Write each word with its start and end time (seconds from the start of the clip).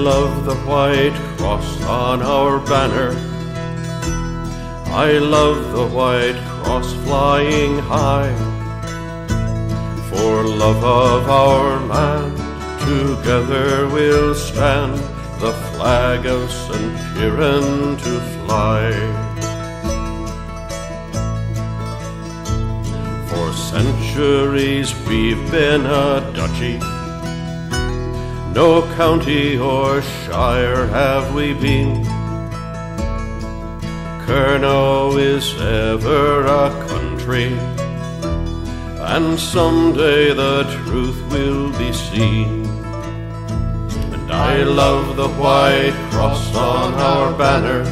Love 0.00 0.46
the 0.46 0.56
white 0.60 1.14
cross 1.36 1.82
on 1.82 2.22
our 2.22 2.58
banner. 2.60 3.10
I 4.86 5.18
love 5.18 5.72
the 5.72 5.86
white 5.86 6.40
cross 6.62 6.90
flying 7.04 7.78
high. 7.78 8.34
For 10.08 10.44
love 10.44 10.82
of 10.82 11.28
our 11.28 11.80
land, 11.86 12.36
together 12.80 13.88
we'll 13.88 14.34
stand, 14.34 14.94
the 15.38 15.52
flag 15.72 16.24
of 16.24 16.50
St. 16.50 16.96
Piran 17.14 17.98
to 17.98 18.20
fly. 18.34 18.90
For 23.28 23.52
centuries 23.52 24.94
we've 25.06 25.50
been 25.50 25.84
a 25.84 26.32
duchy 26.34 26.99
no 28.54 28.82
county 28.96 29.56
or 29.58 30.02
shire 30.02 30.86
have 30.86 31.34
we 31.34 31.54
been. 31.54 32.04
Kernow 34.26 35.18
is 35.18 35.54
ever 35.60 36.46
a 36.46 36.70
country, 36.88 37.52
and 39.14 39.38
someday 39.38 40.34
the 40.34 40.64
truth 40.84 41.20
will 41.30 41.70
be 41.78 41.92
seen. 41.92 42.66
And 44.14 44.32
I 44.32 44.62
love 44.62 45.16
the 45.16 45.28
white 45.28 45.96
cross 46.10 46.54
on 46.54 46.94
our 46.94 47.32
banner. 47.32 47.82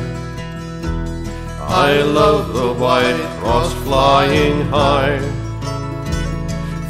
I 1.60 2.02
love 2.02 2.52
the 2.52 2.72
white 2.72 3.28
cross 3.38 3.72
flying 3.84 4.62
high. 4.68 5.18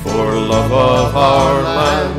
For 0.02 0.36
love 0.36 0.72
of 0.72 1.16
our 1.16 1.62
land 1.62 2.17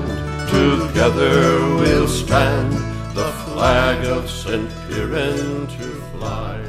Together 0.60 1.62
we'll 1.80 2.06
stand, 2.06 2.74
the 3.16 3.32
flag 3.46 4.06
of 4.12 4.30
St. 4.30 4.68
to 4.90 5.88
fly. 6.12 6.60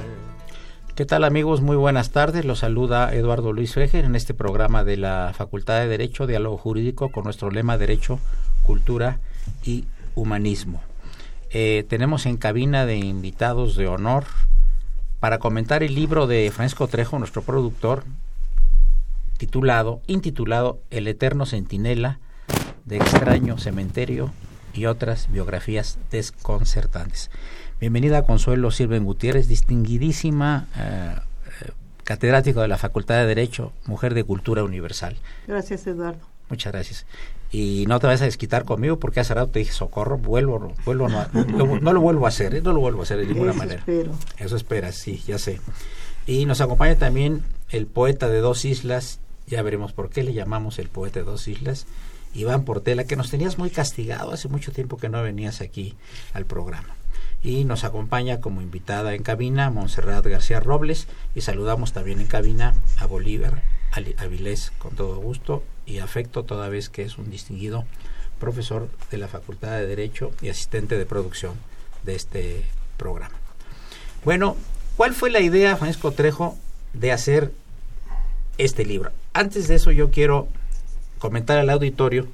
¿Qué 0.95 1.05
tal 1.05 1.25
amigos? 1.25 1.61
Muy 1.61 1.75
buenas 1.75 2.12
tardes. 2.12 2.45
Los 2.45 2.61
saluda 2.61 3.12
Eduardo 3.12 3.53
Luis 3.53 3.75
Freger 3.75 4.05
en 4.05 4.15
este 4.15 4.33
programa 4.33 4.84
de 4.84 4.97
la 4.97 5.33
Facultad 5.34 5.81
de 5.81 5.89
Derecho, 5.89 6.29
Diálogo 6.29 6.56
Jurídico, 6.56 7.11
con 7.11 7.25
nuestro 7.25 7.50
lema 7.50 7.79
Derecho, 7.79 8.21
Cultura 8.62 9.19
y 9.65 9.87
Humanismo. 10.15 10.81
Eh, 11.50 11.84
tenemos 11.89 12.27
en 12.27 12.37
cabina 12.37 12.87
de 12.87 12.97
invitados 12.97 13.75
de 13.75 13.89
honor 13.89 14.23
para 15.19 15.41
comentar 15.41 15.83
el 15.83 15.97
libro 15.97 16.29
de 16.29 16.49
Francisco 16.53 16.87
Trejo, 16.87 17.19
nuestro 17.19 17.43
productor, 17.43 18.05
titulado, 19.37 20.00
intitulado 20.06 20.79
El 20.91 21.09
Eterno 21.09 21.45
Centinela, 21.45 22.21
de 22.91 22.97
extraño 22.97 23.56
cementerio 23.56 24.33
y 24.75 24.87
otras 24.87 25.31
biografías 25.31 25.97
desconcertantes. 26.11 27.31
Bienvenida 27.81 28.25
Consuelo 28.25 28.73
Sirven 28.73 29.05
Gutiérrez, 29.05 29.47
distinguidísima 29.47 30.67
eh, 30.77 31.15
eh, 31.62 31.71
catedrático 32.03 32.61
de 32.61 32.67
la 32.67 32.79
Facultad 32.79 33.15
de 33.19 33.27
Derecho, 33.27 33.73
mujer 33.87 34.12
de 34.15 34.25
cultura 34.25 34.65
universal. 34.65 35.17
Gracias, 35.47 35.87
Eduardo. 35.87 36.19
Muchas 36.49 36.73
gracias. 36.73 37.06
Y 37.53 37.84
no 37.87 38.00
te 38.00 38.09
vas 38.09 38.23
a 38.23 38.25
desquitar 38.25 38.65
conmigo 38.65 38.99
porque 38.99 39.21
hace 39.21 39.34
rato 39.34 39.53
te 39.53 39.61
dije 39.61 39.73
socorro, 39.73 40.19
vuelvo, 40.19 40.75
vuelvo 40.84 41.09
no, 41.09 41.27
no, 41.81 41.93
lo 41.93 42.00
vuelvo 42.00 42.27
a 42.27 42.31
hacer, 42.31 42.56
¿eh? 42.56 42.61
no 42.61 42.73
lo 42.73 42.81
vuelvo 42.81 43.00
a 43.00 43.03
hacer 43.05 43.19
de 43.19 43.27
ninguna 43.27 43.53
Eso 43.53 43.59
manera. 43.59 43.79
Espero. 43.79 44.12
Eso 44.37 44.56
esperas, 44.56 44.97
sí, 44.97 45.23
ya 45.29 45.39
sé. 45.39 45.61
Y 46.27 46.45
nos 46.45 46.61
acompaña 46.61 46.97
también 46.97 47.45
el 47.69 47.87
poeta 47.87 48.29
de 48.29 48.41
dos 48.41 48.65
islas, 48.65 49.21
ya 49.47 49.62
veremos 49.62 49.93
por 49.93 50.11
qué 50.11 50.25
le 50.25 50.34
llamamos 50.34 50.81
el 50.81 50.89
poeta 50.89 51.21
de 51.21 51.25
dos 51.25 51.47
islas, 51.47 51.87
Iván 52.35 52.65
Portela, 52.65 53.05
que 53.05 53.17
nos 53.17 53.31
tenías 53.31 53.59
muy 53.59 53.71
castigado 53.71 54.33
hace 54.33 54.49
mucho 54.49 54.73
tiempo 54.73 54.97
que 54.97 55.09
no 55.09 55.23
venías 55.23 55.61
aquí 55.61 55.95
al 56.33 56.47
programa. 56.47 56.95
Y 57.43 57.65
nos 57.65 57.85
acompaña 57.85 58.41
como 58.41 58.61
invitada 58.61 59.15
en 59.15 59.23
cabina 59.23 59.71
Montserrat 59.71 60.27
García 60.27 60.61
Robles 60.61 61.09
y 61.35 61.41
saludamos 61.41 61.93
también 61.93 62.21
en 62.21 62.27
cabina 62.27 62.75
a 62.99 63.07
Bolívar 63.07 63.63
Avilés 64.19 64.73
con 64.79 64.95
todo 64.95 65.17
gusto 65.17 65.65
y 65.87 65.99
afecto 65.99 66.45
toda 66.45 66.69
vez 66.69 66.89
que 66.89 67.03
es 67.03 67.19
un 67.19 67.31
distinguido 67.31 67.85
profesor 68.39 68.89
de 69.11 69.19
la 69.19 69.29
Facultad 69.29 69.73
de 69.73 69.87
Derecho 69.87 70.33
y 70.41 70.49
asistente 70.49 70.97
de 70.97 71.07
producción 71.07 71.55
de 72.05 72.15
este 72.15 72.65
programa. 72.97 73.35
Bueno, 74.25 74.57
¿cuál 74.97 75.15
fue 75.15 75.31
la 75.31 75.41
idea, 75.41 75.77
Francisco 75.77 76.12
Trejo, 76.12 76.57
de 76.93 77.12
hacer 77.12 77.53
este 78.59 78.85
libro? 78.85 79.12
Antes 79.33 79.69
de 79.69 79.77
eso 79.77 79.91
yo 79.91 80.11
quiero 80.11 80.49
comentar 81.20 81.58
al 81.58 81.70
auditorio 81.70 82.26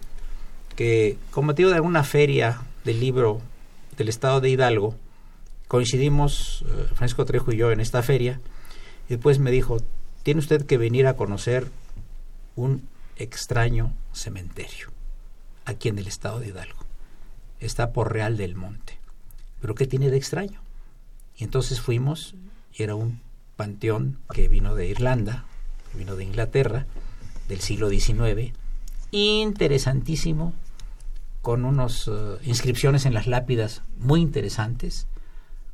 que 0.76 1.18
con 1.30 1.44
motivo 1.44 1.68
de 1.70 1.76
alguna 1.76 2.04
feria 2.04 2.62
del 2.84 3.00
libro 3.00 3.42
del 3.98 4.08
estado 4.08 4.40
de 4.40 4.48
Hidalgo, 4.48 4.94
coincidimos 5.68 6.64
eh, 6.66 6.86
Francisco 6.94 7.24
Trejo 7.24 7.52
y 7.52 7.56
yo 7.56 7.72
en 7.72 7.80
esta 7.80 8.02
feria, 8.02 8.40
y 9.08 9.14
después 9.14 9.38
me 9.38 9.50
dijo, 9.50 9.78
tiene 10.22 10.40
usted 10.40 10.64
que 10.64 10.78
venir 10.78 11.06
a 11.06 11.16
conocer 11.16 11.68
un 12.54 12.88
extraño 13.16 13.92
cementerio 14.12 14.88
aquí 15.64 15.88
en 15.88 15.98
el 15.98 16.06
estado 16.06 16.40
de 16.40 16.48
Hidalgo. 16.48 16.78
Está 17.58 17.92
por 17.92 18.12
Real 18.12 18.36
del 18.36 18.54
Monte. 18.54 18.98
¿Pero 19.60 19.74
qué 19.74 19.86
tiene 19.86 20.10
de 20.10 20.16
extraño? 20.16 20.60
Y 21.36 21.44
entonces 21.44 21.80
fuimos 21.80 22.34
y 22.72 22.82
era 22.82 22.94
un 22.94 23.20
panteón 23.56 24.18
que 24.32 24.48
vino 24.48 24.74
de 24.74 24.86
Irlanda, 24.86 25.44
vino 25.94 26.14
de 26.14 26.24
Inglaterra, 26.24 26.86
del 27.48 27.60
siglo 27.60 27.88
XIX, 27.88 28.52
interesantísimo, 29.10 30.52
con 31.42 31.64
unas 31.64 32.08
uh, 32.08 32.38
inscripciones 32.44 33.06
en 33.06 33.14
las 33.14 33.26
lápidas 33.26 33.82
muy 33.98 34.20
interesantes, 34.20 35.06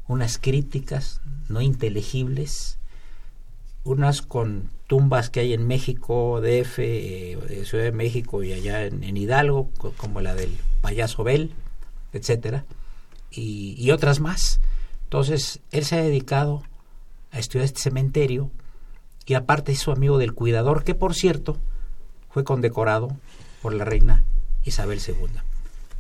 unas 0.07 0.39
críticas 0.39 1.21
no 1.49 1.61
inteligibles, 1.61 2.79
unas 3.85 4.23
con 4.23 4.71
tumbas 4.87 5.31
que 5.31 5.41
hay 5.41 5.55
en 5.55 5.67
México, 5.67 6.41
DF, 6.41 6.79
eh, 6.79 7.63
Ciudad 7.65 7.85
de 7.85 7.93
México 7.93 8.43
y 8.43 8.53
allá 8.53 8.85
en, 8.85 9.03
en 9.03 9.17
Hidalgo, 9.17 9.71
como 9.97 10.21
la 10.21 10.35
del 10.35 10.57
payaso 10.83 11.25
Bell, 11.25 11.53
etcétera, 12.13 12.65
y, 13.31 13.75
y 13.79 13.91
otras 13.91 14.21
más. 14.21 14.61
Entonces, 15.05 15.61
él 15.71 15.85
se 15.85 15.97
ha 15.97 16.03
dedicado 16.03 16.63
a 17.31 17.39
estudiar 17.39 17.65
este 17.65 17.81
cementerio 17.81 18.51
y 19.27 19.35
aparte 19.35 19.73
es 19.73 19.79
su 19.79 19.91
amigo 19.91 20.19
del 20.19 20.35
cuidador, 20.35 20.85
que 20.85 20.95
por 20.95 21.15
cierto 21.15 21.59
fue 22.33 22.45
condecorado 22.45 23.17
por 23.61 23.75
la 23.75 23.85
reina 23.85 24.25
Isabel 24.65 25.01
II. 25.07 25.39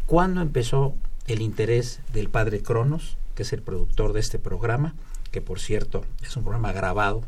¿Cuándo 0.06 0.40
empezó 0.40 0.94
el 1.26 1.42
interés 1.42 2.00
del 2.12 2.28
padre 2.28 2.62
Cronos, 2.62 3.16
que 3.34 3.42
es 3.42 3.52
el 3.52 3.62
productor 3.62 4.12
de 4.12 4.20
este 4.20 4.38
programa, 4.38 4.94
que 5.30 5.40
por 5.40 5.60
cierto 5.60 6.04
es 6.22 6.36
un 6.36 6.42
programa 6.42 6.72
grabado 6.72 7.22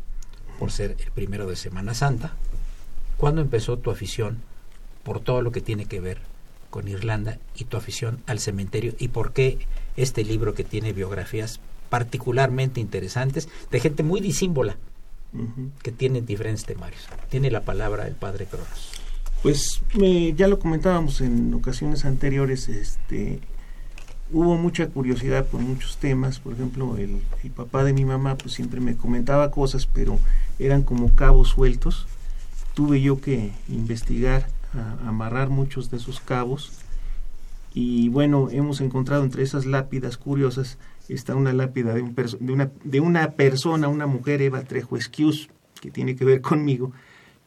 por 0.59 0.71
ser 0.71 0.95
el 0.99 1.11
primero 1.11 1.47
de 1.47 1.55
Semana 1.55 1.93
Santa? 1.93 2.33
¿Cuándo 3.17 3.41
empezó 3.41 3.77
tu 3.77 3.91
afición 3.91 4.39
por 5.03 5.19
todo 5.19 5.41
lo 5.41 5.51
que 5.51 5.61
tiene 5.61 5.85
que 5.85 5.99
ver 5.99 6.19
con 6.69 6.87
Irlanda 6.87 7.37
y 7.55 7.65
tu 7.65 7.77
afición 7.77 8.21
al 8.25 8.39
cementerio 8.39 8.95
y 8.99 9.09
por 9.09 9.31
qué 9.31 9.59
este 9.95 10.23
libro 10.25 10.53
que 10.53 10.63
tiene 10.63 10.93
biografías 10.93 11.59
particularmente 11.89 12.81
interesantes 12.81 13.47
de 13.71 13.79
gente 13.79 14.03
muy 14.03 14.19
disímbola 14.19 14.75
que 15.81 15.91
tiene 15.91 16.21
diferentes 16.21 16.65
temarios. 16.65 17.01
Tiene 17.29 17.51
la 17.51 17.61
palabra 17.61 18.07
el 18.07 18.15
padre 18.15 18.45
Cronos. 18.45 18.91
Pues 19.41 19.81
ya 20.35 20.47
lo 20.47 20.59
comentábamos 20.59 21.21
en 21.21 21.53
ocasiones 21.53 22.05
anteriores, 22.05 22.67
este 22.67 23.39
hubo 24.31 24.55
mucha 24.55 24.87
curiosidad 24.87 25.45
por 25.45 25.61
muchos 25.61 25.97
temas, 25.97 26.39
por 26.39 26.53
ejemplo, 26.53 26.97
el, 26.97 27.21
el, 27.43 27.51
papá 27.51 27.83
de 27.83 27.93
mi 27.93 28.05
mamá 28.05 28.35
pues 28.35 28.55
siempre 28.55 28.81
me 28.81 28.95
comentaba 28.95 29.51
cosas, 29.51 29.85
pero 29.85 30.17
eran 30.57 30.81
como 30.81 31.13
cabos 31.13 31.49
sueltos. 31.49 32.07
Tuve 32.73 33.01
yo 33.01 33.21
que 33.21 33.51
investigar 33.69 34.47
amarrar 35.05 35.49
muchos 35.49 35.89
de 35.91 35.97
esos 35.97 36.19
cabos. 36.19 36.71
Y 37.73 38.09
bueno, 38.09 38.49
hemos 38.51 38.81
encontrado 38.81 39.23
entre 39.23 39.43
esas 39.43 39.65
lápidas 39.65 40.17
curiosas, 40.17 40.77
está 41.09 41.35
una 41.35 41.53
lápida 41.53 41.93
de, 41.93 42.01
un 42.01 42.15
de, 42.15 42.53
una, 42.53 42.71
de 42.83 42.99
una 42.99 43.31
persona, 43.31 43.87
una 43.87 44.07
mujer, 44.07 44.41
Eva 44.41 44.63
Trejo 44.63 44.97
Esquius, 44.97 45.49
que 45.81 45.91
tiene 45.91 46.15
que 46.15 46.25
ver 46.25 46.41
conmigo, 46.41 46.91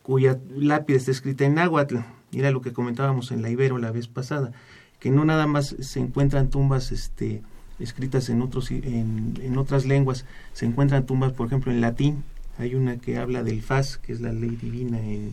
cuya 0.02 0.38
lápida 0.54 0.96
está 0.96 1.10
escrita 1.10 1.44
en 1.44 1.54
náhuatl. 1.54 1.98
Mira 2.32 2.50
lo 2.50 2.60
que 2.60 2.72
comentábamos 2.72 3.30
en 3.32 3.42
la 3.42 3.50
Ibero 3.50 3.78
la 3.78 3.90
vez 3.90 4.06
pasada, 4.06 4.52
que 5.00 5.10
no 5.10 5.24
nada 5.24 5.46
más 5.46 5.74
se 5.80 6.00
encuentran 6.00 6.50
tumbas 6.50 6.92
este, 6.92 7.42
escritas 7.78 8.28
en, 8.28 8.42
otros, 8.42 8.70
en, 8.70 9.34
en 9.40 9.58
otras 9.58 9.86
lenguas, 9.86 10.24
se 10.52 10.66
encuentran 10.66 11.06
tumbas, 11.06 11.32
por 11.32 11.46
ejemplo, 11.46 11.72
en 11.72 11.80
latín. 11.80 12.24
Hay 12.58 12.74
una 12.74 12.96
que 12.96 13.18
habla 13.18 13.42
del 13.42 13.62
faz, 13.62 13.98
que 13.98 14.12
es 14.12 14.20
la 14.20 14.32
ley 14.32 14.56
divina 14.60 14.98
en, 15.00 15.32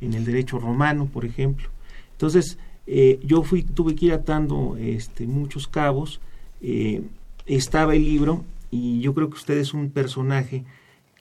en 0.00 0.14
el 0.14 0.24
derecho 0.24 0.58
romano, 0.58 1.06
por 1.06 1.24
ejemplo. 1.24 1.68
Entonces, 2.12 2.58
eh, 2.86 3.20
yo 3.24 3.42
fui, 3.42 3.62
tuve 3.62 3.94
que 3.94 4.06
ir 4.06 4.12
atando 4.12 4.76
este, 4.76 5.26
muchos 5.26 5.68
cabos, 5.68 6.20
eh, 6.60 7.02
estaba 7.46 7.94
el 7.94 8.04
libro 8.04 8.44
y 8.70 9.00
yo 9.00 9.14
creo 9.14 9.28
que 9.28 9.36
usted 9.36 9.58
es 9.58 9.74
un 9.74 9.90
personaje 9.90 10.64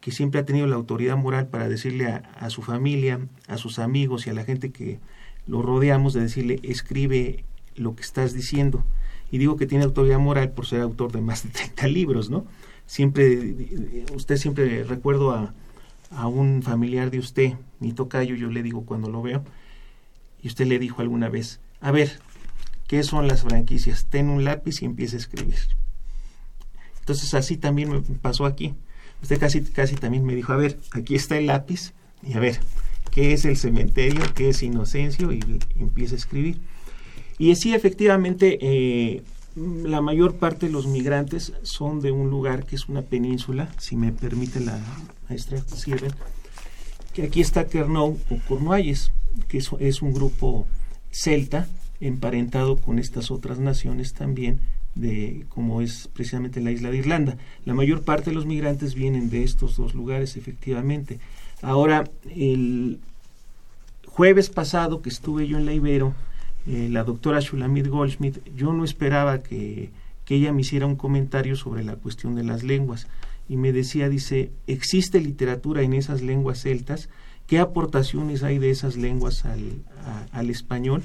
que 0.01 0.11
siempre 0.11 0.41
ha 0.41 0.45
tenido 0.45 0.67
la 0.67 0.75
autoridad 0.75 1.15
moral 1.15 1.47
para 1.47 1.69
decirle 1.69 2.07
a, 2.07 2.49
su 2.49 2.61
familia, 2.61 3.21
a 3.47 3.57
sus 3.57 3.79
amigos 3.79 4.27
y 4.27 4.29
a 4.29 4.33
la 4.33 4.43
gente 4.43 4.71
que 4.71 4.99
lo 5.47 5.61
rodeamos, 5.61 6.13
de 6.13 6.21
decirle, 6.21 6.59
escribe 6.63 7.45
lo 7.75 7.95
que 7.95 8.01
estás 8.01 8.33
diciendo. 8.33 8.83
Y 9.31 9.37
digo 9.37 9.55
que 9.55 9.65
tiene 9.65 9.85
autoridad 9.85 10.19
moral 10.19 10.51
por 10.51 10.65
ser 10.65 10.81
autor 10.81 11.13
de 11.13 11.21
más 11.21 11.43
de 11.43 11.49
30 11.51 11.87
libros, 11.87 12.29
¿no? 12.29 12.45
Siempre, 12.85 13.55
usted 14.13 14.35
siempre 14.35 14.83
recuerdo 14.83 15.31
a, 15.31 15.53
a 16.11 16.27
un 16.27 16.63
familiar 16.63 17.09
de 17.09 17.19
usted, 17.19 17.53
mi 17.79 17.93
tocayo, 17.93 18.35
yo 18.35 18.49
le 18.49 18.61
digo 18.61 18.85
cuando 18.85 19.09
lo 19.09 19.21
veo, 19.21 19.43
y 20.41 20.47
usted 20.47 20.67
le 20.67 20.79
dijo 20.79 21.01
alguna 21.01 21.29
vez, 21.29 21.61
a 21.79 21.91
ver, 21.91 22.19
¿qué 22.87 23.03
son 23.03 23.27
las 23.27 23.43
franquicias? 23.43 24.07
Ten 24.07 24.29
un 24.29 24.43
lápiz 24.43 24.81
y 24.81 24.85
empieza 24.85 25.15
a 25.15 25.19
escribir. 25.19 25.55
Entonces 27.03 27.33
así 27.33 27.57
también 27.57 27.89
me 27.89 27.99
pasó 27.99 28.45
aquí. 28.45 28.73
Usted 29.21 29.37
casi, 29.37 29.61
casi 29.61 29.95
también 29.95 30.23
me 30.25 30.35
dijo, 30.35 30.53
a 30.53 30.57
ver, 30.57 30.79
aquí 30.91 31.15
está 31.15 31.37
el 31.37 31.47
lápiz, 31.47 31.93
y 32.25 32.33
a 32.33 32.39
ver, 32.39 32.59
¿qué 33.11 33.33
es 33.33 33.43
el 33.43 33.57
cementerio? 33.57 34.21
¿Qué 34.33 34.49
es 34.49 34.63
Inocencio? 34.63 35.33
Y, 35.33 35.41
empieza 35.77 36.15
a 36.15 36.17
escribir. 36.17 36.59
Y 37.37 37.53
sí, 37.55 37.73
efectivamente, 37.73 38.57
eh, 38.61 39.21
la 39.55 40.01
mayor 40.01 40.35
parte 40.35 40.67
de 40.67 40.71
los 40.71 40.87
migrantes 40.87 41.53
son 41.63 41.99
de 41.99 42.11
un 42.11 42.29
lugar 42.29 42.65
que 42.65 42.75
es 42.75 42.87
una 42.87 43.01
península, 43.01 43.69
si 43.77 43.95
me 43.97 44.11
permite 44.11 44.59
la 44.61 44.79
maestra 45.27 45.59
Sirven, 45.59 46.13
que 47.13 47.23
aquí 47.23 47.41
está 47.41 47.67
Kernou 47.67 48.17
o 48.29 48.37
Cornualles, 48.47 49.11
que 49.47 49.57
es, 49.57 50.01
un 50.01 50.13
grupo 50.13 50.67
celta 51.11 51.67
emparentado 51.99 52.77
con 52.77 52.97
estas 52.99 53.29
otras 53.31 53.59
naciones 53.59 54.13
también, 54.13 54.59
de 54.95 55.45
como 55.49 55.81
es 55.81 56.09
precisamente 56.13 56.61
la 56.61 56.71
isla 56.71 56.91
de 56.91 56.97
Irlanda. 56.97 57.37
La 57.65 57.73
mayor 57.73 58.03
parte 58.03 58.29
de 58.29 58.35
los 58.35 58.45
migrantes 58.45 58.95
vienen 58.95 59.29
de 59.29 59.43
estos 59.43 59.77
dos 59.77 59.93
lugares, 59.93 60.37
efectivamente. 60.37 61.19
Ahora, 61.61 62.03
el 62.35 62.99
jueves 64.05 64.49
pasado 64.49 65.01
que 65.01 65.09
estuve 65.09 65.47
yo 65.47 65.57
en 65.57 65.65
la 65.65 65.73
Ibero, 65.73 66.13
eh, 66.67 66.87
la 66.91 67.03
doctora 67.03 67.39
Shulamit 67.39 67.87
Goldschmidt, 67.87 68.37
yo 68.55 68.73
no 68.73 68.83
esperaba 68.83 69.41
que, 69.41 69.89
que 70.25 70.35
ella 70.35 70.53
me 70.53 70.61
hiciera 70.61 70.85
un 70.85 70.95
comentario 70.95 71.55
sobre 71.55 71.83
la 71.83 71.95
cuestión 71.95 72.35
de 72.35 72.43
las 72.43 72.63
lenguas 72.63 73.07
y 73.49 73.57
me 73.57 73.73
decía, 73.73 74.09
dice, 74.09 74.51
¿existe 74.67 75.19
literatura 75.19 75.81
en 75.81 75.93
esas 75.93 76.21
lenguas 76.21 76.61
celtas? 76.61 77.09
¿Qué 77.47 77.59
aportaciones 77.59 78.43
hay 78.43 78.59
de 78.59 78.69
esas 78.69 78.95
lenguas 78.95 79.43
al, 79.45 79.83
al 80.31 80.49
español? 80.49 81.03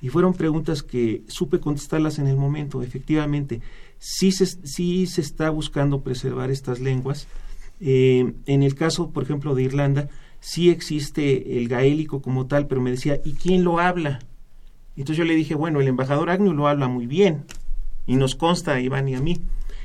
Y 0.00 0.08
fueron 0.08 0.34
preguntas 0.34 0.82
que 0.82 1.22
supe 1.26 1.60
contestarlas 1.60 2.18
en 2.18 2.28
el 2.28 2.36
momento. 2.36 2.82
Efectivamente, 2.82 3.60
sí 3.98 4.32
se, 4.32 4.46
sí 4.46 5.06
se 5.06 5.20
está 5.20 5.50
buscando 5.50 6.02
preservar 6.02 6.50
estas 6.50 6.80
lenguas. 6.80 7.26
Eh, 7.80 8.32
en 8.46 8.62
el 8.62 8.74
caso, 8.74 9.10
por 9.10 9.24
ejemplo, 9.24 9.54
de 9.54 9.62
Irlanda, 9.62 10.08
sí 10.40 10.70
existe 10.70 11.58
el 11.58 11.68
gaélico 11.68 12.22
como 12.22 12.46
tal, 12.46 12.66
pero 12.66 12.80
me 12.80 12.90
decía, 12.90 13.20
¿y 13.24 13.32
quién 13.32 13.64
lo 13.64 13.80
habla? 13.80 14.20
Entonces 14.96 15.18
yo 15.18 15.24
le 15.24 15.34
dije, 15.34 15.54
bueno, 15.54 15.80
el 15.80 15.88
embajador 15.88 16.30
Agnew 16.30 16.52
lo 16.52 16.68
habla 16.68 16.88
muy 16.88 17.06
bien 17.06 17.44
y 18.06 18.16
nos 18.16 18.34
consta 18.34 18.74
a 18.74 18.80
Iván 18.80 19.08
y 19.08 19.14
a 19.14 19.20
mí. 19.20 19.38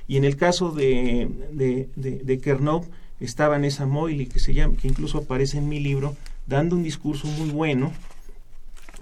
Y 0.07 0.17
en 0.17 0.25
el 0.25 0.37
caso 0.37 0.71
de, 0.71 1.29
de, 1.51 1.89
de, 1.95 2.19
de 2.23 2.37
Kernow 2.39 2.85
estaba 3.19 3.57
Nessa 3.57 3.85
Moyle, 3.85 4.27
que, 4.27 4.39
se 4.39 4.53
llama, 4.53 4.75
que 4.75 4.87
incluso 4.87 5.19
aparece 5.19 5.57
en 5.57 5.69
mi 5.69 5.79
libro, 5.79 6.15
dando 6.47 6.75
un 6.75 6.83
discurso 6.83 7.27
muy 7.27 7.49
bueno 7.49 7.91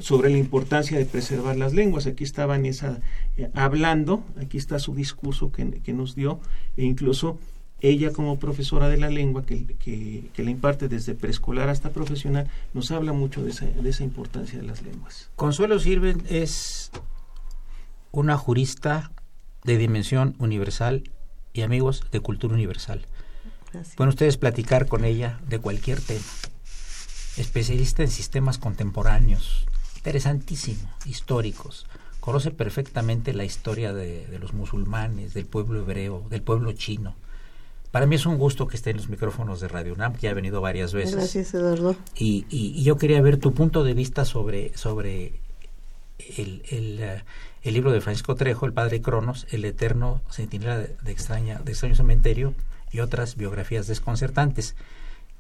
sobre 0.02 0.30
la 0.30 0.38
importancia 0.38 0.98
de 0.98 1.06
preservar 1.06 1.58
las 1.58 1.74
lenguas. 1.74 2.08
Aquí 2.08 2.24
estaba 2.24 2.58
Nessa 2.58 3.00
eh, 3.38 3.50
hablando, 3.54 4.24
aquí 4.40 4.58
está 4.58 4.80
su 4.80 4.94
discurso 4.96 5.52
que, 5.52 5.82
que, 5.82 5.94
nos 5.94 6.16
dio, 6.16 6.40
e 6.76 6.84
incluso 6.84 7.40
ella 7.80 8.12
como 8.12 8.38
profesora 8.40 8.90
de 8.90 8.98
la 8.98 9.10
lengua, 9.10 9.46
que, 9.46 9.66
que, 9.66 10.30
que 10.34 10.44
la 10.44 10.52
imparte 10.52 10.88
desde 10.88 11.16
preescolar 11.16 11.70
hasta 11.70 11.92
profesional, 11.92 12.50
nos 12.74 12.92
habla 12.92 13.14
mucho 13.14 13.44
de 13.44 13.52
esa, 13.52 13.66
de 13.66 13.90
esa 13.90 14.04
importancia 14.04 14.60
de 14.60 14.66
las 14.66 14.82
lenguas. 14.84 15.30
Consuelo 15.36 15.80
Sirven 15.80 16.24
es 16.30 16.92
una 18.12 18.38
jurista 18.38 19.12
de 19.64 19.78
dimensión 19.78 20.36
universal 20.40 21.10
y 21.54 21.62
amigos 21.62 22.04
de 22.12 22.20
cultura 22.20 22.54
universal. 22.54 23.06
Gracias. 23.72 23.96
Pueden 23.96 24.10
ustedes 24.10 24.38
platicar 24.38 24.88
con 24.88 25.06
ella 25.06 25.40
de 25.48 25.60
cualquier 25.60 26.02
tema. 26.02 26.26
Especialista 27.38 28.04
en 28.04 28.10
sistemas 28.10 28.58
contemporáneos, 28.58 29.66
interesantísimo, 30.02 30.90
históricos. 31.06 31.86
Conoce 32.20 32.50
perfectamente 32.50 33.34
la 33.34 33.44
historia 33.44 33.94
de, 33.94 34.26
de, 34.26 34.40
los 34.40 34.54
musulmanes, 34.54 35.36
del 35.36 35.46
pueblo 35.46 35.82
hebreo, 35.82 36.26
del 36.30 36.42
pueblo 36.42 36.72
chino. 36.72 37.16
Para 37.92 38.08
mí 38.08 38.16
es 38.16 38.26
un 38.26 38.40
gusto 38.40 38.68
que 38.68 38.78
esté 38.78 38.90
en 38.90 38.98
los 38.98 39.10
micrófonos 39.10 39.62
de 39.62 39.68
Radio 39.68 39.94
UNAM, 39.94 40.16
que 40.16 40.28
ha 40.28 40.34
venido 40.34 40.60
varias 40.60 40.92
veces. 40.94 41.16
Gracias, 41.16 41.54
Eduardo. 41.54 41.96
Y, 42.16 42.46
y, 42.50 42.74
y 42.76 42.84
yo 42.84 42.98
quería 42.98 43.22
ver 43.22 43.38
tu 43.38 43.54
punto 43.54 43.84
de 43.84 43.94
vista 43.94 44.26
sobre, 44.26 44.76
sobre 44.76 45.40
el, 46.38 46.64
el, 46.72 47.00
uh, 47.00 47.22
el 47.62 47.74
libro 47.76 47.92
de 47.92 48.02
Francisco 48.02 48.34
Trejo, 48.34 48.66
El 48.66 48.74
Padre 48.74 49.02
Cronos, 49.02 49.46
El 49.52 49.66
Eterno 49.66 50.22
Centinela 50.32 50.80
de, 50.80 50.96
de, 51.04 51.12
extraña, 51.12 51.60
de 51.60 51.74
Extraño 51.74 51.96
Cementerio 51.96 52.56
y 52.92 53.02
otras 53.02 53.36
biografías 53.36 53.86
desconcertantes. 53.86 54.76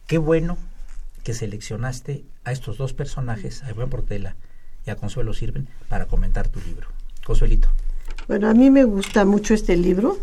Qué 0.05 0.19
bueno 0.19 0.59
que 1.23 1.33
seleccionaste 1.33 2.23
a 2.43 2.51
estos 2.51 2.77
dos 2.77 2.93
personajes, 2.93 3.63
a 3.63 3.71
Iván 3.71 3.89
Portela 3.89 4.35
y 4.85 4.89
a 4.89 4.95
Consuelo 4.95 5.33
Sirven, 5.33 5.67
para 5.89 6.05
comentar 6.05 6.47
tu 6.47 6.59
libro. 6.61 6.87
Consuelito. 7.25 7.67
Bueno, 8.27 8.49
a 8.49 8.53
mí 8.53 8.69
me 8.71 8.83
gusta 8.83 9.25
mucho 9.25 9.53
este 9.53 9.75
libro, 9.77 10.17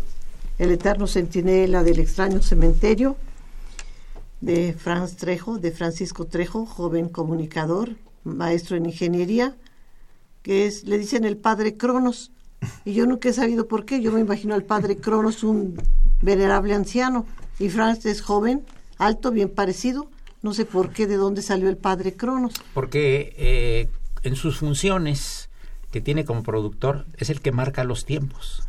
El 0.57 0.71
Eterno 0.71 1.07
Centinela 1.07 1.83
del 1.83 1.99
Extraño 1.99 2.41
Cementerio, 2.41 3.15
de 4.41 4.73
Franz 4.73 5.15
Trejo, 5.15 5.57
de 5.57 5.71
Francisco 5.71 6.25
Trejo, 6.25 6.65
joven 6.65 7.09
comunicador, 7.09 7.91
maestro 8.23 8.77
en 8.77 8.85
ingeniería, 8.85 9.55
que 10.41 10.65
es, 10.65 10.85
le 10.85 10.97
dicen 10.97 11.25
el 11.25 11.37
padre 11.37 11.75
Cronos. 11.77 12.31
Y 12.85 12.93
yo 12.93 13.05
nunca 13.05 13.29
he 13.29 13.33
sabido 13.33 13.67
por 13.67 13.85
qué. 13.85 14.01
Yo 14.01 14.11
me 14.11 14.19
imagino 14.19 14.53
al 14.53 14.63
padre 14.63 14.97
Cronos, 14.97 15.43
un 15.43 15.81
venerable 16.21 16.73
anciano. 16.73 17.25
Y 17.57 17.69
Franz 17.69 18.05
es 18.05 18.21
joven, 18.21 18.65
alto, 18.97 19.31
bien 19.31 19.49
parecido. 19.49 20.09
No 20.41 20.53
sé 20.53 20.65
por 20.65 20.91
qué, 20.91 21.07
de 21.07 21.15
dónde 21.15 21.41
salió 21.41 21.69
el 21.69 21.77
padre 21.77 22.13
Cronos. 22.13 22.53
Porque 22.73 23.33
eh, 23.37 23.89
en 24.23 24.35
sus 24.35 24.57
funciones 24.57 25.49
que 25.91 26.01
tiene 26.01 26.25
como 26.25 26.43
productor 26.43 27.05
es 27.17 27.29
el 27.29 27.41
que 27.41 27.51
marca 27.51 27.83
los 27.83 28.05
tiempos. 28.05 28.63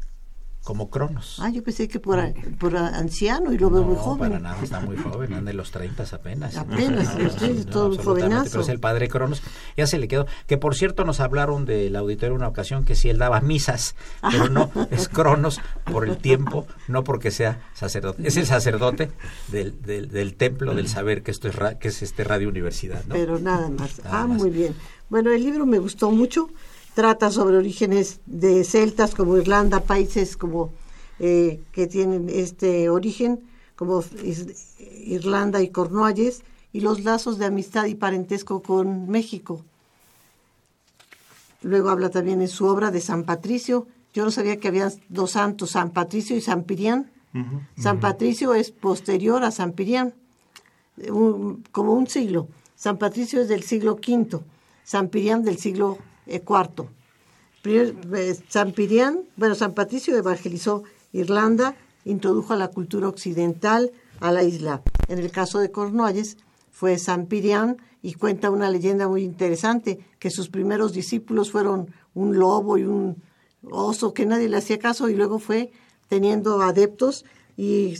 como 0.62 0.90
Cronos. 0.90 1.38
Ah, 1.40 1.49
yo 1.50 1.64
pensé 1.64 1.88
que 1.88 1.99
por, 1.99 2.21
a- 2.21 2.33
por 2.59 2.76
a- 2.76 2.88
anciano 2.99 3.50
y 3.52 3.59
lo 3.59 3.71
veo 3.71 3.83
muy 3.83 3.95
No, 3.95 4.00
joven. 4.00 4.19
para 4.28 4.38
nada, 4.38 4.62
está 4.62 4.78
muy 4.80 4.95
joven, 4.97 5.33
anda 5.33 5.50
en 5.50 5.57
los 5.57 5.71
30 5.71 6.04
apenas. 6.14 6.54
Apenas, 6.57 7.14
No, 7.19 7.25
los 7.25 7.37
30, 7.37 7.64
no, 7.64 7.71
todo 7.71 7.87
un 7.88 7.97
jovenazo. 7.97 8.50
Pero 8.50 8.61
es 8.62 8.69
el 8.69 8.78
padre 8.78 9.09
Cronos, 9.09 9.42
ya 9.76 9.87
se 9.87 9.99
le 9.99 10.07
quedó. 10.07 10.26
Que 10.47 10.59
por 10.59 10.75
cierto 10.76 11.04
nos 11.04 11.19
hablaron 11.21 11.64
del 11.64 11.97
auditorio 11.97 12.35
una 12.37 12.47
ocasión 12.47 12.85
que 12.85 12.95
si 12.95 13.09
él 13.09 13.16
daba 13.19 13.40
misas, 13.40 13.97
pero 14.30 14.49
no, 14.50 14.71
es 14.90 15.09
Cronos 15.09 15.61
por 15.90 16.07
el 16.07 16.19
tiempo, 16.19 16.66
no 16.88 17.04
porque 17.04 17.30
sea 17.30 17.59
sacerdote. 17.75 18.28
Es 18.28 18.37
el 18.37 18.47
sacerdote 18.47 19.11
del, 19.49 19.80
del, 19.83 20.09
del 20.11 20.35
templo 20.35 20.75
del 20.75 20.88
saber 20.88 21.23
que 21.23 21.30
esto 21.30 21.49
es, 21.49 21.57
ra- 21.57 21.78
que 21.78 21.88
es 21.88 22.02
este 22.02 22.23
Radio 22.23 22.49
Universidad. 22.50 23.02
Pero 23.09 23.38
nada 23.38 23.71
más. 23.71 23.99
Nada 24.04 24.21
ah, 24.23 24.26
más. 24.26 24.38
muy 24.38 24.50
bien. 24.50 24.75
Bueno, 25.10 25.30
el 25.32 25.42
libro 25.44 25.66
me 25.66 25.78
gustó 25.78 26.10
mucho. 26.10 26.48
Trata 26.94 27.30
sobre 27.30 27.56
orígenes 27.56 28.20
de 28.26 28.64
celtas 28.64 29.14
como 29.14 29.36
Irlanda, 29.36 29.80
países 29.84 30.36
como 30.36 30.70
eh, 31.18 31.60
que 31.72 31.86
tienen 31.86 32.28
este 32.28 32.88
origen, 32.88 33.40
como 33.76 34.02
Is- 34.24 34.76
Irlanda 35.04 35.62
y 35.62 35.68
Cornualles, 35.68 36.42
y 36.72 36.80
los 36.80 37.02
lazos 37.04 37.38
de 37.38 37.46
amistad 37.46 37.86
y 37.86 37.94
parentesco 37.94 38.62
con 38.62 39.08
México. 39.08 39.64
Luego 41.62 41.90
habla 41.90 42.10
también 42.10 42.40
en 42.40 42.48
su 42.48 42.64
obra 42.66 42.90
de 42.90 43.00
San 43.00 43.24
Patricio. 43.24 43.86
Yo 44.14 44.24
no 44.24 44.30
sabía 44.30 44.58
que 44.58 44.68
había 44.68 44.90
dos 45.08 45.32
santos, 45.32 45.70
San 45.72 45.90
Patricio 45.90 46.36
y 46.36 46.40
San 46.40 46.64
Pirián. 46.64 47.10
San 47.78 48.00
Patricio 48.00 48.54
es 48.54 48.70
posterior 48.72 49.44
a 49.44 49.50
San 49.52 49.72
Pirián 49.72 50.14
un- 51.08 51.64
como 51.70 51.92
un 51.94 52.06
siglo. 52.08 52.48
San 52.76 52.98
Patricio 52.98 53.40
es 53.40 53.48
del 53.48 53.62
siglo 53.62 53.94
V, 53.94 54.40
San 54.84 55.08
Pirián 55.08 55.42
del 55.42 55.58
siglo 55.58 55.99
eh, 56.26 56.42
IV. 56.46 56.88
Eh, 57.64 58.38
San 58.49 58.72
Pirián, 58.72 59.20
bueno, 59.37 59.54
San 59.54 59.75
Patricio 59.75 60.16
evangelizó 60.16 60.82
Irlanda, 61.12 61.76
introdujo 62.04 62.54
a 62.54 62.56
la 62.56 62.68
cultura 62.68 63.08
occidental 63.08 63.92
a 64.20 64.32
la 64.32 64.42
isla. 64.42 64.82
En 65.08 65.18
el 65.18 65.30
caso 65.30 65.58
de 65.58 65.70
Cornualles 65.70 66.38
fue 66.70 66.99
San 66.99 67.26
Pirián 67.26 67.76
y 68.02 68.14
cuenta 68.14 68.50
una 68.50 68.70
leyenda 68.70 69.08
muy 69.08 69.22
interesante, 69.22 69.99
que 70.18 70.30
sus 70.30 70.49
primeros 70.49 70.92
discípulos 70.92 71.50
fueron 71.50 71.92
un 72.14 72.38
lobo 72.38 72.78
y 72.78 72.84
un 72.84 73.22
oso 73.70 74.14
que 74.14 74.26
nadie 74.26 74.49
le 74.49 74.56
hacía 74.56 74.78
caso 74.78 75.08
y 75.08 75.14
luego 75.14 75.38
fue 75.38 75.70
teniendo 76.08 76.62
adeptos 76.62 77.25
y 77.56 77.99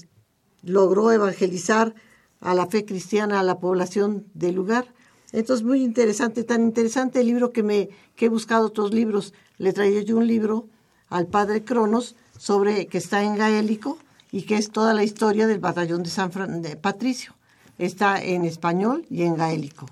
logró 0.63 1.13
evangelizar 1.13 1.95
a 2.41 2.55
la 2.55 2.67
fe 2.67 2.85
cristiana 2.85 3.41
a 3.41 3.43
la 3.43 3.59
población 3.59 4.27
del 4.35 4.55
lugar. 4.55 4.95
Entonces, 5.33 5.65
muy 5.65 5.83
interesante, 5.83 6.43
tan 6.45 6.63
interesante 6.63 7.21
el 7.21 7.27
libro 7.29 7.53
que 7.53 7.63
me 7.63 7.89
que 8.17 8.27
he 8.27 8.29
buscado 8.29 8.67
otros 8.67 8.93
libros. 8.93 9.33
Le 9.59 9.73
traía 9.73 10.03
yo 10.03 10.17
un 10.17 10.27
libro 10.27 10.67
al 11.09 11.27
padre 11.27 11.63
Cronos 11.65 12.17
sobre 12.39 12.87
que 12.87 12.99
está 12.99 13.23
en 13.23 13.37
gaélico 13.37 13.99
y 14.33 14.43
que 14.43 14.57
es 14.57 14.71
toda 14.71 14.95
la 14.95 15.05
historia 15.05 15.47
del 15.47 15.59
batallón 15.61 16.03
de 16.03 16.11
San 16.11 16.31
Fran- 16.33 16.61
de 16.63 16.77
Patricio. 16.77 17.35
Está 17.79 18.23
en 18.23 18.45
español 18.45 19.07
y 19.11 19.23
en 19.23 19.37
gaélico. 19.37 19.87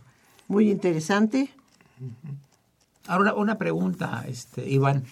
Muy 0.49 0.71
interesante. 0.71 1.51
Ahora, 3.07 3.33
una, 3.33 3.35
una 3.35 3.59
pregunta, 3.59 4.25
este, 4.29 4.69
Iván. 4.69 5.05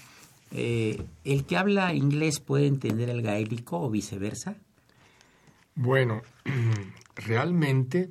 Eh, 0.53 1.03
¿El 1.25 1.45
que 1.45 1.57
habla 1.57 1.93
inglés 1.95 2.41
puede 2.41 2.67
entender 2.67 3.11
el 3.11 3.23
gaélico 3.23 3.81
o 3.81 3.91
viceversa? 3.91 4.55
Bueno, 5.75 6.23
realmente 7.17 8.11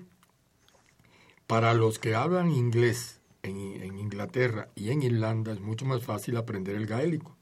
para 1.48 1.74
los 1.74 2.00
que 2.00 2.16
hablan 2.16 2.52
inglés 2.52 3.20
en, 3.44 3.98
Inglaterra 3.98 4.70
y 4.76 4.90
en 4.90 5.04
Irlanda 5.04 5.54
es 5.54 5.62
mucho 5.62 5.86
más 5.86 6.04
fácil 6.04 6.38
aprender 6.38 6.76
el 6.76 6.88
gaélico, 6.88 7.36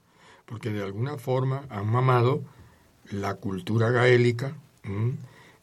porque 0.45 0.69
de 0.69 0.83
alguna 0.83 1.17
forma 1.17 1.65
han 1.69 1.87
mamado 1.87 2.43
la 3.11 3.35
cultura 3.35 3.89
gaélica, 3.89 4.55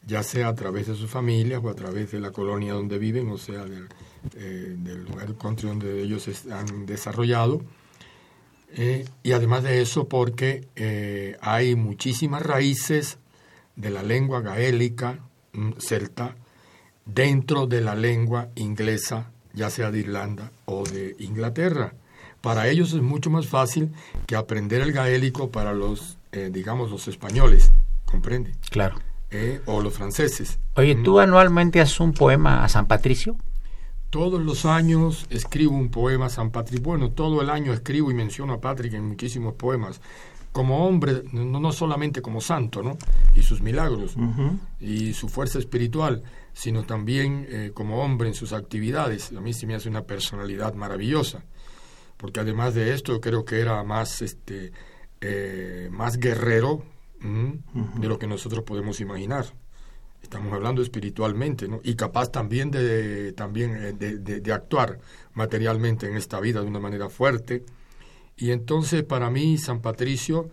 ya 0.05 0.23
sea 0.23 0.47
a 0.47 0.55
través 0.55 0.87
de 0.87 0.95
sus 0.95 1.09
familias 1.09 1.61
o 1.63 1.69
a 1.69 1.75
través 1.75 2.11
de 2.11 2.19
la 2.19 2.31
colonia 2.31 2.73
donde 2.73 2.97
viven, 2.97 3.29
o 3.29 3.37
sea, 3.37 3.65
del, 3.65 3.87
eh, 4.35 4.75
del 4.77 5.05
lugar 5.05 5.35
country 5.35 5.67
donde 5.67 6.01
ellos 6.01 6.23
se 6.23 6.51
han 6.51 6.85
desarrollado. 6.85 7.61
Eh, 8.73 9.05
y 9.21 9.33
además 9.33 9.63
de 9.63 9.81
eso, 9.81 10.07
porque 10.07 10.67
eh, 10.75 11.37
hay 11.41 11.75
muchísimas 11.75 12.41
raíces 12.41 13.17
de 13.75 13.89
la 13.89 14.01
lengua 14.01 14.41
gaélica 14.41 15.19
celta 15.79 16.35
dentro 17.05 17.67
de 17.67 17.81
la 17.81 17.95
lengua 17.95 18.49
inglesa, 18.55 19.31
ya 19.53 19.69
sea 19.69 19.91
de 19.91 19.99
Irlanda 19.99 20.51
o 20.65 20.83
de 20.83 21.15
Inglaterra. 21.19 21.93
Para 22.41 22.67
ellos 22.67 22.93
es 22.93 23.01
mucho 23.01 23.29
más 23.29 23.47
fácil 23.47 23.91
que 24.25 24.35
aprender 24.35 24.81
el 24.81 24.93
gaélico 24.93 25.51
para 25.51 25.73
los, 25.73 26.17
eh, 26.31 26.49
digamos, 26.51 26.89
los 26.89 27.07
españoles, 27.07 27.71
¿comprende? 28.05 28.53
Claro. 28.69 28.97
Eh, 29.29 29.61
o 29.65 29.81
los 29.81 29.93
franceses. 29.93 30.59
Oye, 30.75 30.95
¿tú 30.95 31.19
anualmente 31.19 31.79
haces 31.79 31.99
un 31.99 32.13
poema 32.13 32.63
a 32.63 32.69
San 32.69 32.87
Patricio? 32.87 33.37
Todos 34.09 34.41
los 34.41 34.65
años 34.65 35.25
escribo 35.29 35.73
un 35.73 35.89
poema 35.89 36.25
a 36.25 36.29
San 36.29 36.51
Patrick. 36.51 36.83
Bueno, 36.83 37.11
todo 37.11 37.41
el 37.41 37.49
año 37.49 37.71
escribo 37.71 38.11
y 38.11 38.13
menciono 38.13 38.53
a 38.53 38.59
Patrick 38.59 38.93
en 38.93 39.07
muchísimos 39.07 39.53
poemas. 39.53 40.01
Como 40.51 40.85
hombre, 40.85 41.23
no, 41.31 41.59
no 41.59 41.71
solamente 41.71 42.21
como 42.21 42.41
santo, 42.41 42.83
¿no? 42.83 42.97
Y 43.35 43.41
sus 43.43 43.61
milagros 43.61 44.15
y 44.79 45.13
su 45.13 45.29
fuerza 45.29 45.59
espiritual, 45.59 46.23
sino 46.53 46.83
también 46.83 47.45
eh, 47.49 47.71
como 47.73 48.03
hombre 48.03 48.27
en 48.27 48.33
sus 48.33 48.51
actividades. 48.51 49.31
A 49.31 49.39
mí 49.39 49.53
sí 49.53 49.65
me 49.65 49.75
hace 49.75 49.87
una 49.89 50.03
personalidad 50.03 50.73
maravillosa. 50.73 51.43
Porque 52.17 52.39
además 52.41 52.73
de 52.75 52.93
esto, 52.93 53.19
creo 53.21 53.45
que 53.45 53.61
era 53.61 53.83
más, 53.83 54.21
este, 54.21 54.71
eh, 55.21 55.87
más 55.91 56.17
guerrero 56.17 56.83
de 57.21 58.07
lo 58.07 58.17
que 58.19 58.25
nosotros 58.27 58.63
podemos 58.63 58.99
imaginar 58.99 59.45
estamos 60.23 60.53
hablando 60.53 60.81
espiritualmente, 60.83 61.67
¿no? 61.67 61.79
Y 61.83 61.95
capaz 61.95 62.31
también 62.31 62.69
de, 62.71 63.33
también 63.33 63.75
eh, 63.75 63.93
de, 63.93 64.17
de- 64.19 64.39
de 64.39 64.53
actuar 64.53 64.99
materialmente 65.33 66.07
en 66.07 66.15
esta 66.15 66.39
vida 66.39 66.61
de 66.61 66.67
una 66.67 66.79
manera 66.79 67.09
fuerte. 67.09 67.63
Y 68.41 68.49
entonces 68.49 69.03
para 69.03 69.29
mí 69.29 69.59
San 69.59 69.81
Patricio 69.81 70.49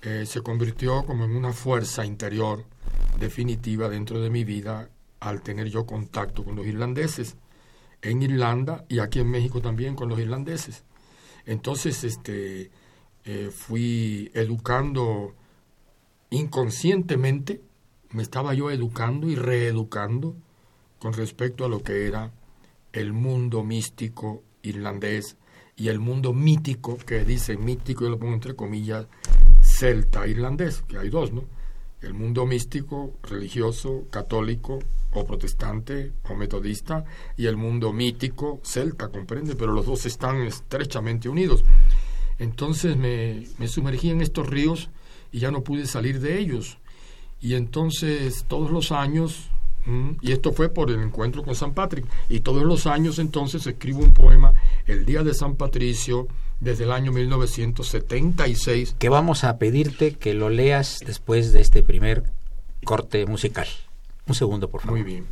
eh, 0.00 0.24
se 0.26 0.40
convirtió 0.40 1.04
como 1.04 1.26
en 1.26 1.36
una 1.36 1.52
fuerza 1.52 2.06
interior 2.06 2.64
definitiva 3.20 3.90
dentro 3.90 4.18
de 4.22 4.30
mi 4.30 4.44
vida 4.44 4.88
al 5.20 5.42
tener 5.42 5.68
yo 5.68 5.84
contacto 5.84 6.42
con 6.42 6.56
los 6.56 6.66
irlandeses 6.66 7.36
en 8.00 8.22
Irlanda 8.22 8.86
y 8.88 9.00
aquí 9.00 9.18
en 9.18 9.30
México 9.30 9.60
también 9.60 9.94
con 9.94 10.08
los 10.08 10.18
irlandeses. 10.18 10.84
Entonces, 11.44 12.02
este, 12.02 12.70
eh, 13.26 13.50
fui 13.54 14.30
educando 14.32 15.34
inconscientemente 16.30 17.60
me 18.10 18.22
estaba 18.22 18.54
yo 18.54 18.70
educando 18.70 19.28
y 19.28 19.36
reeducando 19.36 20.34
con 20.98 21.12
respecto 21.12 21.66
a 21.66 21.68
lo 21.68 21.82
que 21.82 22.06
era 22.06 22.32
el 22.94 23.12
mundo 23.12 23.64
místico 23.64 24.42
irlandés 24.62 25.36
y 25.78 25.88
el 25.88 26.00
mundo 26.00 26.32
mítico, 26.32 26.98
que 26.98 27.24
dice 27.24 27.56
mítico, 27.56 28.04
yo 28.04 28.10
lo 28.10 28.18
pongo 28.18 28.34
entre 28.34 28.56
comillas, 28.56 29.06
celta 29.62 30.26
irlandés, 30.26 30.82
que 30.82 30.98
hay 30.98 31.08
dos, 31.08 31.32
¿no? 31.32 31.44
El 32.02 32.14
mundo 32.14 32.46
místico, 32.46 33.14
religioso, 33.22 34.04
católico 34.10 34.80
o 35.12 35.24
protestante 35.24 36.12
o 36.28 36.34
metodista, 36.34 37.04
y 37.36 37.46
el 37.46 37.56
mundo 37.56 37.92
mítico, 37.92 38.60
celta, 38.64 39.08
comprende, 39.08 39.54
pero 39.54 39.72
los 39.72 39.86
dos 39.86 40.04
están 40.04 40.42
estrechamente 40.42 41.28
unidos. 41.28 41.64
Entonces 42.40 42.96
me, 42.96 43.46
me 43.58 43.68
sumergí 43.68 44.10
en 44.10 44.20
estos 44.20 44.48
ríos 44.48 44.90
y 45.30 45.38
ya 45.38 45.52
no 45.52 45.62
pude 45.62 45.86
salir 45.86 46.18
de 46.18 46.40
ellos. 46.40 46.78
Y 47.40 47.54
entonces 47.54 48.44
todos 48.48 48.72
los 48.72 48.90
años, 48.90 49.48
mm, 49.88 50.10
y 50.20 50.32
esto 50.32 50.52
fue 50.52 50.68
por 50.68 50.90
el 50.90 51.00
encuentro 51.02 51.42
con 51.42 51.54
San 51.54 51.74
Patrick, 51.74 52.06
y 52.28 52.40
todos 52.40 52.62
los 52.62 52.86
años 52.86 53.18
entonces 53.18 53.66
escribo 53.66 54.00
un 54.00 54.12
poema 54.12 54.54
el 54.86 55.04
día 55.04 55.22
de 55.22 55.34
San 55.34 55.56
Patricio 55.56 56.28
desde 56.60 56.84
el 56.84 56.92
año 56.92 57.12
1976. 57.12 58.96
Que 58.98 59.08
vamos 59.08 59.44
a 59.44 59.58
pedirte 59.58 60.14
que 60.14 60.34
lo 60.34 60.50
leas 60.50 61.00
después 61.04 61.52
de 61.52 61.60
este 61.60 61.82
primer 61.82 62.24
corte 62.84 63.26
musical. 63.26 63.66
Un 64.26 64.34
segundo, 64.34 64.68
por 64.68 64.82
favor. 64.82 64.98
Muy 64.98 65.04
bien. 65.04 65.26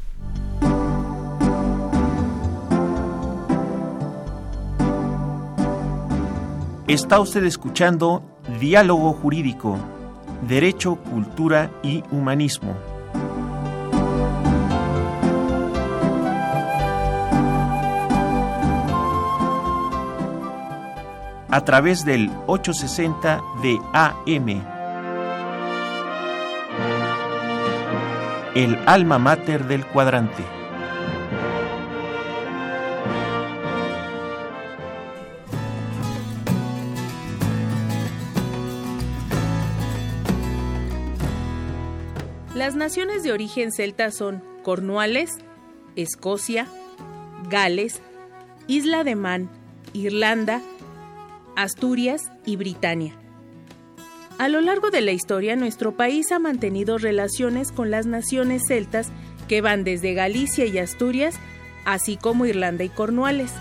Está 6.89 7.19
usted 7.19 7.45
escuchando 7.45 8.23
Diálogo 8.61 9.13
Jurídico, 9.13 9.77
Derecho, 10.47 10.97
Cultura 10.97 11.71
y 11.83 12.05
Humanismo. 12.13 12.96
A 21.49 21.65
través 21.65 22.05
del 22.05 22.31
860 22.47 23.41
de 23.63 23.79
AM. 23.93 24.49
El 28.55 28.79
alma 28.87 29.19
mater 29.19 29.67
del 29.67 29.87
cuadrante. 29.87 30.45
Las 42.57 42.75
naciones 42.75 43.23
de 43.23 43.33
origen 43.33 43.71
celta 43.71 44.11
son 44.11 44.43
Cornualles, 44.63 45.37
Escocia, 45.95 46.67
Gales, 47.51 48.01
Isla 48.67 49.05
de 49.05 49.15
Man, 49.15 49.51
Irlanda, 49.93 50.63
Asturias 51.57 52.31
y 52.45 52.57
Britania. 52.57 53.15
A 54.39 54.51
lo 54.51 54.61
largo 54.61 54.91
de 54.91 55.01
la 55.01 55.13
historia, 55.13 55.57
nuestro 55.57 55.97
país 55.97 56.31
ha 56.31 56.39
mantenido 56.39 56.99
relaciones 56.99 57.73
con 57.73 57.91
las 57.91 58.05
naciones 58.05 58.65
celtas 58.69 59.09
que 59.49 59.63
van 59.63 59.83
desde 59.83 60.13
Galicia 60.13 60.67
y 60.67 60.77
Asturias, 60.77 61.37
así 61.87 62.19
como 62.19 62.45
Irlanda 62.45 62.85
y 62.85 62.91
Cornualles. 62.91 63.53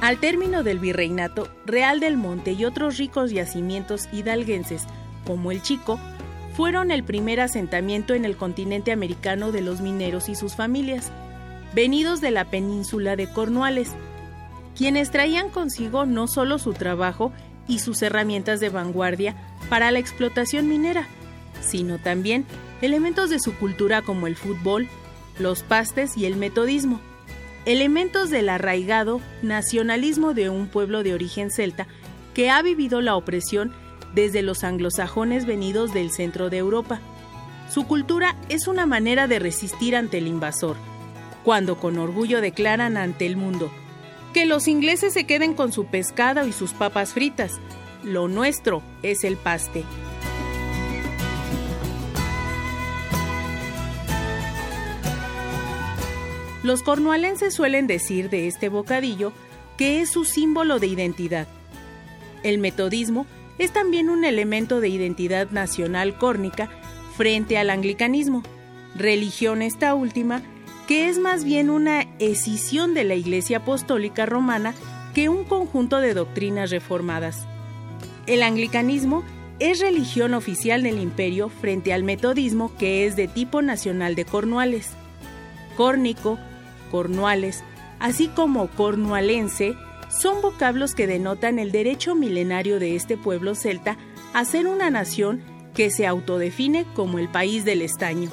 Al 0.00 0.18
término 0.18 0.62
del 0.62 0.78
virreinato, 0.78 1.48
Real 1.66 2.00
del 2.00 2.16
Monte 2.16 2.52
y 2.52 2.64
otros 2.64 2.96
ricos 2.96 3.32
yacimientos 3.32 4.08
hidalguenses, 4.12 4.84
como 5.26 5.50
el 5.50 5.60
Chico, 5.60 5.98
fueron 6.54 6.92
el 6.92 7.02
primer 7.02 7.40
asentamiento 7.40 8.14
en 8.14 8.24
el 8.24 8.36
continente 8.36 8.92
americano 8.92 9.50
de 9.50 9.60
los 9.60 9.80
mineros 9.80 10.28
y 10.28 10.36
sus 10.36 10.54
familias, 10.54 11.10
venidos 11.74 12.20
de 12.20 12.30
la 12.30 12.44
península 12.44 13.16
de 13.16 13.26
Cornualles, 13.26 13.90
quienes 14.76 15.10
traían 15.10 15.50
consigo 15.50 16.06
no 16.06 16.28
solo 16.28 16.58
su 16.58 16.72
trabajo 16.72 17.32
y 17.66 17.80
sus 17.80 18.02
herramientas 18.02 18.60
de 18.60 18.68
vanguardia 18.68 19.34
para 19.68 19.90
la 19.90 19.98
explotación 19.98 20.68
minera, 20.68 21.08
sino 21.60 21.98
también 21.98 22.44
elementos 22.82 23.30
de 23.30 23.40
su 23.40 23.54
cultura 23.54 24.02
como 24.02 24.28
el 24.28 24.36
fútbol, 24.36 24.88
los 25.40 25.64
pastes 25.64 26.16
y 26.16 26.26
el 26.26 26.36
metodismo, 26.36 27.00
elementos 27.66 28.30
del 28.30 28.48
arraigado 28.48 29.20
nacionalismo 29.42 30.34
de 30.34 30.50
un 30.50 30.68
pueblo 30.68 31.02
de 31.02 31.14
origen 31.14 31.50
celta 31.50 31.88
que 32.32 32.50
ha 32.50 32.62
vivido 32.62 33.00
la 33.00 33.16
opresión 33.16 33.72
desde 34.14 34.42
los 34.42 34.64
anglosajones 34.64 35.46
venidos 35.46 35.92
del 35.92 36.10
centro 36.10 36.50
de 36.50 36.58
Europa. 36.58 37.00
Su 37.70 37.86
cultura 37.86 38.36
es 38.48 38.66
una 38.66 38.86
manera 38.86 39.26
de 39.26 39.38
resistir 39.38 39.96
ante 39.96 40.18
el 40.18 40.26
invasor, 40.26 40.76
cuando 41.42 41.78
con 41.78 41.98
orgullo 41.98 42.40
declaran 42.40 42.96
ante 42.96 43.26
el 43.26 43.36
mundo 43.36 43.70
que 44.34 44.46
los 44.46 44.66
ingleses 44.66 45.12
se 45.12 45.24
queden 45.24 45.54
con 45.54 45.70
su 45.70 45.86
pescado 45.86 46.44
y 46.46 46.52
sus 46.52 46.72
papas 46.72 47.12
fritas. 47.12 47.60
Lo 48.02 48.26
nuestro 48.26 48.82
es 49.02 49.22
el 49.22 49.36
paste. 49.36 49.84
Los 56.64 56.82
cornualenses 56.82 57.54
suelen 57.54 57.86
decir 57.86 58.28
de 58.28 58.48
este 58.48 58.68
bocadillo 58.68 59.32
que 59.76 60.00
es 60.00 60.10
su 60.10 60.24
símbolo 60.24 60.80
de 60.80 60.88
identidad. 60.88 61.46
El 62.42 62.58
metodismo 62.58 63.26
es 63.58 63.72
también 63.72 64.10
un 64.10 64.24
elemento 64.24 64.80
de 64.80 64.88
identidad 64.88 65.50
nacional 65.50 66.18
córnica 66.18 66.68
frente 67.16 67.58
al 67.58 67.70
anglicanismo, 67.70 68.42
religión 68.96 69.62
esta 69.62 69.94
última 69.94 70.42
que 70.86 71.08
es 71.08 71.18
más 71.18 71.44
bien 71.44 71.70
una 71.70 72.02
escisión 72.18 72.94
de 72.94 73.04
la 73.04 73.14
Iglesia 73.14 73.58
Apostólica 73.58 74.26
Romana 74.26 74.74
que 75.14 75.28
un 75.28 75.44
conjunto 75.44 76.00
de 76.00 76.12
doctrinas 76.12 76.70
reformadas. 76.70 77.46
El 78.26 78.42
anglicanismo 78.42 79.22
es 79.60 79.80
religión 79.80 80.34
oficial 80.34 80.82
del 80.82 80.98
imperio 80.98 81.48
frente 81.48 81.92
al 81.92 82.02
metodismo 82.02 82.72
que 82.76 83.06
es 83.06 83.16
de 83.16 83.28
tipo 83.28 83.62
nacional 83.62 84.14
de 84.14 84.24
Cornuales. 84.24 84.90
Córnico, 85.76 86.38
Cornuales, 86.90 87.64
así 88.00 88.28
como 88.28 88.68
cornualense, 88.68 89.74
son 90.20 90.40
vocablos 90.40 90.94
que 90.94 91.06
denotan 91.06 91.58
el 91.58 91.72
derecho 91.72 92.14
milenario 92.14 92.78
de 92.78 92.94
este 92.94 93.16
pueblo 93.16 93.54
celta 93.54 93.96
a 94.32 94.44
ser 94.44 94.66
una 94.66 94.90
nación 94.90 95.42
que 95.74 95.90
se 95.90 96.06
autodefine 96.06 96.86
como 96.94 97.18
el 97.18 97.28
país 97.28 97.64
del 97.64 97.82
estaño. 97.82 98.30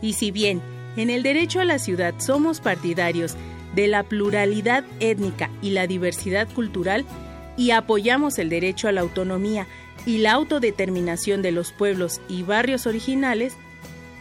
Y 0.00 0.14
si 0.14 0.30
bien 0.30 0.62
en 0.96 1.10
el 1.10 1.22
derecho 1.22 1.60
a 1.60 1.64
la 1.64 1.78
ciudad 1.78 2.14
somos 2.18 2.60
partidarios 2.60 3.36
de 3.74 3.88
la 3.88 4.02
pluralidad 4.04 4.84
étnica 5.00 5.50
y 5.60 5.70
la 5.70 5.86
diversidad 5.86 6.48
cultural 6.52 7.04
y 7.56 7.72
apoyamos 7.72 8.38
el 8.38 8.48
derecho 8.48 8.88
a 8.88 8.92
la 8.92 9.02
autonomía 9.02 9.66
y 10.06 10.18
la 10.18 10.32
autodeterminación 10.32 11.42
de 11.42 11.52
los 11.52 11.72
pueblos 11.72 12.20
y 12.28 12.42
barrios 12.42 12.86
originales, 12.86 13.54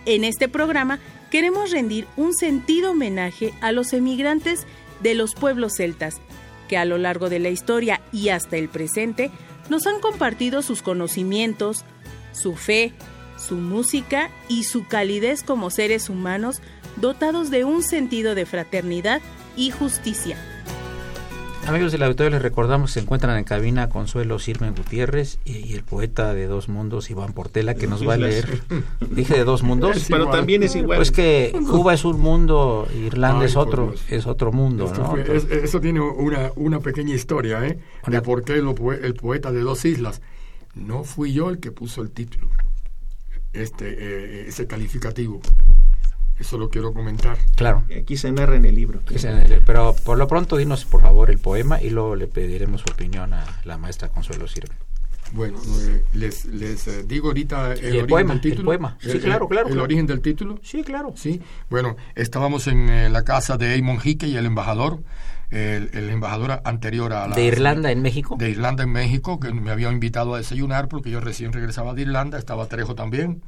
en 0.05 0.23
este 0.23 0.49
programa 0.49 0.99
queremos 1.31 1.71
rendir 1.71 2.07
un 2.17 2.33
sentido 2.33 2.91
homenaje 2.91 3.53
a 3.61 3.71
los 3.71 3.93
emigrantes 3.93 4.65
de 5.01 5.15
los 5.15 5.35
pueblos 5.35 5.73
celtas 5.75 6.21
que 6.67 6.78
a 6.78 6.86
lo 6.86 6.97
largo 6.97 7.30
de 7.30 7.39
la 7.39 7.49
historia 7.49 8.01
y 8.12 8.30
hasta 8.30 8.58
el 8.58 8.69
presente 8.69 9.32
nos 9.69 9.88
han 9.88 9.99
compartido 9.99 10.62
sus 10.62 10.82
conocimientos, 10.82 11.84
su 12.32 12.56
fe, 12.56 12.93
su 13.38 13.56
música 13.56 14.30
y 14.47 14.63
su 14.63 14.88
calidez 14.88 15.43
como 15.43 15.69
seres 15.69 16.10
humanos 16.10 16.62
dotados 16.97 17.49
de 17.49 17.63
un 17.63 17.84
sentido 17.84 18.36
de 18.36 18.45
fraternidad 18.45 19.21
y 19.58 19.71
justicia. 19.71 20.38
Amigos 21.67 21.91
del 21.91 22.04
auditorio, 22.04 22.32
les 22.32 22.41
recordamos 22.41 22.91
que 22.91 22.93
se 22.95 22.99
encuentran 22.99 23.38
en 23.38 23.43
cabina 23.43 23.89
Consuelo 23.89 24.38
Sirmen 24.38 24.75
Gutiérrez 24.75 25.39
y, 25.45 25.73
el 25.73 25.84
poeta 25.84 26.34
de 26.34 26.45
Dos 26.45 26.69
Mundos, 26.69 27.10
Iván 27.10 27.34
Portela, 27.34 27.73
que 27.73 27.88
nos 27.88 28.08
va 28.08 28.13
a 28.13 28.17
leer. 28.17 28.62
Dije 29.10 29.34
de 29.36 29.43
Dos 29.43 29.63
Mundos. 29.63 30.06
Pero 30.10 30.28
también 30.28 30.62
es 30.63 30.75
igual. 30.75 30.97
Pues 30.97 31.12
que 31.12 31.54
Cuba 31.69 31.93
es 31.93 32.06
un 32.06 32.19
mundo, 32.19 32.88
Irlanda 32.95 33.45
es 33.45 33.56
otro, 33.56 33.95
es 34.10 34.28
otro 34.28 34.51
mundo, 34.51 34.93
¿no? 34.95 35.17
eso 35.17 35.82
tiene 35.82 36.01
una, 36.01 36.51
una 36.56 36.80
pequeña 36.80 37.15
historia, 37.15 37.65
¿eh? 37.65 37.80
De 38.06 38.21
por 38.21 38.43
qué 38.43 38.54
el 38.54 39.13
poeta 39.15 39.51
de 39.51 39.62
Dos 39.62 39.86
Islas. 39.86 40.21
No 40.75 41.04
fui 41.04 41.34
yo 41.34 41.49
el 41.49 41.60
que 41.60 41.71
puso 41.71 42.01
el 42.01 42.12
título, 42.12 42.49
este, 43.54 43.86
eh, 43.88 44.45
ese 44.47 44.67
calificativo. 44.67 45.41
Eso 46.39 46.58
lo 46.58 46.69
quiero 46.69 46.93
comentar. 46.93 47.38
Claro. 47.56 47.84
Aquí 47.98 48.17
se 48.17 48.32
narra 48.32 48.56
en 48.56 48.65
el 48.65 48.76
libro. 48.76 49.02
Pero 49.65 49.95
por 50.04 50.17
lo 50.17 50.28
pronto 50.28 50.58
dinos 50.58 50.86
por 50.86 51.02
favor 51.02 51.30
el 51.30 51.39
poema 51.39 51.82
y 51.82 51.89
luego 51.89 52.15
le 52.15 52.28
pediremos 52.28 52.82
su 52.82 52.91
opinión 52.91 53.34
a 53.34 53.45
la 53.63 53.78
maestra 53.78 54.10
Consuelo 54.10 54.48
Sirve. 54.48 54.76
Bueno, 55.32 55.58
eh, 55.82 56.04
les, 56.13 56.45
les 56.45 56.88
eh, 56.88 57.04
digo 57.04 57.30
ahorita 57.30 57.74
el, 57.74 57.86
origen 57.88 58.08
poema, 58.08 58.34
del 58.34 58.41
título. 58.41 58.62
El 58.62 58.65
poema. 58.65 58.98
Sí, 59.02 59.19
claro, 59.19 59.48
claro. 59.48 59.69
¿El 59.69 59.80
origen 59.80 60.06
del 60.06 60.21
título? 60.21 60.60
Sí, 60.62 60.84
claro. 60.84 61.13
Sí. 61.15 61.41
Bueno, 61.69 61.98
estábamos 62.15 62.67
en 62.67 62.89
eh, 62.89 63.10
la 63.10 63.24
casa 63.24 63.58
de 63.58 63.76
Eamon 63.76 64.00
Hickey 64.04 64.32
y 64.32 64.38
el 64.38 64.45
embajador, 64.45 65.00
el, 65.50 65.89
el, 65.93 66.10
embajador 66.10 66.62
anterior 66.63 67.12
a 67.13 67.28
la... 67.28 67.36
¿De 67.36 67.45
Irlanda 67.45 67.91
en 67.91 68.02
México? 68.02 68.36
De 68.38 68.50
Irlanda 68.50 68.84
en 68.84 68.91
México, 68.91 69.39
que 69.39 69.52
me 69.52 69.71
había 69.71 69.91
invitado 69.91 70.36
a 70.36 70.38
desayunar 70.38 70.88
porque 70.88 71.10
yo 71.10 71.19
recién 71.21 71.54
regresaba 71.54 71.93
de 71.93 72.04
Irlanda, 72.04 72.38
estaba 72.38 72.67
Trejo 72.67 72.93
también. 72.93 73.41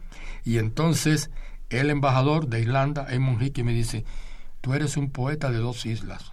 Y 0.43 0.57
entonces 0.57 1.29
el 1.69 1.89
embajador 1.89 2.47
de 2.47 2.61
Irlanda, 2.61 3.07
Eamon 3.09 3.41
Hickey, 3.41 3.63
me 3.63 3.73
dice, 3.73 4.05
tú 4.61 4.73
eres 4.73 4.97
un 4.97 5.11
poeta 5.11 5.51
de 5.51 5.57
dos 5.57 5.85
islas, 5.85 6.31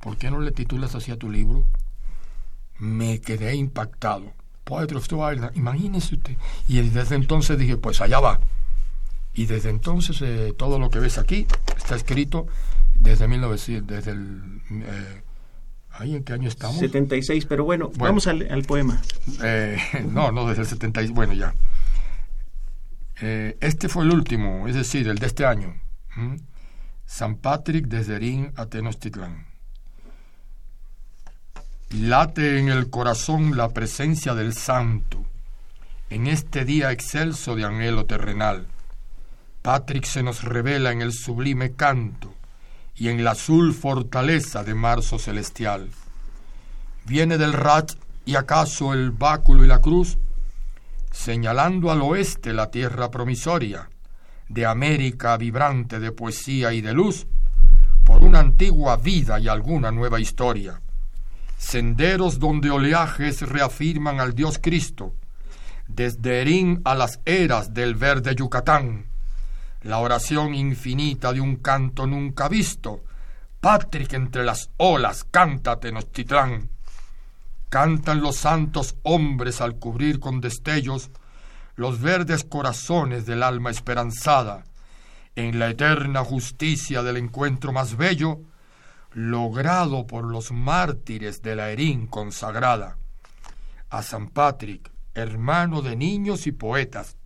¿por 0.00 0.16
qué 0.16 0.30
no 0.30 0.40
le 0.40 0.52
titulas 0.52 0.94
así 0.94 1.10
a 1.10 1.16
tu 1.16 1.30
libro? 1.30 1.66
Me 2.78 3.20
quedé 3.20 3.54
impactado. 3.54 4.32
Poetry 4.64 4.96
of 4.96 5.06
Two 5.06 5.32
Islands, 5.32 5.56
imagínese 5.56 6.16
usted. 6.16 6.36
Y 6.66 6.80
desde 6.80 7.14
entonces 7.14 7.56
dije, 7.56 7.76
pues 7.76 8.00
allá 8.00 8.18
va. 8.18 8.40
Y 9.32 9.46
desde 9.46 9.70
entonces 9.70 10.20
eh, 10.22 10.54
todo 10.56 10.78
lo 10.78 10.90
que 10.90 10.98
ves 10.98 11.18
aquí 11.18 11.46
está 11.76 11.94
escrito 11.94 12.46
desde 12.94 13.28
1900, 13.28 13.86
desde 13.86 14.10
el... 14.10 14.60
Eh, 14.70 15.22
¿Ahí 15.92 16.14
en 16.14 16.24
qué 16.24 16.34
año 16.34 16.48
estamos? 16.48 16.78
76, 16.78 17.46
pero 17.46 17.64
bueno, 17.64 17.90
vamos 17.96 18.26
al, 18.26 18.46
al 18.50 18.62
poema. 18.64 19.00
Eh, 19.42 19.78
no, 20.10 20.32
no, 20.32 20.48
desde 20.48 20.62
el 20.62 20.68
76, 20.68 21.12
bueno, 21.12 21.32
ya. 21.32 21.54
Eh, 23.20 23.56
este 23.60 23.88
fue 23.88 24.04
el 24.04 24.12
último, 24.12 24.68
es 24.68 24.74
decir, 24.74 25.08
el 25.08 25.18
de 25.18 25.26
este 25.26 25.46
año. 25.46 25.74
San 27.06 27.36
Patrick 27.36 27.86
desde 27.86 28.18
Rin 28.18 28.52
a 28.56 28.66
Tenochtitlán. 28.66 29.46
Late 31.90 32.58
en 32.58 32.68
el 32.68 32.90
corazón 32.90 33.56
la 33.56 33.68
presencia 33.70 34.34
del 34.34 34.54
Santo, 34.54 35.24
en 36.10 36.26
este 36.26 36.64
día 36.64 36.90
excelso 36.90 37.54
de 37.54 37.64
anhelo 37.64 38.06
terrenal. 38.06 38.66
Patrick 39.62 40.04
se 40.04 40.22
nos 40.22 40.42
revela 40.42 40.92
en 40.92 41.00
el 41.00 41.12
sublime 41.12 41.72
canto 41.72 42.34
y 42.96 43.08
en 43.08 43.24
la 43.24 43.32
azul 43.32 43.72
fortaleza 43.72 44.64
de 44.64 44.74
marzo 44.74 45.18
celestial. 45.18 45.90
Viene 47.04 47.38
del 47.38 47.52
Rat 47.52 47.92
y 48.24 48.34
acaso 48.34 48.92
el 48.92 49.10
báculo 49.10 49.64
y 49.64 49.68
la 49.68 49.80
cruz 49.80 50.18
señalando 51.16 51.90
al 51.90 52.02
oeste 52.02 52.52
la 52.52 52.70
tierra 52.70 53.10
promisoria, 53.10 53.88
de 54.48 54.66
América 54.66 55.36
vibrante 55.38 55.98
de 55.98 56.12
poesía 56.12 56.72
y 56.74 56.82
de 56.82 56.92
luz, 56.92 57.26
por 58.04 58.22
una 58.22 58.38
antigua 58.38 58.96
vida 58.96 59.40
y 59.40 59.48
alguna 59.48 59.90
nueva 59.90 60.20
historia. 60.20 60.80
Senderos 61.56 62.38
donde 62.38 62.70
oleajes 62.70 63.40
reafirman 63.48 64.20
al 64.20 64.34
Dios 64.34 64.60
Cristo, 64.62 65.14
desde 65.88 66.42
Erín 66.42 66.82
a 66.84 66.94
las 66.94 67.18
eras 67.24 67.72
del 67.72 67.94
verde 67.94 68.34
Yucatán, 68.36 69.06
la 69.82 69.98
oración 69.98 70.54
infinita 70.54 71.32
de 71.32 71.40
un 71.40 71.56
canto 71.56 72.06
nunca 72.06 72.48
visto, 72.48 73.02
Patrick 73.60 74.12
entre 74.12 74.44
las 74.44 74.70
olas, 74.76 75.24
canta 75.24 75.80
Tenochtitlán. 75.80 76.75
Cantan 77.68 78.20
los 78.20 78.36
santos 78.36 78.96
hombres 79.02 79.60
al 79.60 79.78
cubrir 79.78 80.20
con 80.20 80.40
destellos 80.40 81.10
los 81.74 82.00
verdes 82.00 82.44
corazones 82.44 83.26
del 83.26 83.42
alma 83.42 83.70
esperanzada, 83.70 84.64
en 85.34 85.58
la 85.58 85.68
eterna 85.68 86.24
justicia 86.24 87.02
del 87.02 87.18
encuentro 87.18 87.72
más 87.72 87.96
bello, 87.96 88.40
logrado 89.12 90.06
por 90.06 90.24
los 90.24 90.52
mártires 90.52 91.42
de 91.42 91.56
la 91.56 91.70
Erín 91.70 92.06
consagrada. 92.06 92.96
A 93.90 94.02
San 94.02 94.28
Patrick, 94.28 94.90
hermano 95.14 95.82
de 95.82 95.96
niños 95.96 96.46
y 96.46 96.52
poetas, 96.52 97.16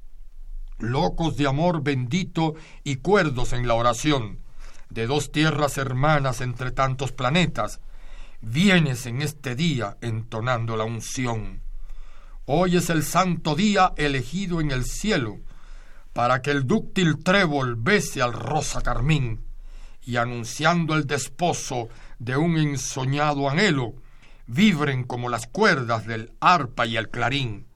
locos 0.78 1.36
de 1.36 1.46
amor 1.46 1.82
bendito 1.82 2.54
y 2.82 2.96
cuerdos 2.96 3.52
en 3.52 3.68
la 3.68 3.74
oración, 3.74 4.40
de 4.88 5.06
dos 5.06 5.30
tierras 5.30 5.78
hermanas 5.78 6.40
entre 6.40 6.72
tantos 6.72 7.12
planetas, 7.12 7.80
vienes 8.40 9.06
en 9.06 9.22
este 9.22 9.54
día 9.54 9.96
entonando 10.00 10.76
la 10.76 10.84
unción. 10.84 11.60
Hoy 12.46 12.76
es 12.76 12.90
el 12.90 13.04
santo 13.04 13.54
día 13.54 13.92
elegido 13.96 14.60
en 14.60 14.70
el 14.70 14.84
cielo, 14.84 15.38
para 16.12 16.42
que 16.42 16.50
el 16.50 16.66
dúctil 16.66 17.22
trébol 17.22 17.76
bese 17.76 18.22
al 18.22 18.32
rosa 18.32 18.80
carmín, 18.80 19.44
y 20.02 20.16
anunciando 20.16 20.94
el 20.94 21.06
desposo 21.06 21.88
de 22.18 22.36
un 22.36 22.56
ensoñado 22.56 23.48
anhelo, 23.48 23.94
vibren 24.46 25.04
como 25.04 25.28
las 25.28 25.46
cuerdas 25.46 26.06
del 26.06 26.32
arpa 26.40 26.86
y 26.86 26.96
el 26.96 27.10
clarín. 27.10 27.66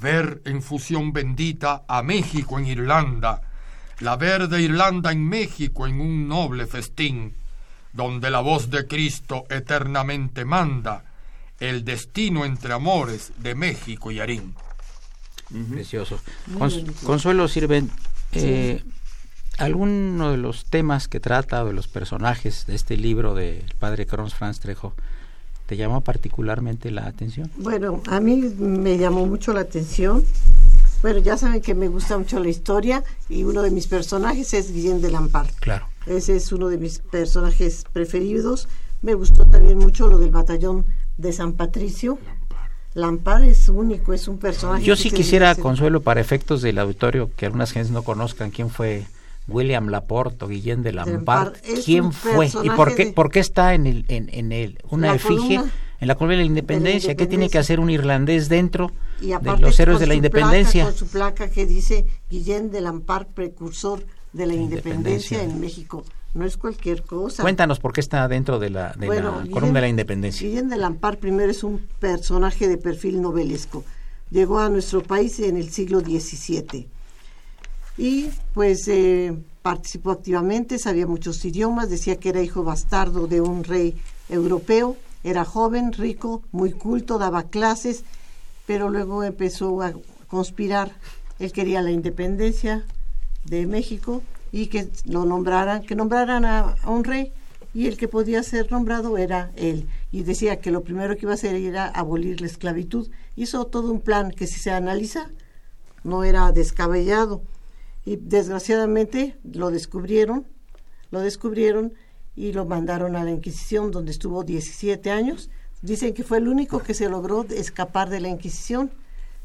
Ver 0.00 0.40
en 0.44 0.62
fusión 0.62 1.12
bendita 1.12 1.84
a 1.86 2.02
México 2.02 2.58
en 2.58 2.66
Irlanda, 2.66 3.42
la 4.00 4.16
verde 4.16 4.62
Irlanda 4.62 5.12
en 5.12 5.28
México 5.28 5.86
en 5.86 6.00
un 6.00 6.26
noble 6.26 6.66
festín, 6.66 7.34
donde 7.94 8.30
la 8.30 8.40
voz 8.40 8.70
de 8.70 8.86
Cristo 8.86 9.44
eternamente 9.48 10.44
manda 10.44 11.04
el 11.60 11.84
destino 11.84 12.44
entre 12.44 12.74
amores 12.74 13.32
de 13.38 13.54
México 13.54 14.10
y 14.10 14.20
Arín. 14.20 14.54
Precioso. 15.70 16.18
Consuelo 17.04 17.46
Sirven, 17.46 17.90
eh, 18.32 18.82
¿alguno 19.58 20.32
de 20.32 20.36
los 20.36 20.64
temas 20.64 21.06
que 21.06 21.20
trata 21.20 21.62
o 21.62 21.66
de 21.68 21.72
los 21.72 21.86
personajes 21.86 22.66
de 22.66 22.74
este 22.74 22.96
libro 22.96 23.34
del 23.34 23.64
padre 23.78 24.06
Carlos 24.06 24.34
Franz 24.34 24.58
Trejo 24.58 24.94
te 25.66 25.76
llamó 25.76 26.00
particularmente 26.00 26.90
la 26.90 27.06
atención? 27.06 27.50
Bueno, 27.56 28.02
a 28.08 28.18
mí 28.18 28.36
me 28.36 28.98
llamó 28.98 29.26
mucho 29.26 29.52
la 29.52 29.60
atención. 29.60 30.24
Bueno, 31.02 31.20
ya 31.20 31.36
saben 31.36 31.60
que 31.60 31.74
me 31.74 31.86
gusta 31.88 32.18
mucho 32.18 32.40
la 32.40 32.48
historia 32.48 33.04
y 33.28 33.44
uno 33.44 33.62
de 33.62 33.70
mis 33.70 33.86
personajes 33.86 34.52
es 34.54 34.72
Guillén 34.72 35.00
de 35.00 35.10
Lampard. 35.10 35.50
Claro. 35.60 35.86
Ese 36.06 36.36
es 36.36 36.52
uno 36.52 36.68
de 36.68 36.78
mis 36.78 36.98
personajes 36.98 37.84
preferidos. 37.92 38.68
Me 39.02 39.14
gustó 39.14 39.46
también 39.46 39.78
mucho 39.78 40.08
lo 40.08 40.18
del 40.18 40.30
batallón 40.30 40.84
de 41.16 41.32
San 41.32 41.54
Patricio. 41.54 42.18
Lampard 42.94 43.44
es 43.44 43.68
único, 43.68 44.12
es 44.12 44.28
un 44.28 44.38
personaje. 44.38 44.84
Yo 44.84 44.94
sí 44.94 45.10
quisiera, 45.10 45.54
Consuelo, 45.56 46.00
para 46.00 46.20
efectos 46.20 46.62
del 46.62 46.78
auditorio, 46.78 47.30
que 47.36 47.46
algunas 47.46 47.72
gentes 47.72 47.90
no 47.90 48.02
conozcan 48.02 48.50
quién 48.50 48.70
fue 48.70 49.04
William 49.48 49.88
Laporte 49.88 50.44
o 50.44 50.48
Guillén 50.48 50.82
de 50.82 50.92
Lampard. 50.92 51.54
¿Quién 51.84 52.12
fue? 52.12 52.50
¿Y 52.62 52.70
por 52.70 52.94
qué, 52.94 53.06
por 53.06 53.30
qué 53.30 53.40
está 53.40 53.74
en, 53.74 53.86
el, 53.86 54.04
en, 54.08 54.28
en 54.32 54.52
el, 54.52 54.78
una 54.90 55.14
efigie 55.14 55.60
en 56.00 56.08
la 56.08 56.14
columna 56.14 56.36
de 56.36 56.42
la 56.42 56.46
independencia? 56.46 57.16
¿Qué 57.16 57.26
tiene 57.26 57.50
que 57.50 57.58
hacer 57.58 57.80
un 57.80 57.90
irlandés 57.90 58.48
dentro 58.48 58.92
de 59.20 59.58
los 59.58 59.78
héroes 59.80 59.98
de 59.98 60.06
la 60.06 60.14
independencia? 60.14 60.84
con 60.84 60.94
su 60.94 61.06
placa 61.08 61.50
que 61.50 61.66
dice 61.66 62.06
Guillén 62.30 62.70
de 62.70 62.80
Lampard, 62.80 63.26
precursor 63.26 64.04
de 64.34 64.46
la, 64.46 64.54
independencia 64.54 65.42
en 65.42 65.60
México 65.60 66.04
no 66.34 66.44
es 66.44 66.56
cualquier 66.56 67.02
cosa. 67.04 67.42
Cuéntanos 67.42 67.78
por 67.78 67.92
qué 67.92 68.00
está 68.00 68.26
dentro 68.28 68.58
de 68.58 68.68
la, 68.70 68.92
de 68.92 69.06
columna 69.06 69.74
de 69.74 69.80
la 69.80 69.88
independencia. 69.88 70.46
Guillén 70.46 70.68
de 70.68 70.76
Lampar 70.76 71.18
primero 71.18 71.50
es 71.50 71.62
un 71.62 71.78
personaje 72.00 72.68
de 72.68 72.76
perfil 72.76 73.22
novelesco. 73.22 73.84
Llegó 74.30 74.58
a 74.58 74.68
nuestro 74.68 75.02
país 75.02 75.38
en 75.38 75.56
el 75.56 75.70
siglo 75.70 76.00
XVII 76.00 76.88
y 77.96 78.30
pues 78.52 78.88
eh, 78.88 79.32
participó 79.62 80.10
activamente, 80.10 80.78
sabía 80.80 81.06
muchos 81.06 81.44
idiomas, 81.44 81.88
decía 81.88 82.16
que 82.16 82.30
era 82.30 82.42
hijo 82.42 82.64
bastardo 82.64 83.28
de 83.28 83.40
un 83.40 83.62
rey 83.62 83.94
europeo, 84.28 84.96
era 85.22 85.44
joven, 85.44 85.92
rico, 85.92 86.42
muy 86.50 86.72
culto, 86.72 87.18
daba 87.18 87.44
clases, 87.44 88.02
pero 88.66 88.90
luego 88.90 89.22
empezó 89.22 89.80
a 89.82 89.92
conspirar. 90.26 90.90
Él 91.38 91.52
quería 91.52 91.80
la 91.80 91.92
independencia 91.92 92.84
de 93.44 93.66
México 93.66 94.22
y 94.52 94.66
que 94.66 94.88
lo 95.04 95.24
nombraran, 95.24 95.82
que 95.82 95.96
nombraran 95.96 96.44
a, 96.44 96.76
un 96.86 97.04
rey 97.04 97.32
y 97.74 97.88
el 97.88 97.96
que 97.96 98.06
podía 98.06 98.42
ser 98.42 98.70
nombrado 98.70 99.18
era 99.18 99.50
él. 99.56 99.88
Y 100.12 100.22
decía 100.22 100.60
que 100.60 100.70
lo 100.70 100.84
primero 100.84 101.16
que 101.16 101.22
iba 101.22 101.32
a 101.32 101.34
hacer 101.34 101.56
era 101.56 101.86
abolir 101.86 102.40
la 102.40 102.46
esclavitud. 102.46 103.10
Hizo 103.34 103.66
todo 103.66 103.90
un 103.90 104.00
plan 104.00 104.30
que 104.30 104.46
si 104.46 104.60
se 104.60 104.70
analiza 104.70 105.30
no 106.04 106.22
era 106.22 106.52
descabellado. 106.52 107.42
Y 108.04 108.16
desgraciadamente 108.16 109.36
lo 109.42 109.70
descubrieron, 109.70 110.46
lo 111.10 111.20
descubrieron 111.20 111.94
y 112.36 112.52
lo 112.52 112.64
mandaron 112.64 113.16
a 113.16 113.24
la 113.24 113.32
Inquisición 113.32 113.90
donde 113.90 114.12
estuvo 114.12 114.44
17 114.44 115.10
años. 115.10 115.50
Dicen 115.82 116.14
que 116.14 116.22
fue 116.22 116.38
el 116.38 116.48
único 116.48 116.78
que 116.78 116.94
se 116.94 117.08
logró 117.08 117.44
escapar 117.50 118.08
de 118.08 118.20
la 118.20 118.28
Inquisición. 118.28 118.92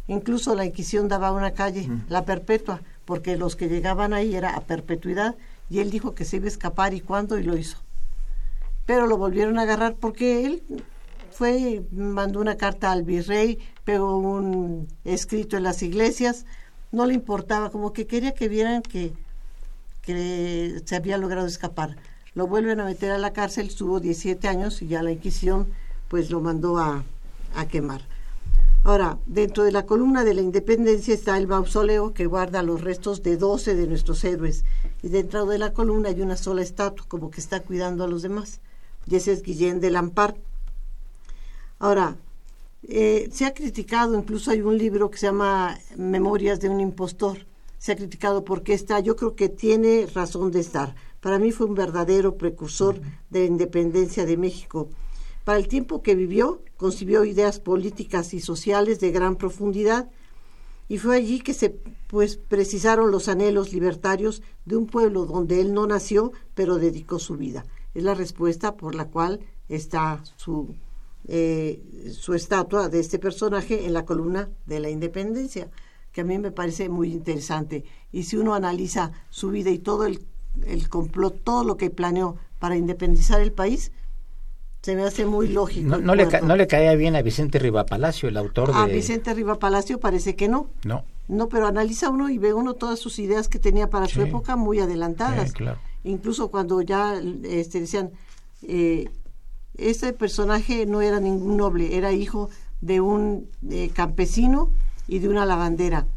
Incluso 0.07 0.55
la 0.55 0.65
Inquisición 0.65 1.07
daba 1.07 1.31
una 1.31 1.51
calle, 1.51 1.89
la 2.09 2.25
perpetua, 2.25 2.81
porque 3.09 3.37
los 3.37 3.55
que 3.55 3.69
llegaban 3.69 4.13
ahí 4.13 4.35
era 4.35 4.51
a 4.51 4.61
perpetuidad 4.61 5.35
y 5.67 5.79
él 5.79 5.89
dijo 5.89 6.13
que 6.13 6.25
se 6.25 6.35
iba 6.35 6.45
a 6.45 6.49
escapar 6.49 6.93
y 6.93 7.01
cuándo 7.01 7.39
y 7.39 7.43
lo 7.43 7.57
hizo. 7.57 7.79
Pero 8.85 9.07
lo 9.07 9.17
volvieron 9.17 9.57
a 9.57 9.63
agarrar 9.63 9.95
porque 9.95 10.45
él 10.45 10.61
fue, 11.31 11.81
mandó 11.91 12.39
una 12.39 12.55
carta 12.55 12.91
al 12.91 13.01
virrey, 13.01 13.57
pegó 13.83 14.15
un 14.19 14.87
escrito 15.05 15.57
en 15.57 15.63
las 15.63 15.81
iglesias, 15.81 16.45
no 16.91 17.07
le 17.07 17.15
importaba, 17.15 17.71
como 17.71 17.93
que 17.93 18.05
quería 18.05 18.35
que 18.35 18.47
vieran 18.47 18.83
que, 18.83 19.11
se 20.05 20.95
había 20.95 21.17
logrado 21.17 21.47
escapar. 21.47 21.95
Lo 22.35 22.45
vuelven 22.45 22.79
a 22.79 22.85
meter 22.85 23.09
a 23.09 23.17
la 23.17 23.33
cárcel, 23.33 23.69
estuvo 23.69 23.99
17 23.99 24.47
años 24.47 24.83
y 24.83 24.87
ya 24.87 25.01
la 25.01 25.11
Inquisición 25.11 25.67
pues 26.09 26.29
lo 26.29 26.41
mandó 26.41 26.77
a, 26.77 27.03
a 27.55 27.67
quemar. 27.67 28.03
Ahora, 28.89 29.19
dentro 29.27 29.65
de 29.65 29.71
la 29.71 29.85
columna 29.85 30.23
de 30.23 30.33
la 30.33 30.41
independencia 30.41 31.13
está 31.13 31.37
el 31.37 31.45
mausoleo 31.45 32.11
que 32.11 32.25
guarda 32.25 32.63
los 32.63 32.81
restos 32.81 33.21
de 33.21 33.37
12 33.37 33.75
de 33.75 33.85
nuestros 33.85 34.23
héroes. 34.23 34.65
Y 35.03 35.09
dentro 35.09 35.45
de 35.45 35.59
la 35.59 35.73
columna 35.73 36.09
hay 36.09 36.23
una 36.23 36.35
sola 36.35 36.63
estatua, 36.63 37.05
como 37.07 37.29
que 37.29 37.39
está 37.39 37.59
cuidando 37.59 38.03
a 38.03 38.07
los 38.07 38.23
demás. 38.23 38.61
Y 39.05 39.15
ese 39.15 39.31
es 39.31 39.43
Guillén 39.43 39.79
de 39.79 39.91
Lampard. 39.91 40.37
Ahora, 41.77 42.15
eh, 42.81 43.29
se 43.31 43.45
ha 43.45 43.53
criticado, 43.53 44.17
incluso 44.17 44.49
hay 44.49 44.63
un 44.63 44.79
libro 44.79 45.11
que 45.11 45.19
se 45.19 45.27
llama 45.27 45.77
Memorias 45.95 46.59
de 46.59 46.69
un 46.69 46.79
impostor. 46.79 47.45
Se 47.77 47.91
ha 47.91 47.95
criticado 47.95 48.43
porque 48.43 48.73
está, 48.73 48.99
yo 49.01 49.15
creo 49.15 49.35
que 49.35 49.49
tiene 49.49 50.07
razón 50.11 50.49
de 50.49 50.61
estar. 50.61 50.95
Para 51.21 51.37
mí 51.37 51.51
fue 51.51 51.67
un 51.67 51.75
verdadero 51.75 52.37
precursor 52.37 52.99
de 53.29 53.41
la 53.41 53.45
independencia 53.45 54.25
de 54.25 54.35
México 54.35 54.89
para 55.43 55.59
el 55.59 55.67
tiempo 55.67 56.01
que 56.01 56.15
vivió, 56.15 56.61
concibió 56.77 57.25
ideas 57.25 57.59
políticas 57.59 58.33
y 58.33 58.39
sociales 58.39 58.99
de 58.99 59.11
gran 59.11 59.35
profundidad 59.35 60.09
y 60.89 60.97
fue 60.97 61.15
allí 61.15 61.39
que 61.39 61.53
se 61.53 61.69
pues 62.07 62.35
precisaron 62.37 63.11
los 63.11 63.27
anhelos 63.27 63.71
libertarios 63.71 64.41
de 64.65 64.75
un 64.75 64.87
pueblo 64.87 65.25
donde 65.25 65.61
él 65.61 65.73
no 65.73 65.85
nació, 65.85 66.31
pero 66.55 66.79
dedicó 66.79 67.19
su 67.19 67.37
vida. 67.37 67.63
Es 67.93 68.03
la 68.03 68.15
respuesta 68.15 68.75
por 68.75 68.95
la 68.95 69.05
cual 69.05 69.39
está 69.69 70.23
su, 70.35 70.75
eh, 71.27 72.09
su 72.11 72.33
estatua 72.33 72.89
de 72.89 72.99
este 72.99 73.19
personaje 73.19 73.85
en 73.85 73.93
la 73.93 74.05
columna 74.05 74.49
de 74.65 74.79
la 74.79 74.89
independencia, 74.89 75.69
que 76.11 76.21
a 76.21 76.23
mí 76.23 76.39
me 76.39 76.51
parece 76.51 76.89
muy 76.89 77.11
interesante. 77.11 77.83
Y 78.11 78.23
si 78.23 78.37
uno 78.37 78.55
analiza 78.55 79.11
su 79.29 79.51
vida 79.51 79.69
y 79.69 79.77
todo 79.77 80.07
el, 80.07 80.25
el 80.65 80.89
complot, 80.89 81.43
todo 81.43 81.63
lo 81.63 81.77
que 81.77 81.91
planeó 81.91 82.37
para 82.57 82.75
independizar 82.75 83.41
el 83.41 83.51
país, 83.51 83.91
se 84.81 84.95
me 84.95 85.03
hace 85.03 85.25
muy 85.25 85.49
lógico. 85.49 85.97
No, 85.97 86.15
le, 86.15 86.25
no 86.41 86.55
le 86.55 86.67
caía 86.67 86.95
bien 86.95 87.15
a 87.15 87.21
Vicente 87.21 87.59
Palacio, 87.87 88.29
el 88.29 88.37
autor 88.37 88.73
de... 88.73 88.79
A 88.79 88.85
Vicente 88.85 89.35
Palacio 89.59 89.99
parece 89.99 90.35
que 90.35 90.47
no. 90.47 90.67
No. 90.83 91.03
No, 91.27 91.47
pero 91.47 91.67
analiza 91.67 92.09
uno 92.09 92.29
y 92.29 92.37
ve 92.37 92.53
uno 92.53 92.73
todas 92.73 92.97
sus 92.97 93.19
ideas 93.19 93.49
que 93.49 93.59
tenía 93.59 93.89
para 93.89 94.07
su 94.07 94.21
época 94.21 94.55
muy 94.55 94.79
adelantadas. 94.79 95.51
claro. 95.53 95.79
Incluso 96.03 96.49
cuando 96.49 96.81
ya 96.81 97.21
este, 97.43 97.81
decían, 97.81 98.11
eh, 98.63 99.09
este 99.77 100.13
personaje 100.13 100.85
no 100.85 101.01
era 101.01 101.19
ningún 101.19 101.57
noble, 101.57 101.97
era 101.97 102.13
hijo 102.13 102.49
de 102.81 103.01
un 103.01 103.49
eh, 103.69 103.91
campesino 103.93 104.71
y 105.07 105.19
de 105.19 105.27
una 105.27 105.45
lavandera. 105.45 106.07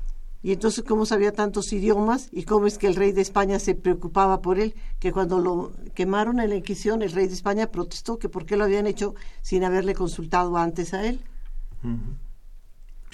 Y 0.45 0.53
entonces, 0.53 0.83
¿cómo 0.83 1.07
sabía 1.07 1.31
tantos 1.33 1.73
idiomas? 1.73 2.29
¿Y 2.33 2.43
cómo 2.45 2.67
es 2.67 2.77
que 2.77 2.89
el 2.89 2.97
rey 2.97 3.13
de 3.13 3.21
España 3.23 3.61
se 3.61 3.77
preocupaba 3.77 4.41
por 4.43 4.59
él? 4.59 4.75
Que 4.99 5.13
cuando 5.13 5.39
lo 5.39 5.73
quemaron 5.95 6.41
en 6.41 6.49
la 6.51 6.57
Inquisición, 6.57 7.03
el 7.03 7.13
rey 7.13 7.29
de 7.29 7.35
España 7.35 7.69
protestó 7.69 8.19
que 8.19 8.29
por 8.29 8.45
qué 8.45 8.57
lo 8.57 8.65
habían 8.65 8.89
hecho 8.89 9.15
sin 9.41 9.63
haberle 9.63 9.95
consultado 9.95 10.57
antes 10.57 10.95
a 10.95 11.07
él. 11.07 11.21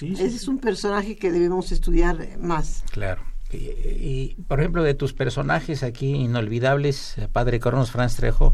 Ese 0.01 0.25
es 0.25 0.47
un 0.47 0.59
personaje 0.59 1.17
que 1.17 1.31
debemos 1.31 1.71
estudiar 1.71 2.17
más. 2.39 2.83
Claro. 2.91 3.21
Y, 3.51 4.35
por 4.47 4.59
ejemplo, 4.59 4.83
de 4.83 4.93
tus 4.93 5.13
personajes 5.13 5.83
aquí 5.83 6.13
inolvidables, 6.15 7.15
Padre 7.33 7.59
Cronos 7.59 7.91
Franz 7.91 8.15
Trejo, 8.15 8.53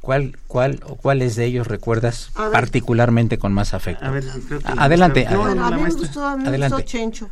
¿Cuál, 0.00 0.36
cuál 0.48 0.80
o 0.84 0.96
cuáles 0.96 1.36
de 1.36 1.44
ellos 1.44 1.68
recuerdas 1.68 2.32
ver. 2.36 2.50
particularmente 2.50 3.38
con 3.38 3.52
más 3.52 3.72
afecto? 3.72 4.04
A 4.04 4.10
ver, 4.10 4.24
creo 4.48 4.58
que 4.58 4.66
A- 4.66 4.74
la 4.74 4.82
adelante. 4.82 5.24
no, 5.30 5.54
no, 5.54 5.64
a 5.64 5.70
mí 5.70 5.80
me 5.80 5.90
gustó, 5.90 6.26
a 6.26 6.36
mí 6.36 6.42
me 6.42 6.48
Adelante. 6.48 6.74
gustó 6.74 6.88
Chencho. 6.88 7.30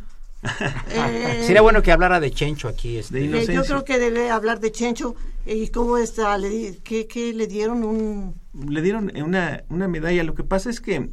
Eh, 0.89 1.43
Sería 1.45 1.61
bueno 1.61 1.81
que 1.81 1.91
hablara 1.91 2.19
de 2.19 2.31
Chencho 2.31 2.67
aquí. 2.67 2.97
Este. 2.97 3.27
De 3.27 3.41
eh, 3.43 3.53
yo 3.53 3.63
creo 3.63 3.83
que 3.85 3.99
debe 3.99 4.29
hablar 4.29 4.59
de 4.59 4.71
Chencho 4.71 5.15
y 5.45 5.67
cómo 5.69 5.97
está, 5.97 6.37
le, 6.37 6.49
di- 6.49 6.79
¿qué, 6.83 7.07
qué 7.07 7.33
le 7.33 7.47
dieron 7.47 7.83
un 7.83 8.35
Le 8.69 8.81
dieron 8.81 9.11
una, 9.15 9.63
una 9.69 9.87
medalla. 9.87 10.23
Lo 10.23 10.33
que 10.35 10.43
pasa 10.43 10.69
es 10.69 10.81
que 10.81 11.09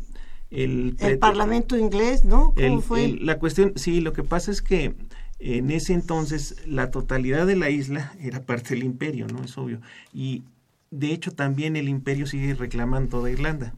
el, 0.50 0.96
el 0.98 1.18
parlamento 1.18 1.76
inglés, 1.76 2.24
¿no? 2.24 2.54
¿Cómo 2.54 2.76
el- 2.78 2.82
fue? 2.82 3.04
el- 3.04 3.26
la 3.26 3.38
cuestión, 3.38 3.72
sí, 3.76 4.00
lo 4.00 4.12
que 4.12 4.22
pasa 4.24 4.50
es 4.50 4.62
que 4.62 4.94
en 5.40 5.70
ese 5.70 5.92
entonces 5.92 6.56
la 6.66 6.90
totalidad 6.90 7.46
de 7.46 7.54
la 7.56 7.70
isla 7.70 8.12
era 8.20 8.42
parte 8.44 8.70
del 8.74 8.82
imperio, 8.84 9.26
¿no? 9.26 9.44
Es 9.44 9.56
obvio. 9.58 9.80
Y 10.12 10.42
de 10.90 11.12
hecho 11.12 11.32
también 11.32 11.76
el 11.76 11.88
imperio 11.88 12.26
sigue 12.26 12.54
reclamando 12.54 13.10
toda 13.18 13.30
Irlanda. 13.30 13.74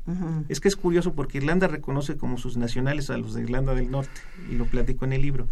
Es 0.49 0.61
que 0.61 0.69
es 0.69 0.77
curioso 0.77 1.13
porque 1.15 1.39
Irlanda 1.39 1.67
reconoce 1.67 2.17
como 2.17 2.39
sus 2.39 2.57
nacionales 2.57 3.11
a 3.11 3.19
los 3.19 3.35
de 3.35 3.43
Irlanda 3.43 3.75
del 3.75 3.91
Norte, 3.91 4.21
y 4.51 4.55
lo 4.55 4.65
platico 4.67 5.05
en 5.05 5.13
el 5.13 5.23
libro. 5.23 5.49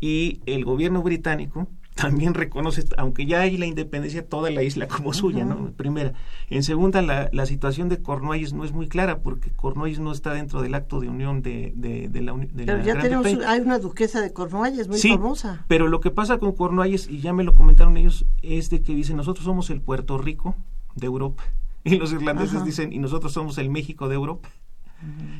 Y 0.00 0.40
el 0.46 0.64
gobierno 0.64 1.02
británico 1.02 1.68
también 1.94 2.32
reconoce, 2.32 2.84
aunque 2.96 3.26
ya 3.26 3.40
hay 3.40 3.58
la 3.58 3.66
independencia, 3.66 4.26
toda 4.26 4.50
la 4.50 4.62
isla 4.62 4.88
como 4.88 5.12
suya, 5.12 5.44
¿no? 5.44 5.70
Primera. 5.72 6.12
En 6.48 6.62
segunda, 6.62 7.02
la, 7.02 7.28
la 7.32 7.44
situación 7.44 7.88
de 7.90 8.00
Cornualles 8.00 8.52
no 8.54 8.64
es 8.64 8.72
muy 8.72 8.88
clara 8.88 9.18
porque 9.18 9.50
Cornualles 9.50 9.98
no 10.00 10.10
está 10.12 10.32
dentro 10.32 10.62
del 10.62 10.74
acto 10.74 11.00
de 11.00 11.08
unión 11.10 11.42
de, 11.42 11.72
de, 11.76 12.08
de 12.08 12.20
la, 12.22 12.32
uni- 12.32 12.46
de 12.46 12.64
Pero 12.64 12.78
la 12.78 12.84
ya 12.84 12.98
tenemos, 12.98 13.26
hay 13.46 13.60
una 13.60 13.78
duquesa 13.78 14.20
de 14.22 14.32
Cornualles 14.32 14.88
muy 14.88 14.98
Sí, 14.98 15.10
famosa. 15.10 15.64
Pero 15.68 15.88
lo 15.88 16.00
que 16.00 16.10
pasa 16.10 16.38
con 16.38 16.52
Cornualles, 16.52 17.08
y 17.10 17.20
ya 17.20 17.32
me 17.34 17.44
lo 17.44 17.54
comentaron 17.54 17.96
ellos, 17.98 18.24
es 18.42 18.70
de 18.70 18.80
que 18.82 18.94
dicen, 18.94 19.16
nosotros 19.16 19.44
somos 19.44 19.68
el 19.70 19.82
Puerto 19.82 20.16
Rico 20.16 20.56
de 20.94 21.06
Europa. 21.06 21.44
Y 21.82 21.96
los 21.96 22.12
irlandeses 22.12 22.56
Ajá. 22.56 22.64
dicen, 22.64 22.92
y 22.92 22.98
nosotros 22.98 23.32
somos 23.32 23.56
el 23.56 23.70
México 23.70 24.08
de 24.08 24.14
Europa. 24.14 24.50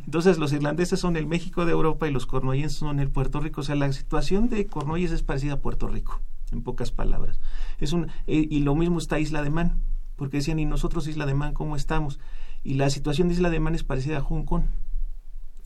Entonces 0.07 0.39
los 0.39 0.55
irlandeses 0.55 0.99
son 0.99 1.17
el 1.17 1.27
México 1.27 1.67
de 1.67 1.73
Europa 1.73 2.09
y 2.09 2.13
los 2.13 2.25
cornuallenses 2.25 2.79
son 2.79 2.99
el 2.99 3.11
Puerto 3.11 3.41
Rico. 3.41 3.61
O 3.61 3.65
sea, 3.65 3.75
la 3.75 3.93
situación 3.93 4.49
de 4.49 4.67
Cornualles 4.67 5.11
es 5.11 5.23
parecida 5.23 5.55
a 5.55 5.61
Puerto 5.61 5.87
Rico, 5.87 6.23
en 6.51 6.63
pocas 6.63 6.93
palabras. 6.93 7.41
Es 7.79 7.93
un, 7.93 8.09
eh, 8.27 8.47
y 8.49 8.61
lo 8.61 8.75
mismo 8.75 8.99
está 8.99 9.21
Isla 9.21 9.43
de 9.43 9.51
Man, 9.51 9.83
porque 10.17 10.39
decían, 10.39 10.59
y 10.59 10.65
nosotros 10.65 11.07
Isla 11.07 11.27
de 11.27 11.35
Man, 11.35 11.53
¿cómo 11.53 11.77
estamos? 11.77 12.19
Y 12.65 12.75
la 12.75 12.89
situación 12.89 13.29
de 13.29 13.35
Isla 13.35 13.51
de 13.51 13.61
Man 13.61 13.75
es 13.75 13.85
parecida 13.85 14.19
a 14.19 14.23
Hong 14.23 14.45
Kong, 14.45 14.65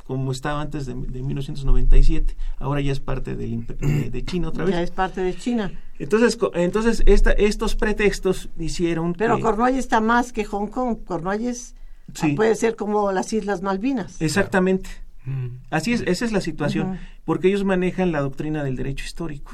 como 0.05 0.33
estaba 0.33 0.61
antes 0.61 0.87
de, 0.87 0.95
de 0.95 1.23
1997. 1.23 2.37
Ahora 2.59 2.81
ya 2.81 2.93
es 2.93 3.01
parte 3.01 3.35
del, 3.37 3.67
de, 3.67 4.11
de 4.11 4.25
China 4.25 4.49
otra 4.49 4.65
vez. 4.65 4.75
Ya 4.75 4.83
es 4.83 4.91
parte 4.91 5.21
de 5.23 5.35
China. 5.37 5.73
Entonces, 5.99 6.39
entonces 6.55 7.03
esta, 7.07 7.33
estos 7.33 7.75
pretextos 7.77 8.49
hicieron 8.59 9.15
Pero 9.15 9.37
que- 9.37 9.43
Cornualles 9.43 9.79
está 9.79 10.01
más 10.01 10.33
que 10.33 10.45
Hong 10.45 10.67
Kong. 10.69 10.99
Cornualles 11.05 11.75
Sí. 12.13 12.33
ah, 12.33 12.35
puede 12.37 12.55
ser 12.55 12.77
como 12.77 13.11
las 13.13 13.33
Islas 13.33 13.63
Malvinas. 13.63 14.21
Exactamente. 14.21 14.91
Mm. 15.25 15.47
Así 15.71 15.95
es, 15.95 16.03
esa 16.07 16.27
es 16.27 16.33
la 16.33 16.43
situación, 16.43 16.99
porque 17.25 17.49
ellos 17.49 17.65
manejan 17.65 18.13
la 18.13 18.21
doctrina 18.21 18.63
del 18.63 18.77
derecho 18.77 19.07
histórico 19.07 19.53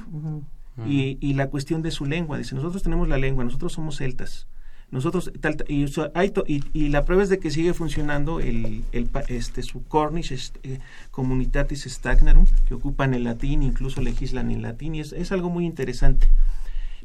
y, 0.84 1.16
y 1.20 1.34
la 1.34 1.48
cuestión 1.48 1.80
de 1.82 1.92
su 1.92 2.06
lengua. 2.06 2.38
Dice, 2.38 2.56
nosotros 2.56 2.82
tenemos 2.82 3.06
la 3.08 3.18
lengua, 3.18 3.44
nosotros 3.44 3.72
somos 3.72 3.98
celtas. 3.98 4.48
Nosotros, 4.90 5.30
tal, 5.40 5.56
y, 5.68 5.84
y, 6.46 6.64
y 6.72 6.88
la 6.88 7.04
prueba 7.04 7.22
es 7.22 7.28
de 7.28 7.38
que 7.38 7.50
sigue 7.50 7.74
funcionando 7.74 8.40
el, 8.40 8.82
el 8.90 9.08
este, 9.28 9.62
su 9.62 9.84
Cornish 9.84 10.32
est- 10.32 10.56
eh, 10.64 10.80
Communitatis 11.12 11.84
Stagnarum, 11.84 12.44
que 12.66 12.74
ocupan 12.74 13.14
el 13.14 13.22
latín, 13.22 13.62
incluso 13.62 14.00
legislan 14.00 14.50
en 14.50 14.62
latín, 14.62 14.96
y 14.96 15.00
es, 15.00 15.12
es 15.12 15.30
algo 15.30 15.48
muy 15.48 15.64
interesante. 15.64 16.26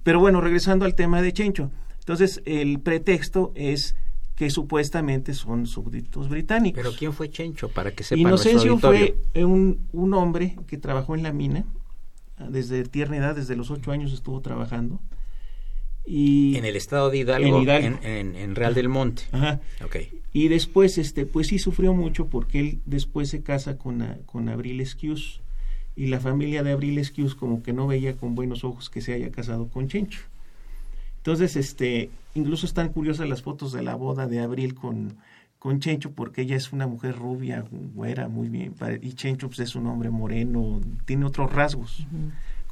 Pero 0.01 0.19
bueno, 0.19 0.41
regresando 0.41 0.85
al 0.85 0.95
tema 0.95 1.21
de 1.21 1.31
Chencho. 1.31 1.69
Entonces, 1.99 2.41
el 2.45 2.79
pretexto 2.79 3.51
es 3.55 3.95
que 4.35 4.49
supuestamente 4.49 5.33
son 5.33 5.65
súbditos 5.65 6.27
británicos. 6.27 6.81
Pero 6.83 6.95
¿quién 6.97 7.13
fue 7.13 7.29
Chencho? 7.29 7.69
Para 7.69 7.91
que 7.91 8.03
sepa 8.03 8.19
Inocencio 8.19 8.77
fue 8.79 9.15
un, 9.35 9.79
un 9.93 10.13
hombre 10.15 10.57
que 10.67 10.77
trabajó 10.77 11.15
en 11.15 11.23
la 11.23 11.31
mina 11.31 11.65
desde 12.49 12.83
tierna 12.83 13.17
edad, 13.17 13.35
desde 13.35 13.55
los 13.55 13.71
ocho 13.71 13.91
años 13.91 14.11
estuvo 14.11 14.41
trabajando. 14.41 14.99
Y, 16.07 16.55
En 16.55 16.65
el 16.65 16.75
estado 16.75 17.09
de 17.09 17.17
Hidalgo, 17.19 17.47
En 17.47 17.55
en, 17.55 17.61
Hidalgo. 17.63 17.99
en- 18.03 18.35
en 18.35 18.55
Real 18.55 18.73
del 18.75 18.89
Monte. 18.89 19.23
Ajá. 19.31 19.59
Ok. 19.83 19.97
y 20.33 20.49
después, 20.49 20.97
este, 20.97 21.25
pues 21.25 21.47
sí 21.47 21.59
sufrió 21.59 21.93
mucho 21.93 22.27
porque 22.27 22.59
él 22.59 22.79
después 22.85 23.29
se 23.29 23.41
casa 23.41 23.77
con, 23.77 24.01
a- 24.01 24.17
con 24.25 24.49
Abril 24.49 24.81
Esquius 24.81 25.41
y 25.95 26.07
la 26.07 26.19
familia 26.19 26.61
de 26.61 26.71
Abril 26.73 26.97
Esquius 26.99 27.35
como 27.35 27.63
que 27.63 27.71
no 27.73 27.87
veía 27.87 28.13
con 28.17 28.35
buenos 28.35 28.63
ojos 28.65 28.89
que 28.89 28.99
se 29.01 29.13
haya 29.13 29.31
casado 29.31 29.67
con 29.69 29.87
Chencho. 29.87 30.19
Entonces, 31.17 31.55
este, 31.55 32.09
incluso 32.35 32.65
están 32.65 32.89
curiosas 32.89 33.27
las 33.29 33.41
fotos 33.41 33.71
de 33.71 33.81
la 33.81 33.95
boda 33.95 34.27
de 34.27 34.39
Abril 34.41 34.75
con, 34.75 35.15
con 35.57 35.79
Chencho, 35.79 36.11
porque 36.11 36.41
ella 36.41 36.55
es 36.57 36.71
una 36.73 36.85
mujer 36.85 37.15
rubia, 37.15 37.65
güera, 37.95 38.27
muy 38.27 38.49
bien, 38.49 38.75
y 39.01 39.13
Chencho 39.13 39.47
pues, 39.47 39.59
es 39.61 39.75
un 39.75 39.87
hombre 39.87 40.09
moreno, 40.11 40.81
tiene 41.05 41.25
otros 41.25 41.51
rasgos 41.51 42.05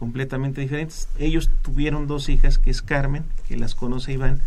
completamente 0.03 0.59
diferentes. 0.59 1.07
Ellos 1.17 1.49
tuvieron 1.61 2.07
dos 2.07 2.27
hijas, 2.27 2.57
que 2.57 2.69
es 2.71 2.81
Carmen, 2.81 3.23
que 3.47 3.55
las 3.55 3.73
conoce 3.73 4.11
Iván, 4.11 4.41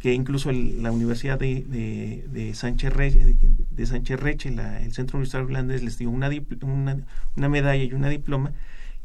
que 0.00 0.12
incluso 0.12 0.52
la 0.52 0.92
Universidad 0.92 1.38
de, 1.38 1.64
de, 1.66 2.26
de 2.30 2.54
Sánchez 2.54 2.92
Reche, 2.92 3.36
de, 3.70 3.86
Sánchez 3.86 4.20
Reche, 4.20 4.50
la- 4.50 4.82
el 4.82 4.92
Centro 4.92 5.16
Universitario 5.16 5.48
Irlandés, 5.48 5.82
les 5.82 5.96
dio 5.96 6.10
una, 6.10 6.28
una, 6.60 6.98
una 7.36 7.48
medalla 7.48 7.82
y 7.82 7.94
una 7.94 8.10
diploma, 8.10 8.52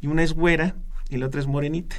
y 0.02 0.08
una 0.08 0.24
es 0.24 0.34
güera 0.34 0.76
y 1.10 1.16
la 1.16 1.28
otra 1.28 1.40
es 1.40 1.48
morenita. 1.48 1.96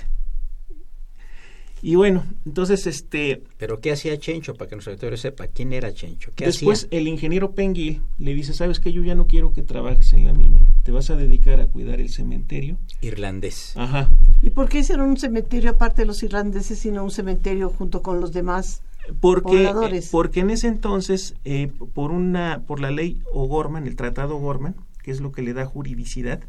Y 1.82 1.94
bueno, 1.94 2.24
entonces 2.44 2.86
este 2.86 3.42
Pero 3.58 3.80
¿qué 3.80 3.92
hacía 3.92 4.18
Chencho? 4.18 4.54
Para 4.54 4.68
que 4.68 4.76
nuestro 4.76 4.92
auditorio 4.92 5.16
sepa. 5.16 5.46
¿Quién 5.48 5.72
era 5.72 5.92
Chencho? 5.92 6.32
¿Qué 6.34 6.46
después 6.46 6.84
hacía? 6.84 6.98
el 6.98 7.08
ingeniero 7.08 7.52
Penguil 7.52 8.02
le 8.18 8.34
dice, 8.34 8.54
sabes 8.54 8.80
que 8.80 8.92
yo 8.92 9.02
ya 9.02 9.14
no 9.14 9.26
quiero 9.26 9.52
que 9.52 9.62
trabajes 9.62 10.12
en 10.12 10.24
la 10.24 10.32
mina, 10.32 10.58
te 10.82 10.92
vas 10.92 11.10
a 11.10 11.16
dedicar 11.16 11.60
a 11.60 11.66
cuidar 11.66 12.00
el 12.00 12.08
cementerio. 12.08 12.78
Irlandés. 13.00 13.72
Ajá. 13.76 14.10
¿Y 14.42 14.50
por 14.50 14.68
qué 14.68 14.78
hicieron 14.78 15.10
un 15.10 15.16
cementerio 15.16 15.70
aparte 15.70 16.02
de 16.02 16.06
los 16.06 16.22
irlandeses, 16.22 16.78
sino 16.78 17.04
un 17.04 17.10
cementerio 17.10 17.68
junto 17.68 18.02
con 18.02 18.20
los 18.20 18.32
demás? 18.32 18.82
Porque, 19.20 19.42
pobladores. 19.42 20.06
eh, 20.06 20.08
porque 20.10 20.40
en 20.40 20.50
ese 20.50 20.66
entonces, 20.68 21.34
eh, 21.44 21.70
por 21.94 22.10
una, 22.10 22.62
por 22.66 22.80
la 22.80 22.90
ley 22.90 23.22
O'Gorman, 23.32 23.86
el 23.86 23.94
Tratado 23.96 24.36
O'Gorman, 24.36 24.74
que 25.02 25.12
es 25.12 25.20
lo 25.20 25.30
que 25.30 25.42
le 25.42 25.52
da 25.52 25.64
juridicidad, 25.64 26.40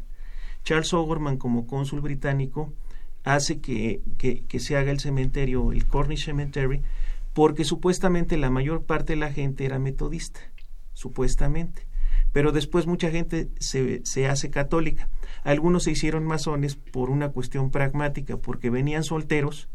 Charles 0.64 0.92
O'Gorman 0.92 1.36
como 1.36 1.66
cónsul 1.66 2.00
británico 2.00 2.72
hace 3.34 3.60
que, 3.60 4.00
que, 4.16 4.60
se 4.60 4.76
haga 4.76 4.90
el 4.90 5.00
cementerio, 5.00 5.72
el 5.72 5.86
Cornish 5.86 6.24
Cemetery, 6.24 6.80
porque 7.34 7.64
supuestamente 7.64 8.36
la 8.36 8.50
mayor 8.50 8.84
parte 8.84 9.12
de 9.12 9.18
la 9.18 9.32
gente 9.32 9.64
era 9.64 9.78
metodista, 9.78 10.40
supuestamente. 10.94 11.86
Pero 12.32 12.52
después 12.52 12.86
mucha 12.86 13.10
gente 13.10 13.48
se, 13.58 14.00
se 14.04 14.26
hace 14.28 14.50
católica. 14.50 15.08
Algunos 15.44 15.84
se 15.84 15.90
hicieron 15.92 16.24
masones 16.24 16.74
por 16.74 17.10
una 17.10 17.28
cuestión 17.30 17.70
pragmática, 17.70 18.36
porque 18.38 18.70
venían 18.70 19.04
solteros 19.04 19.68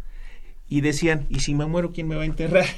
y 0.68 0.82
decían, 0.82 1.26
¿y 1.30 1.40
si 1.42 1.54
me 1.54 1.66
muero 1.66 1.92
quién 1.92 2.08
me 2.08 2.16
va 2.16 2.24
a 2.24 2.28
enterrar? 2.28 2.66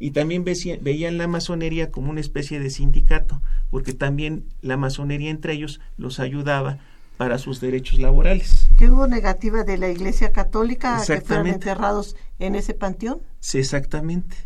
Y 0.00 0.12
también 0.12 0.44
veía- 0.44 0.78
veían 0.80 1.18
la 1.18 1.26
masonería 1.26 1.90
como 1.90 2.10
una 2.10 2.20
especie 2.20 2.60
de 2.60 2.70
sindicato, 2.70 3.42
porque 3.68 3.94
también 3.94 4.44
la 4.62 4.76
masonería 4.76 5.28
entre 5.28 5.54
ellos 5.54 5.80
los 5.96 6.20
ayudaba 6.20 6.78
para 7.18 7.36
sus 7.36 7.60
derechos 7.60 7.98
laborales. 7.98 8.68
¿Que 8.78 8.88
hubo 8.88 9.06
negativa 9.06 9.64
de 9.64 9.76
la 9.76 9.88
Iglesia 9.90 10.32
Católica 10.32 10.96
a 11.02 11.04
que 11.04 11.20
fueran 11.20 11.48
enterrados 11.48 12.16
en 12.38 12.54
ese 12.54 12.72
panteón? 12.72 13.20
Sí, 13.40 13.58
exactamente. 13.58 14.36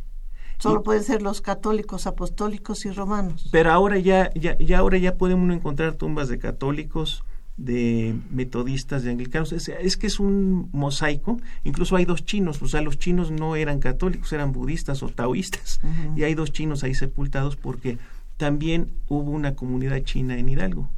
Solo 0.59 0.81
Y- 0.81 0.85
pueden 0.85 1.05
ser 1.05 1.23
los 1.23 1.41
católicos, 1.43 2.07
apostólicos 2.07 2.85
y 2.87 2.91
romanos. 2.91 3.49
Pero 3.53 3.71
ahora 3.71 3.99
ya, 3.99 4.31
ya, 4.35 4.57
ya 4.59 4.79
ahora 4.79 4.97
ya 4.99 5.17
podemos 5.17 5.55
encontrar 5.55 5.95
tumbas 5.95 6.29
de 6.29 6.39
católicos, 6.39 7.23
de 7.59 8.15
metodistas, 8.31 9.03
de 9.03 9.11
anglicanos. 9.11 9.53
Es, 9.53 9.69
es 9.69 9.97
que 9.99 10.07
es 10.07 10.19
un 10.19 10.71
mosaico. 10.73 11.39
Incluso 11.65 11.97
hay 11.97 12.07
dos 12.07 12.25
chinos. 12.25 12.63
O 12.63 12.69
sea, 12.69 12.81
los 12.81 12.99
chinos 12.99 13.31
no 13.31 13.55
eran 13.57 13.81
católicos, 13.81 14.33
eran 14.33 14.53
budistas 14.53 15.03
o 15.03 15.09
taoístas. 15.11 15.81
Y 16.17 16.23
hay 16.23 16.35
dos 16.35 16.53
chinos 16.53 16.83
ahí 16.85 16.95
sepultados 16.95 17.57
porque 17.57 17.99
también 18.39 18.89
hubo 19.09 19.31
una 19.31 19.55
comunidad 19.55 20.01
china 20.05 20.39
en 20.39 20.49
Hidalgo. 20.49 20.89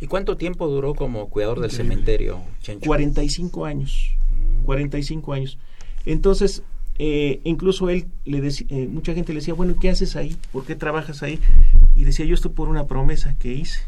¿Y 0.00 0.06
cuánto 0.06 0.36
tiempo 0.36 0.66
duró 0.68 0.94
como 0.94 1.28
cuidador 1.28 1.60
del 1.60 1.70
Increíble. 1.70 1.94
cementerio, 1.94 2.38
Chencho? 2.62 2.86
45 2.86 3.64
años. 3.66 4.10
45 4.64 5.32
años. 5.32 5.58
Entonces, 6.06 6.62
eh, 6.98 7.40
incluso 7.44 7.88
él, 7.90 8.06
le 8.24 8.42
deci- 8.42 8.66
eh, 8.70 8.88
mucha 8.90 9.14
gente 9.14 9.32
le 9.32 9.40
decía, 9.40 9.54
bueno, 9.54 9.74
¿qué 9.80 9.90
haces 9.90 10.16
ahí? 10.16 10.36
¿Por 10.52 10.64
qué 10.64 10.74
trabajas 10.74 11.22
ahí? 11.22 11.38
Y 11.94 12.04
decía, 12.04 12.24
yo 12.26 12.34
estoy 12.34 12.52
por 12.52 12.68
una 12.68 12.86
promesa 12.86 13.34
que 13.38 13.52
hice. 13.52 13.80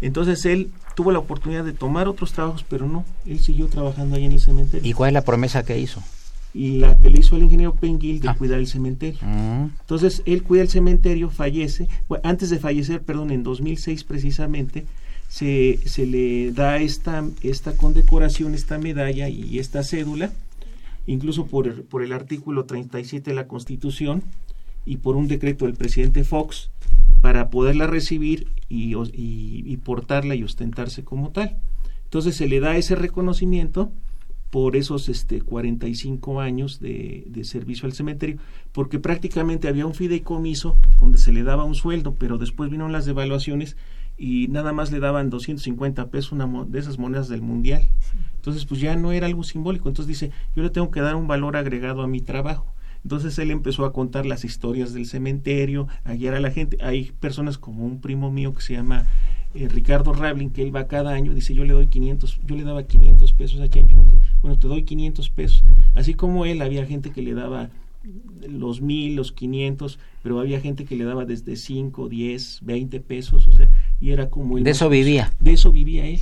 Entonces 0.00 0.44
él 0.46 0.70
tuvo 0.96 1.12
la 1.12 1.18
oportunidad 1.20 1.64
de 1.64 1.72
tomar 1.72 2.08
otros 2.08 2.32
trabajos, 2.32 2.64
pero 2.68 2.88
no, 2.88 3.04
él 3.26 3.38
siguió 3.40 3.66
trabajando 3.68 4.16
ahí 4.16 4.24
en 4.24 4.32
el 4.32 4.40
cementerio. 4.40 4.88
¿Y 4.88 4.92
cuál 4.94 5.10
es 5.10 5.14
la 5.14 5.22
promesa 5.22 5.64
que 5.64 5.78
hizo? 5.78 6.02
Y 6.54 6.78
la 6.78 6.98
que 6.98 7.08
le 7.08 7.20
hizo 7.20 7.36
el 7.36 7.44
ingeniero 7.44 7.74
Penguil 7.74 8.20
de 8.20 8.28
Ah. 8.28 8.34
cuidar 8.34 8.58
el 8.58 8.66
cementerio. 8.66 9.20
Mm. 9.22 9.70
Entonces 9.80 10.22
él 10.26 10.42
cuida 10.42 10.62
el 10.62 10.68
cementerio, 10.68 11.30
fallece, 11.30 11.88
bueno, 12.08 12.22
antes 12.28 12.50
de 12.50 12.58
fallecer, 12.58 13.00
perdón, 13.02 13.30
en 13.30 13.42
2006 13.42 14.04
precisamente, 14.04 14.84
se, 15.32 15.78
se 15.86 16.06
le 16.06 16.52
da 16.52 16.76
esta, 16.76 17.24
esta 17.42 17.74
condecoración, 17.74 18.52
esta 18.52 18.76
medalla 18.76 19.30
y 19.30 19.58
esta 19.58 19.82
cédula 19.82 20.30
incluso 21.06 21.46
por, 21.46 21.84
por 21.84 22.02
el 22.02 22.12
artículo 22.12 22.66
37 22.66 23.30
de 23.30 23.34
la 23.34 23.46
Constitución 23.46 24.22
y 24.84 24.98
por 24.98 25.16
un 25.16 25.28
decreto 25.28 25.64
del 25.64 25.74
presidente 25.74 26.22
Fox 26.22 26.70
para 27.22 27.48
poderla 27.48 27.86
recibir 27.86 28.48
y, 28.68 28.94
y, 29.14 29.76
portarla 29.78 30.34
y 30.34 30.42
ostentarse 30.42 31.02
como 31.02 31.30
tal. 31.30 31.56
Entonces 32.04 32.36
se 32.36 32.46
le 32.46 32.60
da 32.60 32.76
ese 32.76 32.94
reconocimiento 32.94 33.90
por 34.50 34.76
esos 34.76 35.08
este, 35.08 35.40
45 35.40 36.42
años 36.42 36.78
de, 36.78 37.24
de, 37.26 37.44
servicio 37.44 37.86
al 37.86 37.94
cementerio, 37.94 38.36
porque 38.72 38.98
prácticamente 38.98 39.66
había 39.66 39.86
un 39.86 39.94
fideicomiso 39.94 40.76
donde 41.00 41.16
se 41.16 41.32
le 41.32 41.42
daba 41.42 41.64
un 41.64 41.74
sueldo, 41.74 42.16
pero 42.16 42.36
después 42.36 42.68
vinieron 42.68 42.92
las 42.92 43.06
devaluaciones 43.06 43.78
y 44.16 44.48
nada 44.48 44.72
más 44.72 44.92
le 44.92 45.00
daban 45.00 45.30
250 45.30 46.10
pesos 46.10 46.32
una 46.32 46.46
de 46.64 46.78
esas 46.78 46.98
monedas 46.98 47.28
del 47.28 47.42
mundial. 47.42 47.88
Entonces, 48.36 48.64
pues 48.64 48.80
ya 48.80 48.96
no 48.96 49.12
era 49.12 49.26
algo 49.26 49.42
simbólico. 49.44 49.88
Entonces 49.88 50.08
dice, 50.08 50.34
yo 50.54 50.62
le 50.62 50.70
tengo 50.70 50.90
que 50.90 51.00
dar 51.00 51.16
un 51.16 51.26
valor 51.26 51.56
agregado 51.56 52.02
a 52.02 52.06
mi 52.06 52.20
trabajo. 52.20 52.66
Entonces 53.04 53.38
él 53.38 53.50
empezó 53.50 53.84
a 53.84 53.92
contar 53.92 54.26
las 54.26 54.44
historias 54.44 54.92
del 54.92 55.06
cementerio, 55.06 55.88
a 56.04 56.14
guiar 56.14 56.34
a 56.34 56.40
la 56.40 56.50
gente. 56.50 56.78
Hay 56.80 57.12
personas 57.18 57.58
como 57.58 57.84
un 57.84 58.00
primo 58.00 58.30
mío 58.30 58.54
que 58.54 58.62
se 58.62 58.74
llama 58.74 59.06
eh, 59.54 59.68
Ricardo 59.68 60.12
Rablin, 60.12 60.50
que 60.50 60.62
él 60.62 60.74
va 60.74 60.86
cada 60.86 61.12
año, 61.12 61.34
dice, 61.34 61.52
yo 61.52 61.64
le 61.64 61.72
doy 61.72 61.88
500, 61.88 62.40
yo 62.46 62.56
le 62.56 62.64
daba 62.64 62.84
500 62.84 63.32
pesos 63.32 63.60
a 63.60 63.68
Chencho. 63.68 63.96
bueno, 64.40 64.58
te 64.58 64.68
doy 64.68 64.84
500 64.84 65.30
pesos. 65.30 65.64
Así 65.94 66.14
como 66.14 66.46
él, 66.46 66.62
había 66.62 66.86
gente 66.86 67.10
que 67.10 67.22
le 67.22 67.34
daba 67.34 67.70
los 68.48 68.80
mil, 68.80 69.16
los 69.16 69.32
500, 69.32 69.98
pero 70.22 70.40
había 70.40 70.60
gente 70.60 70.84
que 70.84 70.96
le 70.96 71.04
daba 71.04 71.24
desde 71.24 71.56
5, 71.56 72.08
10, 72.08 72.60
20 72.62 73.00
pesos, 73.00 73.48
o 73.48 73.52
sea, 73.52 73.68
y 74.00 74.10
era 74.10 74.30
como... 74.30 74.58
de 74.58 74.70
eso 74.70 74.88
vivía. 74.88 75.32
De 75.40 75.52
eso 75.52 75.72
vivía 75.72 76.06
él. 76.06 76.20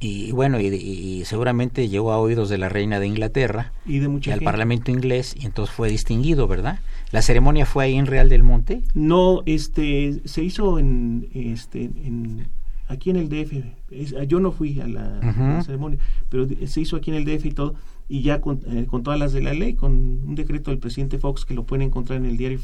Y 0.00 0.32
bueno, 0.32 0.60
y, 0.60 1.22
seguramente 1.24 1.88
llegó 1.88 2.12
a 2.12 2.18
oídos 2.18 2.48
de 2.48 2.58
la 2.58 2.68
reina 2.68 3.00
de 3.00 3.06
Inglaterra 3.06 3.72
y, 3.86 4.00
de 4.00 4.32
al 4.32 4.40
Parlamento 4.40 4.90
inglés 4.90 5.34
y 5.38 5.46
entonces 5.46 5.74
fue 5.74 5.88
distinguido, 5.88 6.46
¿verdad? 6.46 6.80
¿La 7.10 7.22
ceremonia 7.22 7.64
fue 7.64 7.84
ahí 7.84 7.94
en 7.94 8.06
Real 8.06 8.28
del 8.28 8.42
Monte? 8.42 8.82
No, 8.92 9.42
este, 9.46 10.20
se 10.24 10.42
hizo 10.42 10.78
en, 10.78 11.28
este, 11.32 11.84
en, 11.84 12.48
aquí 12.88 13.10
en 13.10 13.16
el 13.16 13.28
DF. 13.28 14.26
yo 14.26 14.40
no 14.40 14.52
fui 14.52 14.80
a 14.80 14.86
la, 14.86 15.62
ceremonia, 15.64 15.98
pero 16.28 16.46
se 16.66 16.80
hizo 16.80 16.96
aquí 16.96 17.10
en 17.10 17.16
el 17.16 17.24
DF 17.24 17.46
y 17.46 17.52
todo, 17.52 17.74
y 18.08 18.22
ya 18.22 18.40
con, 18.40 18.60
eh, 18.66 18.86
con 18.86 19.02
todas 19.02 19.18
las 19.18 19.32
de 19.32 19.42
la 19.42 19.54
ley, 19.54 19.74
con 19.74 19.92
un 19.92 20.34
decreto 20.34 20.70
del 20.70 20.78
presidente 20.78 21.18
Fox 21.18 21.44
que 21.44 21.54
lo 21.54 21.64
pueden 21.64 21.86
encontrar 21.86 22.18
en 22.18 22.26
el 22.26 22.36
diario 22.36 22.60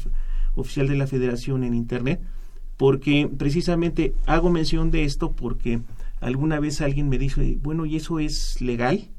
oficial 0.55 0.87
de 0.87 0.95
la 0.95 1.07
Federación 1.07 1.63
en 1.63 1.73
Internet, 1.73 2.21
porque 2.77 3.29
precisamente 3.37 4.13
hago 4.25 4.49
mención 4.49 4.91
de 4.91 5.03
esto 5.03 5.31
porque 5.33 5.81
alguna 6.19 6.59
vez 6.59 6.81
alguien 6.81 7.09
me 7.09 7.17
dice, 7.17 7.57
bueno, 7.61 7.85
¿y 7.85 7.95
eso 7.95 8.19
es 8.19 8.61
legal? 8.61 9.09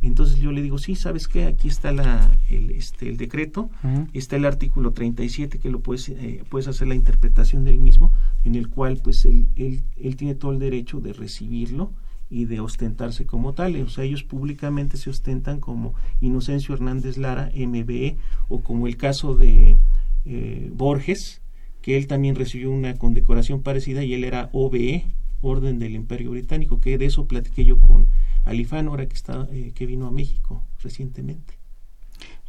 Entonces 0.00 0.38
yo 0.38 0.52
le 0.52 0.62
digo, 0.62 0.78
sí, 0.78 0.94
¿sabes 0.94 1.26
qué? 1.26 1.44
Aquí 1.44 1.66
está 1.66 1.90
la, 1.90 2.30
el, 2.48 2.70
este, 2.70 3.08
el 3.08 3.16
decreto, 3.16 3.70
está 4.12 4.36
el 4.36 4.44
artículo 4.44 4.92
37 4.92 5.58
que 5.58 5.70
lo 5.70 5.80
puedes, 5.80 6.08
eh, 6.08 6.44
puedes 6.48 6.68
hacer 6.68 6.86
la 6.86 6.94
interpretación 6.94 7.64
del 7.64 7.80
mismo, 7.80 8.12
en 8.44 8.54
el 8.54 8.68
cual 8.68 9.00
pues 9.02 9.24
él, 9.24 9.48
él, 9.56 9.82
él 9.96 10.16
tiene 10.16 10.36
todo 10.36 10.52
el 10.52 10.60
derecho 10.60 11.00
de 11.00 11.12
recibirlo 11.12 11.92
y 12.30 12.44
de 12.44 12.60
ostentarse 12.60 13.26
como 13.26 13.54
tal. 13.54 13.80
O 13.82 13.88
sea, 13.88 14.04
ellos 14.04 14.22
públicamente 14.22 14.96
se 14.96 15.10
ostentan 15.10 15.60
como 15.60 15.94
Inocencio 16.20 16.74
Hernández 16.74 17.16
Lara, 17.16 17.50
MBE, 17.54 18.16
o 18.48 18.60
como 18.60 18.86
el 18.86 18.96
caso 18.96 19.34
de 19.34 19.76
eh, 20.24 20.70
Borges, 20.74 21.40
que 21.82 21.96
él 21.96 22.06
también 22.06 22.34
recibió 22.34 22.70
una 22.70 22.96
condecoración 22.96 23.62
parecida 23.62 24.04
y 24.04 24.14
él 24.14 24.24
era 24.24 24.50
OBE, 24.52 25.06
orden 25.40 25.78
del 25.78 25.94
Imperio 25.94 26.30
Británico, 26.30 26.80
que 26.80 26.98
de 26.98 27.06
eso 27.06 27.26
platiqué 27.26 27.64
yo 27.64 27.78
con 27.78 28.06
Alifán, 28.44 28.88
ahora 28.88 29.06
que, 29.06 29.14
está, 29.14 29.46
eh, 29.52 29.72
que 29.74 29.86
vino 29.86 30.06
a 30.06 30.10
México 30.10 30.64
recientemente. 30.82 31.58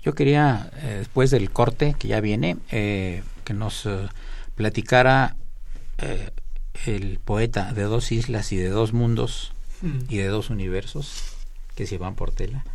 Yo 0.02 0.15
quería, 0.15 0.72
eh, 0.78 0.96
después 1.00 1.30
del 1.30 1.52
corte 1.52 1.96
que 2.00 2.08
ya 2.08 2.22
viene, 2.22 2.58
eh, 2.72 3.22
que 3.44 3.54
nos 3.54 3.88
platicara 4.56 5.36
el 6.86 7.20
poeta 7.20 7.74
de 7.74 7.84
dos 7.84 8.13
islas 8.13 8.54
y 8.54 8.58
de 8.58 8.70
dos 8.70 8.94
mundos 8.94 9.52
hmm. 9.82 10.02
y 10.10 10.18
de 10.18 10.28
dos 10.28 10.50
universos, 10.50 11.36
que 11.76 11.88
se 11.88 11.98
van 11.98 12.15
por 12.15 12.32
tela, 12.32 12.65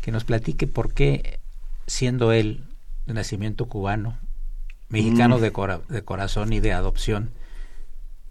que 0.00 0.12
nos 0.12 0.24
platique 0.24 0.66
por 0.66 0.92
qué, 0.92 1.40
siendo 1.86 2.32
él 2.32 2.64
de 3.06 3.14
nacimiento 3.14 3.66
cubano, 3.66 4.18
mexicano 4.88 5.38
mm. 5.38 5.40
de, 5.40 5.80
de 5.88 6.02
corazón 6.02 6.52
y 6.52 6.60
de 6.60 6.72
adopción, 6.72 7.30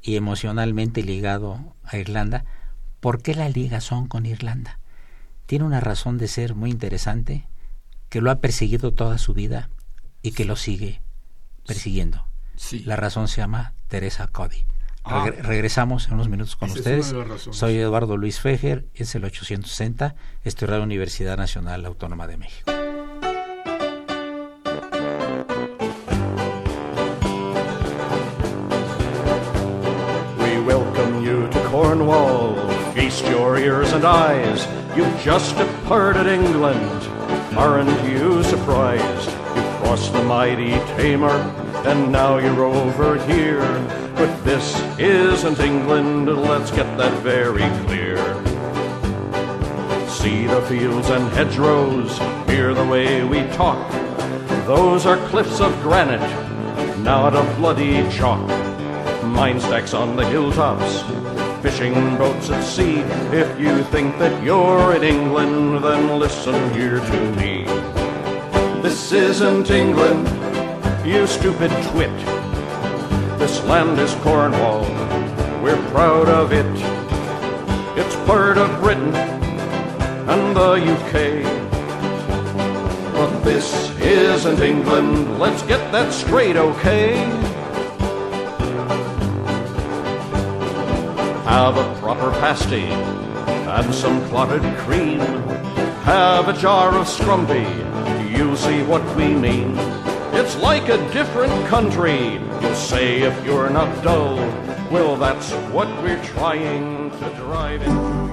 y 0.01 0.15
emocionalmente 0.15 1.03
ligado 1.03 1.75
a 1.83 1.97
Irlanda, 1.97 2.45
¿por 2.99 3.21
qué 3.21 3.35
la 3.35 3.49
ligazón 3.49 4.07
con 4.07 4.25
Irlanda? 4.25 4.79
Tiene 5.45 5.65
una 5.65 5.79
razón 5.79 6.17
de 6.17 6.27
ser 6.27 6.55
muy 6.55 6.69
interesante 6.69 7.47
que 8.09 8.21
lo 8.21 8.31
ha 8.31 8.39
perseguido 8.39 8.93
toda 8.93 9.17
su 9.17 9.33
vida 9.33 9.69
y 10.21 10.31
que 10.31 10.45
lo 10.45 10.55
sigue 10.55 11.01
persiguiendo. 11.65 12.25
La 12.85 12.95
razón 12.95 13.27
se 13.27 13.37
llama 13.37 13.73
Teresa 13.87 14.27
Cody. 14.27 14.65
Ah. 15.09 15.31
regresamos 15.41 16.07
en 16.07 16.13
unos 16.13 16.29
minutos 16.29 16.55
con 16.55 16.69
ustedes. 16.69 17.13
Soy 17.51 17.77
Eduardo 17.77 18.15
Luis 18.15 18.39
Fejer, 18.39 18.85
es 18.93 19.15
el 19.15 19.25
860, 19.25 20.15
estudiar 20.43 20.75
en 20.75 20.79
la 20.79 20.85
Universidad 20.85 21.37
Nacional 21.37 21.85
Autónoma 21.85 22.27
de 22.27 22.37
México. 22.37 22.71
Cornwall, 31.69 32.55
feast 32.93 33.23
your 33.25 33.57
ears 33.57 33.93
and 33.93 34.03
eyes. 34.03 34.67
You've 34.97 35.19
just 35.21 35.55
departed 35.55 36.25
England, 36.25 37.03
aren't 37.55 37.89
you 38.09 38.41
surprised? 38.43 39.29
You've 39.55 39.75
crossed 39.81 40.11
the 40.11 40.23
mighty 40.23 40.71
Tamar, 40.97 41.29
and 41.85 42.11
now 42.11 42.37
you're 42.37 42.65
over 42.65 43.17
here. 43.27 43.98
But 44.19 44.43
this 44.43 44.77
isn't 44.99 45.61
England, 45.61 46.27
let's 46.27 46.71
get 46.71 46.97
that 46.97 47.23
very 47.23 47.69
clear. 47.85 48.17
See 50.09 50.45
the 50.45 50.61
fields 50.63 51.09
and 51.09 51.25
hedgerows, 51.29 52.17
hear 52.49 52.73
the 52.73 52.85
way 52.85 53.23
we 53.23 53.47
talk. 53.55 53.89
Those 54.67 55.05
are 55.05 55.15
cliffs 55.29 55.61
of 55.61 55.71
granite, 55.81 56.19
not 56.99 57.33
of 57.33 57.47
bloody 57.55 58.03
chalk. 58.11 58.45
Mine 59.23 59.61
stacks 59.61 59.93
on 59.93 60.17
the 60.17 60.25
hilltops, 60.25 61.01
fishing 61.63 61.93
boats 62.17 62.49
at 62.49 62.61
sea. 62.61 62.97
If 63.31 63.57
you 63.57 63.83
think 63.83 64.19
that 64.19 64.43
you're 64.43 64.97
in 64.97 65.03
England, 65.03 65.81
then 65.81 66.19
listen 66.19 66.73
here 66.73 66.99
to 66.99 67.31
me. 67.37 67.63
This 68.81 69.13
isn't 69.13 69.71
England, 69.71 70.27
you 71.07 71.25
stupid 71.25 71.71
twit. 71.93 72.38
This 73.49 73.63
land 73.63 73.99
is 73.99 74.13
Cornwall, 74.21 74.83
we're 75.63 75.83
proud 75.89 76.29
of 76.29 76.53
it. 76.53 76.67
It's 77.97 78.15
part 78.27 78.59
of 78.59 78.79
Britain 78.79 79.15
and 79.15 80.55
the 80.55 80.73
UK. 80.75 81.41
But 83.11 83.39
this 83.39 83.89
isn't 84.01 84.61
England, 84.61 85.39
let's 85.39 85.63
get 85.63 85.91
that 85.91 86.13
straight, 86.13 86.57
okay? 86.57 87.15
Have 91.45 91.75
a 91.75 91.99
proper 91.99 92.29
pasty 92.39 92.83
and 92.83 93.95
some 93.95 94.23
clotted 94.29 94.61
cream. 94.77 95.21
Have 96.05 96.49
a 96.49 96.53
jar 96.53 96.95
of 96.95 97.07
scrumpy, 97.07 97.65
you'll 98.29 98.55
see 98.55 98.83
what 98.83 99.03
we 99.15 99.33
mean. 99.33 99.75
It's 100.49 100.57
like 100.63 100.89
a 100.89 100.97
different 101.13 101.53
country, 101.67 102.41
you'll 102.59 102.73
say 102.73 103.21
if 103.21 103.45
you're 103.45 103.69
not 103.69 104.03
dull. 104.03 104.37
Well, 104.89 105.15
that's 105.15 105.51
what 105.71 105.87
we're 106.01 106.19
trying 106.23 107.11
to 107.11 107.29
drive 107.35 107.83
into 107.83 108.29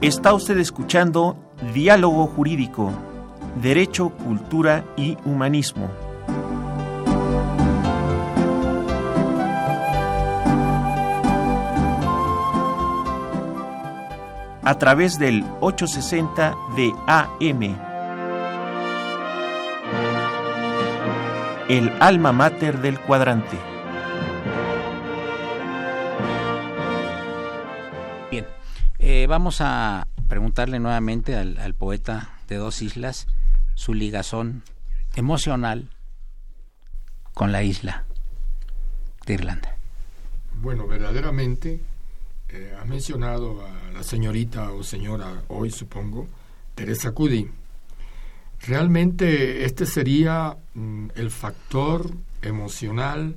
Está 0.00 0.32
usted 0.32 0.58
escuchando 0.58 1.36
Diálogo 1.74 2.28
Jurídico, 2.28 2.92
Derecho, 3.60 4.10
Cultura 4.10 4.84
y 4.96 5.16
Humanismo. 5.24 6.07
A 14.68 14.76
través 14.76 15.18
del 15.18 15.46
860 15.60 16.54
de 16.76 16.92
AM. 17.06 17.62
El 21.70 21.90
alma 22.00 22.32
mater 22.32 22.78
del 22.82 23.00
cuadrante. 23.00 23.58
Bien, 28.30 28.46
eh, 28.98 29.26
vamos 29.26 29.62
a 29.62 30.06
preguntarle 30.28 30.80
nuevamente 30.80 31.34
al, 31.34 31.56
al 31.56 31.72
poeta 31.72 32.38
de 32.46 32.56
dos 32.56 32.82
islas 32.82 33.26
su 33.74 33.94
ligazón 33.94 34.64
emocional 35.16 35.88
con 37.32 37.52
la 37.52 37.62
isla 37.62 38.04
de 39.24 39.32
Irlanda. 39.32 39.78
Bueno, 40.60 40.86
verdaderamente 40.86 41.80
eh, 42.50 42.74
ha 42.80 42.84
mencionado 42.84 43.64
a 43.66 43.92
la 43.92 44.02
señorita 44.02 44.72
o 44.72 44.82
señora 44.82 45.42
hoy, 45.48 45.70
supongo, 45.70 46.26
Teresa 46.74 47.12
Cudi. 47.12 47.48
Realmente 48.60 49.64
este 49.64 49.84
sería 49.84 50.56
mm, 50.74 51.08
el 51.14 51.30
factor 51.30 52.10
emocional 52.42 53.36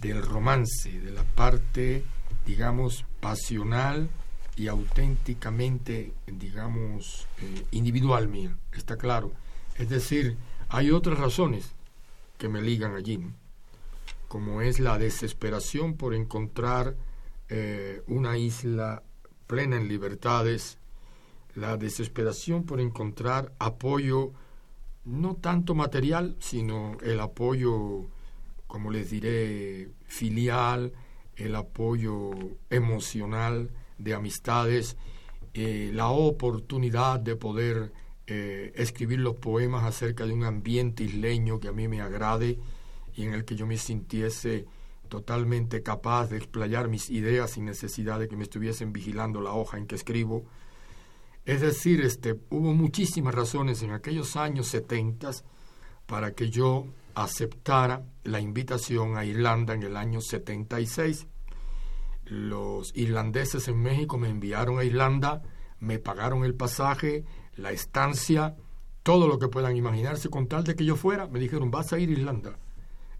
del 0.00 0.22
romance, 0.22 1.00
de 1.00 1.10
la 1.10 1.24
parte, 1.24 2.04
digamos, 2.46 3.04
pasional 3.20 4.08
y 4.56 4.68
auténticamente, 4.68 6.12
digamos, 6.26 7.26
eh, 7.42 7.64
individual 7.72 8.28
mía, 8.28 8.56
está 8.72 8.96
claro. 8.96 9.32
Es 9.76 9.88
decir, 9.88 10.36
hay 10.68 10.90
otras 10.90 11.18
razones 11.18 11.72
que 12.38 12.48
me 12.48 12.62
ligan 12.62 12.94
allí, 12.94 13.20
como 14.28 14.62
es 14.62 14.80
la 14.80 14.98
desesperación 14.98 15.94
por 15.94 16.14
encontrar 16.14 16.94
eh, 17.48 18.02
una 18.08 18.38
isla 18.38 19.02
plena 19.46 19.76
en 19.76 19.88
libertades, 19.88 20.78
la 21.54 21.76
desesperación 21.76 22.64
por 22.64 22.80
encontrar 22.80 23.52
apoyo, 23.58 24.32
no 25.04 25.36
tanto 25.36 25.74
material, 25.74 26.36
sino 26.40 26.98
el 27.02 27.20
apoyo, 27.20 28.06
como 28.66 28.90
les 28.90 29.10
diré, 29.10 29.90
filial, 30.06 30.92
el 31.36 31.54
apoyo 31.54 32.30
emocional 32.70 33.70
de 33.98 34.14
amistades, 34.14 34.96
eh, 35.54 35.90
la 35.94 36.08
oportunidad 36.08 37.20
de 37.20 37.36
poder 37.36 37.92
eh, 38.26 38.72
escribir 38.74 39.20
los 39.20 39.36
poemas 39.36 39.84
acerca 39.84 40.26
de 40.26 40.32
un 40.32 40.44
ambiente 40.44 41.04
isleño 41.04 41.60
que 41.60 41.68
a 41.68 41.72
mí 41.72 41.88
me 41.88 42.00
agrade 42.00 42.58
y 43.14 43.22
en 43.22 43.32
el 43.32 43.44
que 43.44 43.56
yo 43.56 43.66
me 43.66 43.78
sintiese 43.78 44.66
totalmente 45.08 45.82
capaz 45.82 46.28
de 46.28 46.36
explayar 46.36 46.88
mis 46.88 47.10
ideas 47.10 47.52
sin 47.52 47.64
necesidad 47.64 48.18
de 48.18 48.28
que 48.28 48.36
me 48.36 48.44
estuviesen 48.44 48.92
vigilando 48.92 49.40
la 49.40 49.52
hoja 49.52 49.78
en 49.78 49.86
que 49.86 49.94
escribo. 49.94 50.44
Es 51.44 51.60
decir, 51.60 52.00
este, 52.00 52.38
hubo 52.50 52.74
muchísimas 52.74 53.34
razones 53.34 53.82
en 53.82 53.92
aquellos 53.92 54.36
años 54.36 54.66
setentas 54.66 55.44
para 56.06 56.32
que 56.32 56.50
yo 56.50 56.86
aceptara 57.14 58.04
la 58.24 58.40
invitación 58.40 59.16
a 59.16 59.24
Irlanda 59.24 59.74
en 59.74 59.82
el 59.82 59.96
año 59.96 60.20
76. 60.20 61.26
Los 62.26 62.92
irlandeses 62.94 63.68
en 63.68 63.80
México 63.80 64.18
me 64.18 64.28
enviaron 64.28 64.78
a 64.78 64.84
Irlanda, 64.84 65.42
me 65.78 65.98
pagaron 65.98 66.44
el 66.44 66.54
pasaje, 66.54 67.24
la 67.54 67.72
estancia, 67.72 68.56
todo 69.02 69.28
lo 69.28 69.38
que 69.38 69.48
puedan 69.48 69.76
imaginarse 69.76 70.28
con 70.28 70.48
tal 70.48 70.64
de 70.64 70.74
que 70.74 70.84
yo 70.84 70.96
fuera. 70.96 71.28
Me 71.28 71.38
dijeron, 71.38 71.70
vas 71.70 71.92
a 71.92 71.98
ir 71.98 72.08
a 72.08 72.12
Irlanda, 72.12 72.58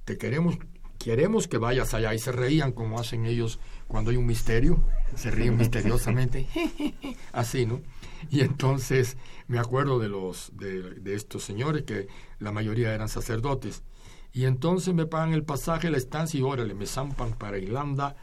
te 0.04 0.18
queremos, 0.18 0.58
queremos 1.06 1.46
que 1.46 1.58
vayas 1.58 1.94
allá. 1.94 2.12
Y 2.14 2.18
se 2.18 2.32
reían 2.32 2.72
como 2.72 2.98
hacen 2.98 3.26
ellos 3.26 3.60
cuando 3.86 4.10
hay 4.10 4.16
un 4.16 4.26
misterio, 4.26 4.82
se 5.14 5.30
ríen 5.30 5.56
misteriosamente, 5.62 6.48
así, 7.32 7.64
¿no? 7.64 7.80
Y 8.28 8.40
entonces 8.40 9.16
me 9.46 9.60
acuerdo 9.60 10.00
de, 10.00 10.08
los, 10.08 10.50
de, 10.56 10.82
de 10.94 11.14
estos 11.14 11.44
señores, 11.44 11.84
que 11.84 12.08
la 12.40 12.50
mayoría 12.50 12.92
eran 12.92 13.08
sacerdotes. 13.08 13.84
Y 14.32 14.46
entonces 14.46 14.94
me 14.94 15.06
pagan 15.06 15.32
el 15.32 15.44
pasaje, 15.44 15.92
la 15.92 15.96
estancia 15.96 16.40
y 16.40 16.42
órale, 16.42 16.74
me 16.74 16.86
zampan 16.86 17.34
para 17.34 17.56
Irlanda 17.56 18.16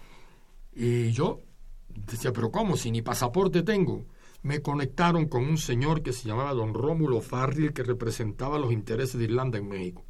y 0.75 1.13
yo 1.13 1.39
decía, 1.87 2.33
pero 2.33 2.51
¿cómo? 2.51 2.75
Si 2.75 2.91
ni 2.91 3.01
pasaporte 3.01 3.63
tengo. 3.63 4.05
Me 4.41 4.61
conectaron 4.61 5.29
con 5.29 5.45
un 5.45 5.57
señor 5.57 6.03
que 6.03 6.11
se 6.11 6.27
llamaba 6.27 6.53
don 6.53 6.73
Rómulo 6.73 7.21
Farril, 7.21 7.71
que 7.71 7.83
representaba 7.83 8.59
los 8.59 8.73
intereses 8.73 9.17
de 9.17 9.23
Irlanda 9.23 9.57
en 9.57 9.69
México. 9.69 10.03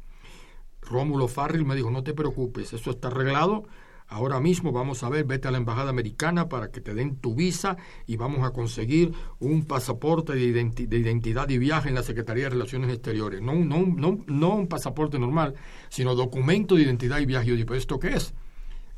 Rómulo 0.88 1.28
Farril 1.28 1.64
me 1.64 1.74
dijo, 1.74 1.90
no 1.90 2.02
te 2.02 2.14
preocupes, 2.14 2.72
eso 2.72 2.90
está 2.90 3.08
arreglado. 3.08 3.64
Ahora 4.06 4.38
mismo 4.38 4.70
vamos 4.70 5.02
a 5.02 5.08
ver, 5.08 5.24
vete 5.24 5.48
a 5.48 5.50
la 5.50 5.56
embajada 5.56 5.88
americana 5.88 6.48
para 6.48 6.70
que 6.70 6.82
te 6.82 6.92
den 6.92 7.16
tu 7.16 7.34
visa 7.34 7.78
y 8.06 8.16
vamos 8.16 8.46
a 8.46 8.50
conseguir 8.50 9.12
un 9.38 9.64
pasaporte 9.64 10.34
de, 10.34 10.44
identidad 10.44 11.48
y 11.48 11.58
viaje 11.58 11.88
en 11.88 11.94
la 11.94 12.02
Secretaría 12.02 12.44
de 12.44 12.50
Relaciones 12.50 12.90
Exteriores. 12.92 13.40
No, 13.40 13.54
no, 13.54 13.86
no, 13.86 14.18
no 14.26 14.54
un 14.54 14.68
pasaporte 14.68 15.18
normal, 15.18 15.54
sino 15.88 16.14
documento 16.14 16.74
de 16.74 16.82
identidad 16.82 17.18
y 17.20 17.26
viaje. 17.26 17.48
Yo 17.48 17.56
digo, 17.56 17.74
¿esto 17.74 17.98
qué 17.98 18.14
es? 18.14 18.34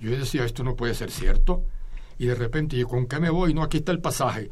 Yo 0.01 0.11
decía, 0.11 0.45
esto 0.45 0.65
no 0.65 0.75
puede 0.75 0.95
ser 0.95 1.13
cierto. 1.13 1.65
Y 2.19 2.27
de 2.27 2.35
repente, 2.35 2.77
yo, 2.77 2.89
¿con 2.89 3.07
qué 3.07 3.21
me 3.21 3.31
voy? 3.31 3.55
No, 3.55 3.63
aquí 3.63 3.79
está 3.79 3.93
el 3.93 4.01
pasaje. 4.01 4.51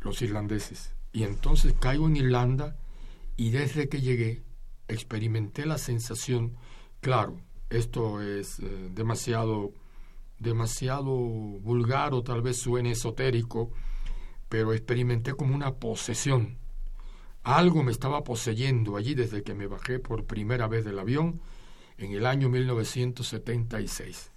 Los 0.00 0.22
irlandeses. 0.22 0.94
Y 1.12 1.24
entonces 1.24 1.74
caigo 1.78 2.06
en 2.06 2.16
Irlanda 2.16 2.76
y 3.36 3.50
desde 3.50 3.88
que 3.88 4.00
llegué 4.00 4.43
experimenté 4.88 5.66
la 5.66 5.78
sensación, 5.78 6.56
claro, 7.00 7.40
esto 7.70 8.20
es 8.20 8.60
eh, 8.60 8.90
demasiado, 8.92 9.72
demasiado 10.38 11.12
vulgar 11.14 12.14
o 12.14 12.22
tal 12.22 12.42
vez 12.42 12.58
suene 12.58 12.92
esotérico, 12.92 13.70
pero 14.48 14.72
experimenté 14.72 15.34
como 15.34 15.54
una 15.54 15.74
posesión. 15.74 16.58
Algo 17.42 17.82
me 17.82 17.92
estaba 17.92 18.24
poseyendo 18.24 18.96
allí 18.96 19.14
desde 19.14 19.42
que 19.42 19.54
me 19.54 19.66
bajé 19.66 19.98
por 19.98 20.24
primera 20.24 20.66
vez 20.66 20.84
del 20.84 20.98
avión 20.98 21.40
en 21.98 22.12
el 22.12 22.26
año 22.26 22.48
1976. 22.48 24.32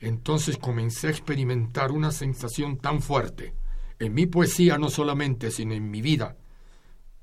Entonces 0.00 0.58
comencé 0.58 1.06
a 1.06 1.10
experimentar 1.10 1.92
una 1.92 2.10
sensación 2.10 2.76
tan 2.76 3.00
fuerte 3.00 3.54
en 4.02 4.14
mi 4.14 4.26
poesía 4.26 4.78
no 4.78 4.90
solamente, 4.90 5.52
sino 5.52 5.74
en 5.74 5.88
mi 5.88 6.02
vida, 6.02 6.36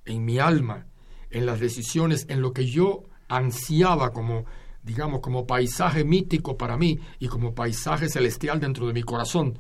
en 0.06 0.24
mi 0.24 0.40
alma, 0.40 0.88
en 1.30 1.46
las 1.46 1.60
decisiones, 1.60 2.26
en 2.30 2.42
lo 2.42 2.54
que 2.54 2.66
yo 2.66 3.04
ansiaba 3.28 4.12
como, 4.12 4.46
digamos, 4.84 5.22
como 5.22 5.46
paisaje 5.46 6.04
mítico 6.04 6.58
para 6.58 6.78
mí 6.78 7.00
y 7.20 7.28
como 7.28 7.54
paisaje 7.54 8.10
celestial 8.10 8.60
dentro 8.60 8.88
de 8.88 8.94
mi 8.94 9.04
corazón. 9.04 9.58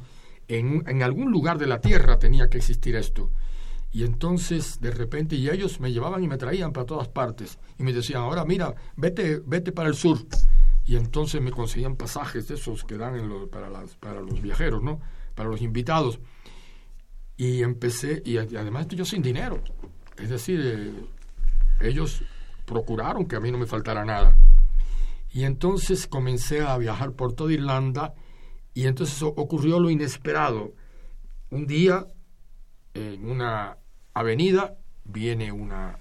En, 0.47 0.83
en 0.87 1.03
algún 1.03 1.31
lugar 1.31 1.57
de 1.57 1.67
la 1.67 1.79
tierra 1.79 2.17
tenía 2.17 2.49
que 2.49 2.57
existir 2.57 2.95
esto. 2.95 3.31
Y 3.91 4.03
entonces, 4.03 4.79
de 4.81 4.91
repente, 4.91 5.35
y 5.35 5.49
ellos 5.49 5.79
me 5.79 5.91
llevaban 5.91 6.23
y 6.23 6.27
me 6.27 6.37
traían 6.37 6.73
para 6.73 6.85
todas 6.85 7.07
partes. 7.07 7.57
Y 7.77 7.83
me 7.83 7.93
decían, 7.93 8.21
ahora 8.21 8.45
mira, 8.45 8.75
vete, 8.95 9.41
vete 9.45 9.71
para 9.71 9.89
el 9.89 9.95
sur 9.95 10.19
y 10.89 10.95
entonces 10.95 11.39
me 11.39 11.51
conseguían 11.51 11.95
pasajes 11.95 12.47
de 12.47 12.55
esos 12.55 12.83
que 12.83 12.97
dan 12.97 13.47
para, 13.51 13.69
las, 13.69 13.95
para 13.97 14.21
los 14.21 14.41
viajeros, 14.41 14.81
¿no? 14.81 14.99
Para 15.35 15.47
los 15.47 15.61
invitados. 15.61 16.19
Y 17.37 17.61
empecé, 17.61 18.23
y 18.25 18.37
además 18.37 18.87
yo 18.87 19.05
sin 19.05 19.21
dinero. 19.21 19.61
Es 20.17 20.31
decir, 20.31 20.59
eh, 20.63 20.91
ellos 21.79 22.23
procuraron 22.65 23.25
que 23.25 23.35
a 23.35 23.39
mí 23.39 23.51
no 23.51 23.57
me 23.57 23.65
faltara 23.65 24.05
nada. 24.05 24.37
Y 25.31 25.43
entonces 25.43 26.07
comencé 26.07 26.61
a 26.61 26.77
viajar 26.77 27.13
por 27.13 27.33
toda 27.33 27.53
Irlanda 27.53 28.13
y 28.73 28.87
entonces 28.87 29.21
ocurrió 29.21 29.79
lo 29.79 29.89
inesperado. 29.89 30.73
Un 31.49 31.67
día, 31.67 32.07
en 32.93 33.29
una 33.29 33.77
avenida, 34.13 34.75
viene 35.03 35.51
una, 35.51 35.97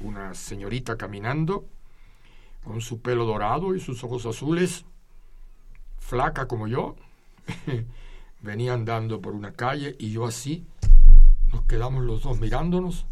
una 0.00 0.34
señorita 0.34 0.96
caminando 0.96 1.66
con 2.64 2.80
su 2.80 3.00
pelo 3.00 3.24
dorado 3.24 3.74
y 3.74 3.80
sus 3.80 4.02
ojos 4.04 4.26
azules, 4.26 4.84
flaca 5.98 6.46
como 6.46 6.66
yo, 6.66 6.96
venía 8.40 8.74
andando 8.74 9.20
por 9.20 9.34
una 9.34 9.52
calle 9.52 9.96
y 9.98 10.10
yo 10.10 10.26
así, 10.26 10.66
nos 11.52 11.62
quedamos 11.62 12.04
los 12.04 12.22
dos 12.22 12.38
mirándonos 12.38 13.06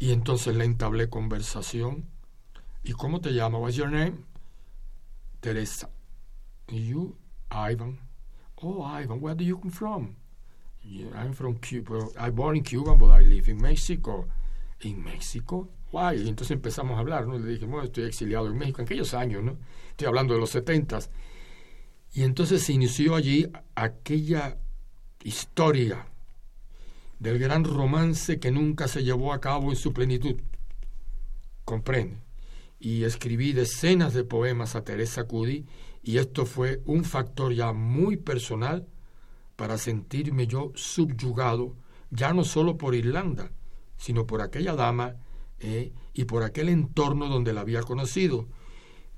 y 0.00 0.12
entonces 0.12 0.56
le 0.56 0.64
entablé 0.64 1.08
conversación. 1.08 2.06
¿Y 2.82 2.92
cómo 2.92 3.20
te 3.20 3.32
llamas? 3.32 3.60
What's 3.60 3.76
your 3.76 3.90
name? 3.90 4.24
Teresa. 5.40 5.90
you? 6.68 7.16
Ivan. 7.50 7.98
Oh, 8.62 8.82
Ivan, 8.82 9.20
where 9.20 9.34
do 9.34 9.44
you 9.44 9.58
come 9.58 9.70
from? 9.70 10.16
I'm 11.14 11.34
from 11.34 11.58
Cuba. 11.58 12.08
I 12.18 12.30
born 12.30 12.56
in 12.56 12.64
Cuba, 12.64 12.94
but 12.94 13.10
I 13.10 13.22
live 13.22 13.48
in 13.50 13.60
Mexico. 13.60 14.26
In 14.80 15.04
Mexico? 15.04 15.68
Y 15.92 16.28
entonces 16.28 16.52
empezamos 16.52 16.96
a 16.96 17.00
hablar, 17.00 17.26
¿no? 17.26 17.38
Le 17.38 17.52
dije, 17.52 17.66
bueno, 17.66 17.84
estoy 17.84 18.04
exiliado 18.04 18.46
en 18.46 18.56
México 18.56 18.80
en 18.80 18.86
aquellos 18.86 19.12
años, 19.12 19.42
¿no? 19.42 19.58
Estoy 19.90 20.06
hablando 20.06 20.32
de 20.32 20.40
los 20.40 20.50
setentas. 20.50 21.10
Y 22.14 22.22
entonces 22.22 22.62
se 22.62 22.72
inició 22.72 23.16
allí 23.16 23.46
aquella 23.74 24.56
historia 25.22 26.06
del 27.20 27.38
gran 27.38 27.64
romance 27.64 28.40
que 28.40 28.50
nunca 28.50 28.88
se 28.88 29.04
llevó 29.04 29.32
a 29.32 29.40
cabo 29.40 29.70
en 29.70 29.76
su 29.76 29.92
plenitud. 29.92 30.40
Comprende. 31.64 32.18
Y 32.80 33.04
escribí 33.04 33.52
decenas 33.52 34.14
de 34.14 34.24
poemas 34.24 34.74
a 34.74 34.82
Teresa 34.82 35.24
Cudi 35.24 35.66
y 36.02 36.16
esto 36.16 36.46
fue 36.46 36.82
un 36.86 37.04
factor 37.04 37.52
ya 37.52 37.72
muy 37.72 38.16
personal 38.16 38.88
para 39.54 39.76
sentirme 39.76 40.46
yo 40.46 40.72
subyugado, 40.74 41.76
ya 42.10 42.32
no 42.32 42.42
solo 42.42 42.78
por 42.78 42.94
Irlanda, 42.94 43.52
sino 43.98 44.26
por 44.26 44.40
aquella 44.40 44.74
dama 44.74 45.16
¿eh? 45.58 45.92
y 46.14 46.24
por 46.24 46.42
aquel 46.42 46.70
entorno 46.70 47.28
donde 47.28 47.52
la 47.52 47.60
había 47.60 47.82
conocido. 47.82 48.48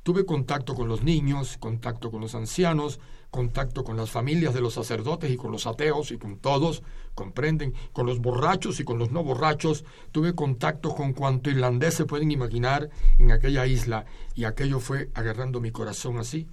Tuve 0.02 0.26
contacto 0.26 0.74
con 0.74 0.88
los 0.88 1.04
niños, 1.04 1.56
contacto 1.58 2.10
con 2.10 2.20
los 2.20 2.34
ancianos, 2.34 2.98
contacto 3.32 3.82
con 3.82 3.96
las 3.96 4.10
familias 4.10 4.52
de 4.52 4.60
los 4.60 4.74
sacerdotes 4.74 5.30
y 5.30 5.38
con 5.38 5.52
los 5.52 5.66
ateos 5.66 6.12
y 6.12 6.18
con 6.18 6.36
todos, 6.36 6.82
comprenden, 7.14 7.72
con 7.94 8.04
los 8.04 8.20
borrachos 8.20 8.78
y 8.78 8.84
con 8.84 8.98
los 8.98 9.10
no 9.10 9.24
borrachos. 9.24 9.86
Tuve 10.12 10.34
contacto 10.34 10.94
con 10.94 11.14
cuanto 11.14 11.48
irlandés 11.48 11.94
se 11.94 12.04
pueden 12.04 12.30
imaginar 12.30 12.90
en 13.18 13.32
aquella 13.32 13.66
isla 13.66 14.04
y 14.34 14.44
aquello 14.44 14.80
fue 14.80 15.08
agarrando 15.14 15.62
mi 15.62 15.70
corazón 15.70 16.18
así. 16.18 16.46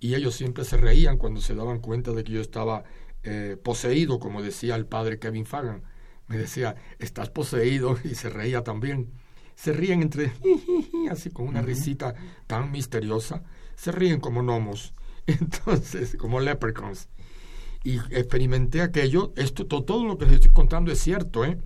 Y 0.00 0.14
ellos 0.16 0.34
siempre 0.34 0.64
se 0.64 0.76
reían 0.76 1.16
cuando 1.16 1.40
se 1.40 1.54
daban 1.54 1.80
cuenta 1.80 2.12
de 2.12 2.22
que 2.24 2.32
yo 2.32 2.42
estaba 2.42 2.84
eh, 3.22 3.56
poseído, 3.64 4.20
como 4.20 4.42
decía 4.42 4.76
el 4.76 4.84
padre 4.84 5.18
Kevin 5.18 5.46
Fagan. 5.46 5.82
Me 6.26 6.36
decía, 6.36 6.76
estás 6.98 7.30
poseído 7.30 7.96
y 8.04 8.14
se 8.14 8.28
reía 8.28 8.62
también. 8.62 9.10
Se 9.54 9.72
ríen 9.72 10.02
entre, 10.02 10.30
así 11.10 11.30
con 11.30 11.48
una 11.48 11.62
risita 11.62 12.14
tan 12.46 12.70
misteriosa, 12.70 13.42
se 13.76 13.92
ríen 13.92 14.20
como 14.20 14.42
gnomos, 14.42 14.92
entonces, 15.32 16.16
como 16.16 16.40
leprechauns. 16.40 17.08
Y 17.84 17.98
experimenté 18.10 18.82
aquello, 18.82 19.32
esto, 19.36 19.66
todo, 19.66 19.84
todo 19.84 20.04
lo 20.04 20.18
que 20.18 20.26
les 20.26 20.36
estoy 20.36 20.50
contando 20.50 20.90
es 20.90 21.00
cierto, 21.00 21.44
¿eh? 21.44 21.58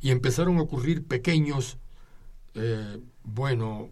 Y 0.00 0.10
empezaron 0.10 0.58
a 0.58 0.62
ocurrir 0.62 1.06
pequeños, 1.06 1.78
eh, 2.54 2.98
bueno, 3.24 3.90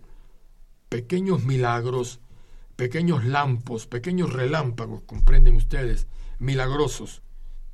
pequeños 0.88 1.44
milagros, 1.44 2.20
pequeños 2.76 3.24
lampos, 3.24 3.86
pequeños 3.86 4.32
relámpagos, 4.32 5.02
comprenden 5.02 5.56
ustedes, 5.56 6.06
milagrosos. 6.38 7.22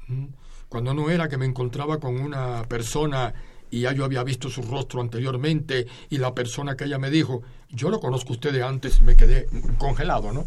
¿Mm? 0.09 0.27
Cuando 0.69 0.95
no 0.95 1.11
era 1.11 1.29
que 1.29 1.37
me 1.37 1.47
encontraba 1.47 1.99
con 1.99 2.19
una 2.21 2.63
persona 2.65 3.35
y 3.71 3.81
ya 3.81 3.93
yo 3.93 4.05
había 4.05 4.25
visto 4.25 4.49
su 4.49 4.63
rostro 4.63 5.01
anteriormente 5.01 5.87
y 6.09 6.19
la 6.19 6.35
persona 6.35 6.77
que 6.77 6.85
ella 6.85 6.99
me 6.99 7.11
dijo, 7.11 7.43
yo 7.69 7.91
lo 7.91 8.01
conozco 8.01 8.33
usted 8.33 8.53
de 8.53 8.63
antes, 8.63 9.01
me 9.03 9.17
quedé 9.17 9.47
congelado, 9.79 10.33
¿no? 10.33 10.47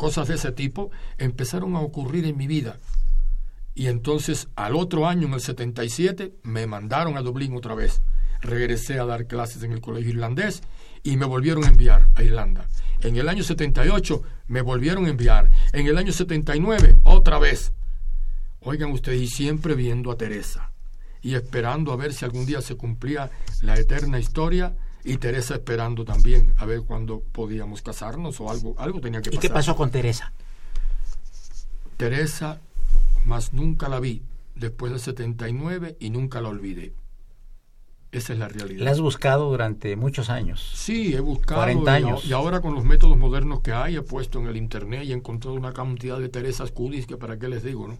Cosas 0.00 0.28
de 0.28 0.36
ese 0.36 0.50
tipo 0.50 0.90
empezaron 1.18 1.76
a 1.76 1.80
ocurrir 1.80 2.24
en 2.24 2.38
mi 2.38 2.46
vida. 2.46 2.80
Y 3.74 3.88
entonces 3.88 4.48
al 4.56 4.74
otro 4.74 5.06
año, 5.06 5.26
en 5.26 5.34
el 5.34 5.42
77, 5.42 6.32
me 6.42 6.66
mandaron 6.66 7.18
a 7.18 7.20
Dublín 7.20 7.54
otra 7.54 7.74
vez. 7.74 8.00
Regresé 8.40 8.98
a 8.98 9.04
dar 9.04 9.26
clases 9.26 9.62
en 9.62 9.72
el 9.72 9.82
colegio 9.82 10.12
irlandés 10.12 10.62
y 11.02 11.18
me 11.18 11.26
volvieron 11.26 11.64
a 11.64 11.68
enviar 11.68 12.08
a 12.14 12.22
Irlanda. 12.22 12.66
En 13.02 13.16
el 13.16 13.28
año 13.28 13.42
78 13.42 14.22
me 14.48 14.62
volvieron 14.62 15.04
a 15.04 15.10
enviar. 15.10 15.50
En 15.74 15.86
el 15.86 15.98
año 15.98 16.12
79 16.12 16.96
otra 17.04 17.38
vez. 17.38 17.74
Oigan 18.60 18.92
ustedes, 18.92 19.20
y 19.20 19.26
siempre 19.26 19.74
viendo 19.74 20.10
a 20.10 20.16
Teresa 20.16 20.72
y 21.20 21.34
esperando 21.34 21.92
a 21.92 21.96
ver 21.96 22.14
si 22.14 22.24
algún 22.24 22.46
día 22.46 22.62
se 22.62 22.74
cumplía 22.74 23.30
la 23.60 23.74
eterna 23.78 24.18
historia 24.18 24.74
y 25.04 25.16
Teresa 25.16 25.54
esperando 25.54 26.04
también 26.04 26.54
a 26.56 26.66
ver 26.66 26.82
cuándo 26.82 27.20
podíamos 27.32 27.82
casarnos 27.82 28.40
o 28.40 28.50
algo, 28.50 28.74
algo 28.78 29.00
tenía 29.00 29.20
que 29.20 29.30
pasar. 29.30 29.44
¿Y 29.44 29.48
qué 29.48 29.52
pasó 29.52 29.76
con 29.76 29.90
Teresa? 29.90 30.32
Teresa, 31.96 32.60
más 33.24 33.52
nunca 33.52 33.88
la 33.88 34.00
vi 34.00 34.22
después 34.54 34.92
del 34.92 35.00
79 35.00 35.96
y 36.00 36.10
nunca 36.10 36.40
la 36.40 36.48
olvidé. 36.48 36.92
Esa 38.12 38.32
es 38.32 38.38
la 38.40 38.48
realidad. 38.48 38.84
¿La 38.84 38.90
has 38.90 39.00
buscado 39.00 39.50
durante 39.50 39.94
muchos 39.94 40.30
años? 40.30 40.72
Sí, 40.74 41.14
he 41.14 41.20
buscado. 41.20 41.60
40 41.60 41.92
años. 41.92 42.24
Y, 42.24 42.32
ahora 42.32 42.60
con 42.60 42.74
los 42.74 42.84
métodos 42.84 43.16
modernos 43.16 43.60
que 43.60 43.72
hay, 43.72 43.96
he 43.96 44.02
puesto 44.02 44.40
en 44.40 44.48
el 44.48 44.56
internet 44.56 45.04
y 45.04 45.12
he 45.12 45.14
encontrado 45.14 45.56
una 45.56 45.72
cantidad 45.72 46.18
de 46.18 46.28
Teresas 46.28 46.72
Cudis 46.72 47.06
que 47.06 47.16
para 47.16 47.38
qué 47.38 47.48
les 47.48 47.62
digo, 47.62 47.86
¿no? 47.86 47.98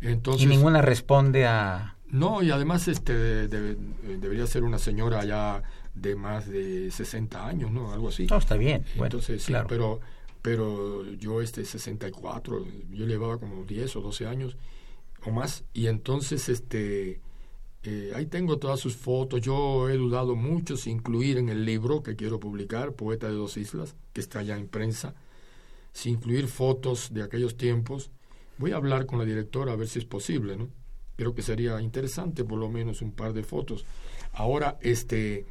Entonces, 0.00 0.44
y 0.44 0.46
ninguna 0.46 0.80
responde 0.80 1.46
a... 1.46 1.96
No, 2.08 2.42
y 2.42 2.50
además 2.50 2.86
este 2.88 3.48
debería 3.48 4.46
ser 4.46 4.64
una 4.64 4.78
señora 4.78 5.24
ya 5.24 5.62
de 5.94 6.16
más 6.16 6.48
de 6.48 6.90
60 6.90 7.46
años, 7.46 7.70
¿no? 7.70 7.92
Algo 7.92 8.08
así. 8.08 8.26
No, 8.26 8.38
está 8.38 8.56
bien. 8.56 8.84
Entonces, 8.96 9.44
claro. 9.44 9.66
pero, 9.68 10.00
pero 10.40 11.04
yo 11.12 11.40
este 11.40 11.64
64, 11.64 12.66
yo 12.90 13.06
llevaba 13.06 13.38
como 13.38 13.64
10 13.64 13.96
o 13.96 14.00
12 14.00 14.26
años 14.26 14.56
o 15.24 15.30
más, 15.30 15.64
y 15.72 15.86
entonces 15.86 16.48
este 16.48 17.20
eh, 17.84 18.12
ahí 18.14 18.26
tengo 18.26 18.58
todas 18.58 18.78
sus 18.78 18.96
fotos. 18.96 19.40
Yo 19.40 19.88
he 19.88 19.96
dudado 19.96 20.36
mucho 20.36 20.76
si 20.76 20.90
incluir 20.90 21.38
en 21.38 21.48
el 21.48 21.64
libro 21.64 22.02
que 22.02 22.14
quiero 22.14 22.38
publicar, 22.38 22.92
Poeta 22.92 23.28
de 23.28 23.34
dos 23.34 23.56
Islas, 23.56 23.96
que 24.12 24.20
está 24.20 24.42
ya 24.42 24.56
en 24.56 24.68
prensa, 24.68 25.14
si 25.92 26.10
incluir 26.10 26.46
fotos 26.46 27.12
de 27.12 27.22
aquellos 27.22 27.56
tiempos. 27.56 28.10
Voy 28.58 28.72
a 28.72 28.76
hablar 28.76 29.06
con 29.06 29.18
la 29.18 29.24
directora 29.24 29.72
a 29.72 29.76
ver 29.76 29.88
si 29.88 29.98
es 29.98 30.04
posible, 30.04 30.56
¿no? 30.56 30.68
Creo 31.16 31.34
que 31.34 31.42
sería 31.42 31.80
interesante 31.80 32.44
por 32.44 32.58
lo 32.58 32.68
menos 32.68 33.02
un 33.02 33.12
par 33.12 33.32
de 33.32 33.42
fotos. 33.42 33.84
Ahora, 34.32 34.78
este, 34.80 35.44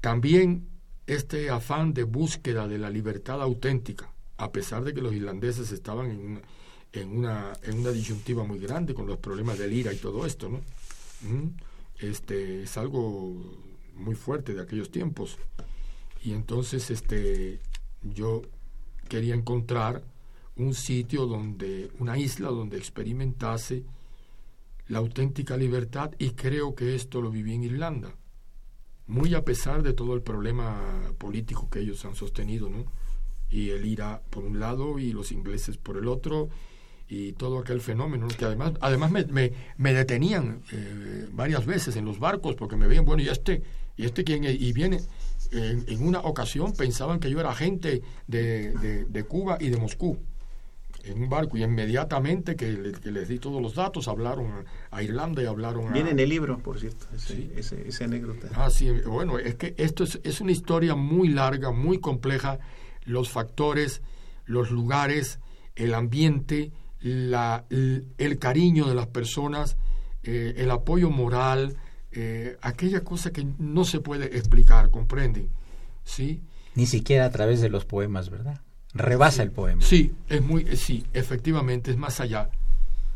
también 0.00 0.68
este 1.06 1.50
afán 1.50 1.92
de 1.92 2.04
búsqueda 2.04 2.68
de 2.68 2.78
la 2.78 2.90
libertad 2.90 3.42
auténtica, 3.42 4.12
a 4.36 4.52
pesar 4.52 4.84
de 4.84 4.94
que 4.94 5.00
los 5.00 5.12
irlandeses 5.12 5.72
estaban 5.72 6.10
en 6.10 7.18
una, 7.18 7.52
en 7.62 7.78
una, 7.78 7.90
disyuntiva 7.90 8.44
muy 8.44 8.58
grande 8.58 8.94
con 8.94 9.06
los 9.06 9.18
problemas 9.18 9.58
del 9.58 9.72
IRA 9.72 9.92
y 9.92 9.96
todo 9.96 10.26
esto, 10.26 10.48
¿no? 10.48 10.60
Este 11.98 12.62
es 12.62 12.76
algo 12.78 13.34
muy 13.94 14.14
fuerte 14.14 14.54
de 14.54 14.62
aquellos 14.62 14.90
tiempos. 14.90 15.36
Y 16.22 16.32
entonces 16.32 16.90
este 16.90 17.60
yo 18.02 18.42
quería 19.08 19.34
encontrar 19.34 20.02
un 20.56 20.74
sitio 20.74 21.26
donde 21.26 21.90
una 21.98 22.18
isla 22.18 22.48
donde 22.48 22.78
experimentase 22.78 23.84
la 24.88 24.98
auténtica 24.98 25.56
libertad 25.56 26.12
y 26.18 26.30
creo 26.30 26.74
que 26.74 26.94
esto 26.94 27.20
lo 27.20 27.30
viví 27.30 27.54
en 27.54 27.64
Irlanda. 27.64 28.14
Muy 29.10 29.34
a 29.34 29.44
pesar 29.44 29.82
de 29.82 29.92
todo 29.92 30.14
el 30.14 30.22
problema 30.22 31.12
político 31.18 31.68
que 31.68 31.80
ellos 31.80 32.04
han 32.04 32.14
sostenido, 32.14 32.70
¿no? 32.70 32.84
Y 33.50 33.70
el 33.70 33.84
IRA 33.84 34.22
por 34.30 34.44
un 34.44 34.60
lado 34.60 35.00
y 35.00 35.12
los 35.12 35.32
ingleses 35.32 35.76
por 35.76 35.96
el 35.96 36.06
otro 36.06 36.48
y 37.08 37.32
todo 37.32 37.58
aquel 37.58 37.80
fenómeno, 37.80 38.28
que 38.28 38.44
además, 38.44 38.74
además 38.80 39.10
me, 39.10 39.52
me, 39.76 39.92
detenían 39.92 40.62
eh, 40.70 41.26
varias 41.32 41.66
veces 41.66 41.96
en 41.96 42.04
los 42.04 42.20
barcos 42.20 42.54
porque 42.54 42.76
me 42.76 42.86
veían, 42.86 43.04
bueno, 43.04 43.20
y 43.20 43.28
este, 43.28 43.64
y 43.96 44.04
este 44.04 44.22
quién 44.22 44.44
y 44.44 44.72
viene, 44.72 45.00
en, 45.50 46.06
una 46.06 46.20
ocasión 46.20 46.72
pensaban 46.72 47.18
que 47.18 47.28
yo 47.28 47.40
era 47.40 47.50
agente 47.50 48.02
de, 48.28 49.06
de, 49.08 49.24
Cuba 49.24 49.58
y 49.60 49.70
de 49.70 49.76
Moscú 49.76 50.18
en 51.04 51.22
un 51.22 51.28
barco 51.28 51.56
y 51.56 51.62
inmediatamente 51.62 52.56
que, 52.56 52.70
les 52.72 53.28
di 53.28 53.38
todos 53.38 53.60
los 53.60 53.74
datos 53.74 54.08
hablaron 54.08 54.64
a, 54.90 55.02
Irlanda 55.02 55.42
y 55.42 55.46
hablaron 55.46 55.92
viene 55.92 56.10
en 56.10 56.18
el 56.18 56.28
libro 56.28 56.58
por 56.58 56.78
cierto 56.78 57.06
ese, 57.14 58.04
anécdota 58.04 58.48
ah 58.54 58.70
sí 58.70 58.90
bueno 58.90 59.38
es 59.38 59.54
que 59.54 59.74
esto 59.78 60.04
es, 60.04 60.20
es 60.24 60.40
una 60.40 60.52
historia 60.52 60.94
muy 60.94 61.28
larga 61.28 61.70
muy 61.70 62.00
compleja 62.00 62.58
los 63.04 63.30
factores 63.30 64.02
los 64.46 64.70
lugares 64.70 65.40
el 65.76 65.94
ambiente 65.94 66.72
la, 67.00 67.64
el, 67.70 68.38
cariño 68.38 68.86
de 68.86 68.94
las 68.94 69.06
personas, 69.06 69.76
eh, 70.22 70.54
el 70.58 70.70
apoyo 70.70 71.10
moral, 71.10 71.76
eh, 72.12 72.56
aquella 72.60 73.02
cosa 73.02 73.30
que 73.30 73.46
no 73.58 73.84
se 73.84 74.00
puede 74.00 74.36
explicar, 74.36 74.90
comprenden, 74.90 75.48
¿sí? 76.04 76.40
Ni 76.74 76.86
siquiera 76.86 77.24
a 77.24 77.30
través 77.30 77.60
de 77.60 77.70
los 77.70 77.84
poemas, 77.84 78.30
¿verdad? 78.30 78.60
Rebasa 78.94 79.42
el 79.42 79.52
poema. 79.52 79.82
Sí, 79.82 80.12
es 80.28 80.42
muy, 80.42 80.62
eh, 80.62 80.76
sí, 80.76 81.04
efectivamente, 81.12 81.90
es 81.90 81.96
más 81.96 82.20
allá. 82.20 82.50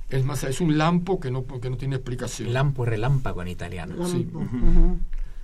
Es 0.08 0.24
más, 0.24 0.44
es 0.44 0.60
un 0.60 0.78
lampo 0.78 1.18
que 1.18 1.30
no, 1.30 1.44
que 1.46 1.70
no 1.70 1.76
tiene 1.76 1.96
explicación. 1.96 2.52
Lampo 2.52 2.84
relámpago 2.84 3.42
en 3.42 3.48
italiano. 3.48 4.06
Sí. 4.06 4.28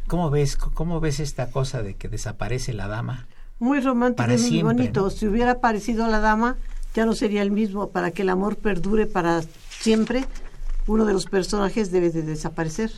¿Cómo 0.06 0.30
ves, 0.30 0.56
cómo 0.56 1.00
ves 1.00 1.20
esta 1.20 1.50
cosa 1.50 1.82
de 1.82 1.94
que 1.94 2.08
desaparece 2.08 2.72
la 2.72 2.86
dama? 2.86 3.26
Muy 3.58 3.80
romántico 3.80 4.30
y 4.30 4.36
muy 4.36 4.62
bonito. 4.62 5.10
Si 5.10 5.26
hubiera 5.26 5.52
aparecido 5.52 6.06
la 6.08 6.20
dama, 6.20 6.56
ya 6.94 7.06
no 7.06 7.14
sería 7.14 7.42
el 7.42 7.50
mismo. 7.50 7.90
Para 7.90 8.10
que 8.10 8.22
el 8.22 8.28
amor 8.28 8.56
perdure 8.56 9.06
para 9.06 9.42
siempre, 9.70 10.24
uno 10.86 11.04
de 11.04 11.12
los 11.12 11.26
personajes 11.26 11.90
debe 11.90 12.10
de 12.10 12.22
desaparecer. 12.22 12.92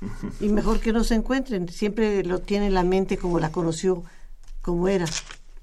Y 0.40 0.48
mejor 0.48 0.78
que 0.78 0.92
no 0.92 1.02
se 1.02 1.16
encuentren. 1.16 1.68
Siempre 1.68 2.22
lo 2.22 2.38
tiene 2.38 2.66
en 2.66 2.74
la 2.74 2.84
mente 2.84 3.16
como 3.16 3.40
la 3.40 3.50
conoció, 3.50 4.04
como 4.62 4.86
era. 4.86 5.06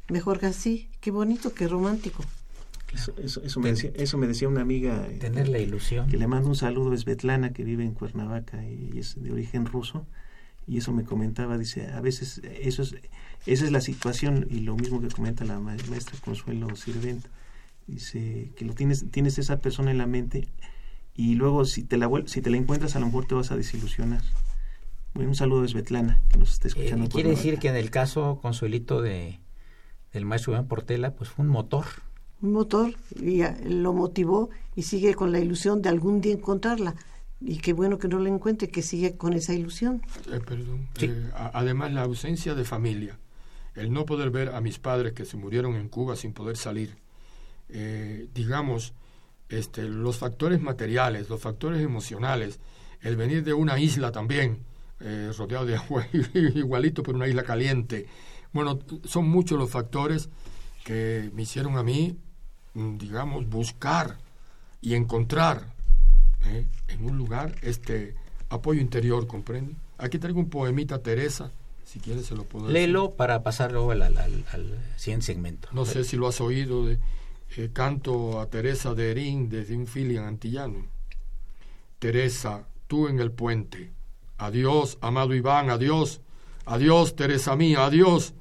Mejor 0.10 0.40
que 0.40 0.48
así. 0.48 0.90
Qué 1.00 1.12
bonito, 1.12 1.54
qué 1.54 1.68
romántico. 1.68 2.24
Eso, 2.94 3.14
eso, 3.44 3.60
me 3.60 3.72
decía, 3.72 3.92
eso 3.96 4.18
me 4.18 4.28
decía 4.28 4.48
una 4.48 4.62
amiga. 4.62 5.06
Eh, 5.10 5.18
Tener 5.18 5.50
la 5.50 5.60
ilusión. 5.60 6.08
Que 6.08 6.18
le 6.18 6.28
mando 6.28 6.50
un 6.50 6.56
saludo, 6.56 6.94
es 6.94 7.04
Betlana, 7.04 7.52
que 7.52 7.64
vive 7.64 7.84
en 7.84 7.94
Cuernavaca 7.94 8.64
y 8.66 8.98
es 8.98 9.22
de 9.22 9.32
origen 9.32 9.66
ruso. 9.66 10.06
Y 10.68 10.78
eso 10.78 10.94
me 10.94 11.04
comentaba, 11.04 11.58
dice, 11.58 11.88
a 11.92 12.02
veces 12.02 12.42
eso 12.44 12.82
es 12.82 12.96
esa 13.46 13.66
es 13.66 13.72
la 13.72 13.82
situación 13.82 14.48
y 14.50 14.62
lo 14.62 14.76
mismo 14.76 15.02
que 15.02 15.10
comenta 15.10 15.46
la 15.46 15.60
maestra 15.60 16.18
Consuelo 16.24 16.76
Sirvent. 16.76 17.26
Dice 17.88 18.52
que 18.56 18.66
lo 18.66 18.74
tienes, 18.74 19.06
tienes 19.12 19.38
esa 19.38 19.60
persona 19.60 19.92
en 19.92 20.00
la 20.00 20.08
mente 20.08 20.48
y 21.14 21.36
luego 21.36 21.66
si 21.66 21.84
te 21.84 21.98
la 21.98 22.10
si 22.26 22.42
te 22.42 22.50
la 22.50 22.58
encuentras 22.58 22.96
a 22.96 23.00
lo 23.00 23.06
mejor 23.06 23.28
te 23.28 23.36
vas 23.36 23.52
a 23.52 23.56
desilusionar. 23.56 24.24
Bueno, 25.14 25.30
un 25.30 25.36
saludo 25.36 25.62
de 25.62 25.68
Svetlana 25.68 26.22
que 26.30 26.40
nos 26.40 26.54
está 26.54 26.68
escuchando. 26.68 27.06
Eh, 27.06 27.10
quiere 27.10 27.30
decir 27.30 27.60
que 27.60 27.70
en 27.70 27.76
el 27.76 27.92
caso 27.92 28.40
Consuelito 28.42 29.02
de 29.02 29.40
del 30.16 30.26
maestro 30.26 30.54
Iván 30.54 30.68
Portela, 30.68 31.12
pues 31.12 31.30
fue 31.30 31.46
un 31.46 31.52
motor. 31.52 31.86
Un 32.42 32.54
motor 32.54 32.96
y 33.16 33.44
lo 33.64 33.94
motivó 33.94 34.50
y 34.76 34.84
sigue 34.84 35.14
con 35.14 35.32
la 35.32 35.40
ilusión 35.40 35.82
de 35.82 35.90
algún 35.90 36.22
día 36.22 36.34
encontrarla. 36.34 36.96
Y 37.40 37.58
qué 37.58 37.74
bueno 37.74 38.00
que 38.00 38.08
no 38.08 38.20
la 38.20 38.30
encuentre, 38.30 38.70
que 38.70 38.82
sigue 38.82 39.18
con 39.18 39.34
esa 39.34 39.54
ilusión. 39.54 40.02
Eh, 40.32 40.40
perdón. 40.46 40.88
Eh, 41.02 41.30
además, 41.54 41.94
la 41.94 42.04
ausencia 42.04 42.56
de 42.56 42.66
familia 42.66 43.20
el 43.76 43.92
no 43.92 44.06
poder 44.06 44.32
ver 44.32 44.50
a 44.50 44.62
mis 44.62 44.80
padres 44.80 45.14
que 45.14 45.26
se 45.26 45.38
murieron 45.38 45.76
en 45.76 45.90
Cuba 45.90 46.16
sin 46.16 46.34
poder 46.34 46.58
salir, 46.58 46.96
eh, 47.70 48.28
digamos, 48.34 48.94
este, 49.50 49.84
los 49.84 50.18
factores 50.18 50.62
materiales, 50.62 51.30
los 51.30 51.42
factores 51.42 51.82
emocionales, 51.82 52.60
el 53.02 53.16
venir 53.18 53.44
de 53.44 53.54
una 53.54 53.78
isla 53.78 54.12
también, 54.12 54.60
eh, 55.02 55.32
rodeado 55.38 55.66
de 55.66 55.76
agua, 55.76 56.08
igualito 56.34 57.04
por 57.04 57.16
una 57.16 57.28
isla 57.28 57.44
caliente. 57.44 58.08
Bueno, 58.56 58.80
son 59.04 59.28
muchos 59.28 59.60
los 59.60 59.70
factores 59.70 60.30
que 60.86 61.30
me 61.34 61.42
hicieron 61.42 61.78
a 61.78 61.84
mí, 61.84 62.18
mm, 62.74 62.98
digamos, 62.98 63.50
buscar 63.50 64.18
y 64.80 64.94
encontrar 64.94 65.74
¿eh? 66.46 66.66
en 66.88 67.06
un 67.06 67.18
lugar 67.18 67.54
este 67.64 68.16
apoyo 68.48 68.80
interior, 68.80 69.28
¿comprende? 69.28 69.76
Aquí 69.98 70.20
traigo 70.20 70.40
un 70.40 70.50
poemita, 70.50 71.00
Teresa, 71.00 71.52
si 71.84 72.00
quieres 72.00 72.28
se 72.28 72.36
lo 72.36 72.46
puedo 72.46 72.68
decir. 72.68 72.80
Léelo 72.80 73.16
para 73.16 73.44
pasar 73.44 73.74
luego 73.74 73.92
al, 73.92 74.02
al, 74.04 74.18
al, 74.18 74.46
al 74.54 74.80
siguiente 74.96 75.26
segmento. 75.26 75.68
No 75.74 75.84
sé 75.84 76.06
si 76.06 76.16
lo 76.16 76.26
has 76.30 76.40
oído, 76.40 76.86
de, 76.86 76.98
eh, 77.58 77.72
canto 77.74 78.40
a 78.40 78.46
Teresa 78.50 78.94
de 78.94 79.12
Erín 79.12 79.50
desde 79.50 79.76
un 79.76 79.86
filian 79.86 80.24
antillano. 80.24 80.86
Teresa, 82.00 82.70
tú 82.88 83.10
en 83.10 83.20
el 83.20 83.34
puente. 83.34 83.92
Adiós, 84.38 84.98
amado 85.02 85.36
Iván, 85.36 85.70
adiós. 85.70 86.22
Adiós, 86.66 87.18
Teresa 87.18 87.58
mía, 87.58 87.84
adiós. 87.84 88.34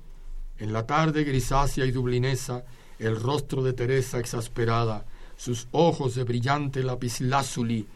En 0.59 0.73
la 0.73 0.87
tarde 0.87 1.25
grisácea 1.25 1.85
y 1.85 1.91
dublinesa, 1.91 2.65
el 2.99 3.21
rostro 3.21 3.63
de 3.63 3.73
Teresa 3.73 4.19
exasperada, 4.19 5.05
sus 5.37 5.67
ojos 5.73 6.15
de 6.15 6.25
brillante 6.25 6.83
lapislázuli, 6.83 7.87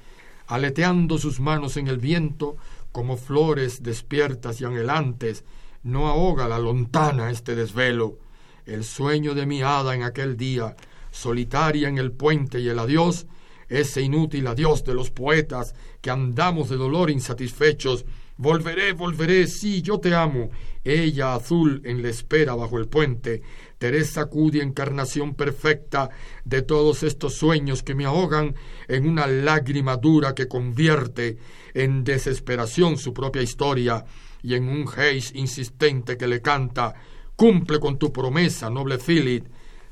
aleteando 0.49 1.19
sus 1.19 1.41
manos 1.41 1.77
en 1.77 1.89
el 1.89 1.99
viento 1.99 2.57
como 2.91 3.17
flores 3.17 3.83
despiertas 3.83 4.61
y 4.61 4.65
anhelantes, 4.65 5.45
no 5.83 6.09
ahoga 6.09 6.49
la 6.49 6.59
lontana 6.59 7.31
este 7.31 7.55
desvelo. 7.55 8.19
El 8.67 8.85
sueño 8.85 9.35
de 9.35 9.47
mi 9.47 9.63
hada 9.63 9.95
en 9.95 10.03
aquel 10.03 10.37
día, 10.37 10.77
solitaria 11.11 11.89
en 11.89 11.99
el 11.99 12.13
puente 12.13 12.61
y 12.61 12.69
el 12.69 12.79
adiós, 12.79 13.27
ese 13.69 14.03
inútil 14.03 14.47
adiós 14.47 14.85
de 14.85 14.95
los 14.95 15.11
poetas 15.11 15.75
que 16.01 16.11
andamos 16.11 16.69
de 16.71 16.77
dolor 16.77 17.11
insatisfechos. 17.11 18.05
Volveré, 18.41 18.93
volveré, 18.93 19.49
sí, 19.49 19.83
yo 19.83 19.99
te 19.99 20.15
amo. 20.15 20.51
Ella 20.85 21.35
azul 21.35 21.83
en 21.85 22.03
la 22.03 22.09
espera 22.09 22.55
bajo 22.55 22.79
el 22.79 22.87
puente. 22.87 23.43
Teresa 23.79 24.27
Cudi, 24.27 24.61
encarnación 24.61 25.35
perfecta 25.35 26.09
de 26.45 26.63
todos 26.63 27.03
estos 27.03 27.35
sueños 27.35 27.83
que 27.83 27.97
me 27.97 28.05
ahogan 28.05 28.55
en 28.87 29.09
una 29.09 29.27
lágrima 29.27 29.97
dura 29.97 30.37
que 30.37 30.47
convierte 30.47 31.37
en 31.75 32.05
desesperación 32.05 32.97
su 32.97 33.13
propia 33.13 33.43
historia 33.43 34.05
y 34.41 34.55
en 34.55 34.69
un 34.69 34.87
geis 34.87 35.33
insistente 35.35 36.17
que 36.17 36.29
le 36.29 36.41
canta 36.41 36.95
Cumple 37.35 37.81
con 37.81 37.99
tu 37.99 38.13
promesa, 38.13 38.71
noble 38.71 38.99
Philip. 38.99 39.47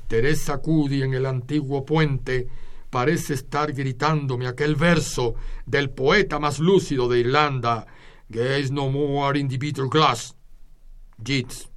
Teresa 0.07 0.59
Cudi 0.59 1.03
en 1.03 1.13
el 1.13 1.25
antiguo 1.25 1.83
puente 1.83 2.47
parece 2.89 3.33
estar 3.33 3.73
gritándome 3.73 4.47
aquel 4.47 4.75
verso 4.75 5.35
del 5.65 5.89
poeta 5.89 6.39
más 6.39 6.59
lúcido 6.59 7.09
de 7.09 7.19
Irlanda, 7.19 7.85
Gaze 8.29 8.71
no 8.71 8.89
more 8.89 9.39
in 9.39 9.47
the. 9.47 9.57
Jits. 11.23 11.69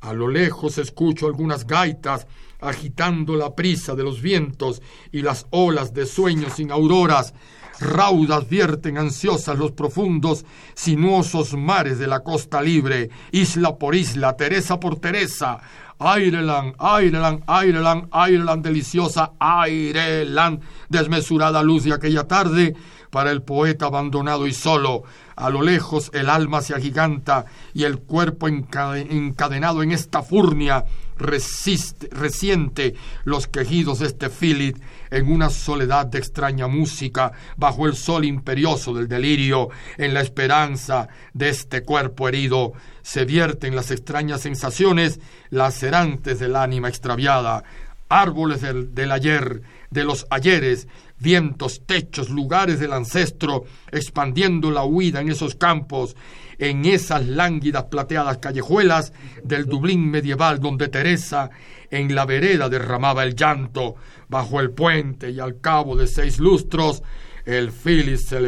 A 0.00 0.12
lo 0.12 0.28
lejos 0.28 0.78
escucho 0.78 1.26
algunas 1.26 1.66
gaitas 1.66 2.26
agitando 2.60 3.36
la 3.36 3.54
prisa 3.54 3.94
de 3.94 4.02
los 4.02 4.20
vientos 4.20 4.80
y 5.12 5.22
las 5.22 5.46
olas 5.50 5.92
de 5.92 6.06
sueños 6.06 6.54
sin 6.54 6.70
auroras. 6.70 7.34
Raudas 7.80 8.48
vierten 8.48 8.98
ansiosas 8.98 9.58
los 9.58 9.72
profundos, 9.72 10.44
sinuosos 10.74 11.54
mares 11.54 11.98
de 11.98 12.06
la 12.06 12.20
costa 12.20 12.60
libre, 12.60 13.08
isla 13.32 13.78
por 13.78 13.94
isla, 13.94 14.36
Teresa 14.36 14.78
por 14.78 15.00
Teresa, 15.00 15.58
Ireland, 15.98 16.74
Ireland, 16.78 17.42
Ireland, 17.48 18.08
Ireland 18.12 18.64
deliciosa, 18.64 19.32
Ireland, 19.40 20.60
desmesurada 20.90 21.62
luz 21.62 21.84
de 21.84 21.94
aquella 21.94 22.24
tarde 22.24 22.74
para 23.10 23.30
el 23.30 23.42
poeta 23.42 23.86
abandonado 23.86 24.46
y 24.46 24.52
solo. 24.52 25.02
A 25.36 25.50
lo 25.50 25.62
lejos 25.62 26.10
el 26.14 26.28
alma 26.28 26.60
se 26.62 26.74
agiganta 26.74 27.46
y 27.74 27.84
el 27.84 27.98
cuerpo 27.98 28.48
encadenado 28.48 29.82
en 29.82 29.92
esta 29.92 30.22
furnia 30.22 30.84
resiente 31.20 32.94
los 33.24 33.46
quejidos 33.46 33.98
de 33.98 34.06
este 34.06 34.30
Philip 34.30 34.76
en 35.10 35.30
una 35.30 35.50
soledad 35.50 36.06
de 36.06 36.18
extraña 36.18 36.66
música 36.66 37.32
bajo 37.56 37.86
el 37.86 37.94
sol 37.94 38.24
imperioso 38.24 38.94
del 38.94 39.08
delirio, 39.08 39.68
en 39.98 40.14
la 40.14 40.20
esperanza 40.20 41.08
de 41.34 41.50
este 41.50 41.82
cuerpo 41.82 42.28
herido, 42.28 42.72
se 43.02 43.24
vierten 43.24 43.74
las 43.76 43.90
extrañas 43.90 44.42
sensaciones 44.42 45.20
lacerantes 45.50 46.38
del 46.38 46.56
ánima 46.56 46.88
extraviada, 46.88 47.64
árboles 48.08 48.60
del, 48.60 48.94
del 48.94 49.12
ayer, 49.12 49.62
de 49.90 50.04
los 50.04 50.26
ayeres, 50.30 50.88
vientos, 51.20 51.82
techos, 51.86 52.30
lugares 52.30 52.80
del 52.80 52.92
ancestro, 52.92 53.64
expandiendo 53.92 54.70
la 54.70 54.84
huida 54.84 55.20
en 55.20 55.28
esos 55.28 55.54
campos, 55.54 56.16
en 56.58 56.84
esas 56.84 57.26
lánguidas 57.26 57.84
plateadas 57.84 58.38
callejuelas 58.38 59.12
del 59.44 59.66
Dublín 59.66 60.10
medieval 60.10 60.58
donde 60.58 60.88
Teresa 60.88 61.50
en 61.90 62.14
la 62.14 62.24
vereda 62.26 62.68
derramaba 62.68 63.24
el 63.24 63.34
llanto, 63.34 63.96
bajo 64.28 64.60
el 64.60 64.70
puente 64.70 65.30
y 65.30 65.40
al 65.40 65.60
cabo 65.60 65.96
de 65.96 66.06
seis 66.06 66.38
lustros, 66.38 67.02
el 67.44 67.72
Phyllis 67.72 68.26
se, 68.26 68.40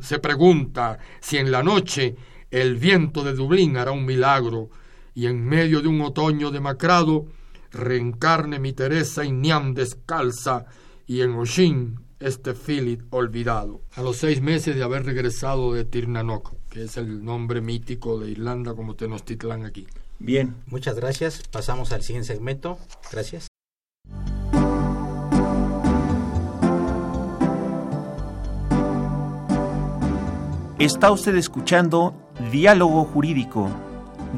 se 0.00 0.18
pregunta 0.18 0.98
si 1.20 1.38
en 1.38 1.50
la 1.50 1.62
noche 1.62 2.16
el 2.50 2.76
viento 2.76 3.22
de 3.22 3.32
Dublín 3.32 3.76
hará 3.76 3.92
un 3.92 4.04
milagro 4.04 4.70
y 5.14 5.26
en 5.26 5.44
medio 5.44 5.80
de 5.80 5.88
un 5.88 6.00
otoño 6.02 6.50
demacrado 6.50 7.26
reencarne 7.72 8.58
mi 8.58 8.72
Teresa 8.72 9.24
Niam 9.24 9.74
descalza 9.74 10.66
y 11.06 11.22
en 11.22 11.34
Oshin 11.34 12.09
este 12.20 12.54
Philip 12.54 13.12
olvidado. 13.12 13.80
A 13.94 14.02
los 14.02 14.18
seis 14.18 14.40
meses 14.40 14.76
de 14.76 14.82
haber 14.82 15.04
regresado 15.04 15.72
de 15.72 15.84
Tirnanock, 15.84 16.52
que 16.70 16.84
es 16.84 16.96
el 16.96 17.24
nombre 17.24 17.60
mítico 17.60 18.18
de 18.20 18.30
Irlanda 18.30 18.74
como 18.74 18.94
Tenochtitlan 18.94 19.64
aquí. 19.64 19.86
Bien. 20.18 20.54
Muchas 20.66 20.96
gracias. 20.96 21.42
Pasamos 21.50 21.92
al 21.92 22.02
siguiente 22.02 22.34
segmento. 22.34 22.78
Gracias. 23.10 23.48
Está 30.78 31.10
usted 31.10 31.34
escuchando 31.36 32.14
Diálogo 32.50 33.04
Jurídico, 33.04 33.68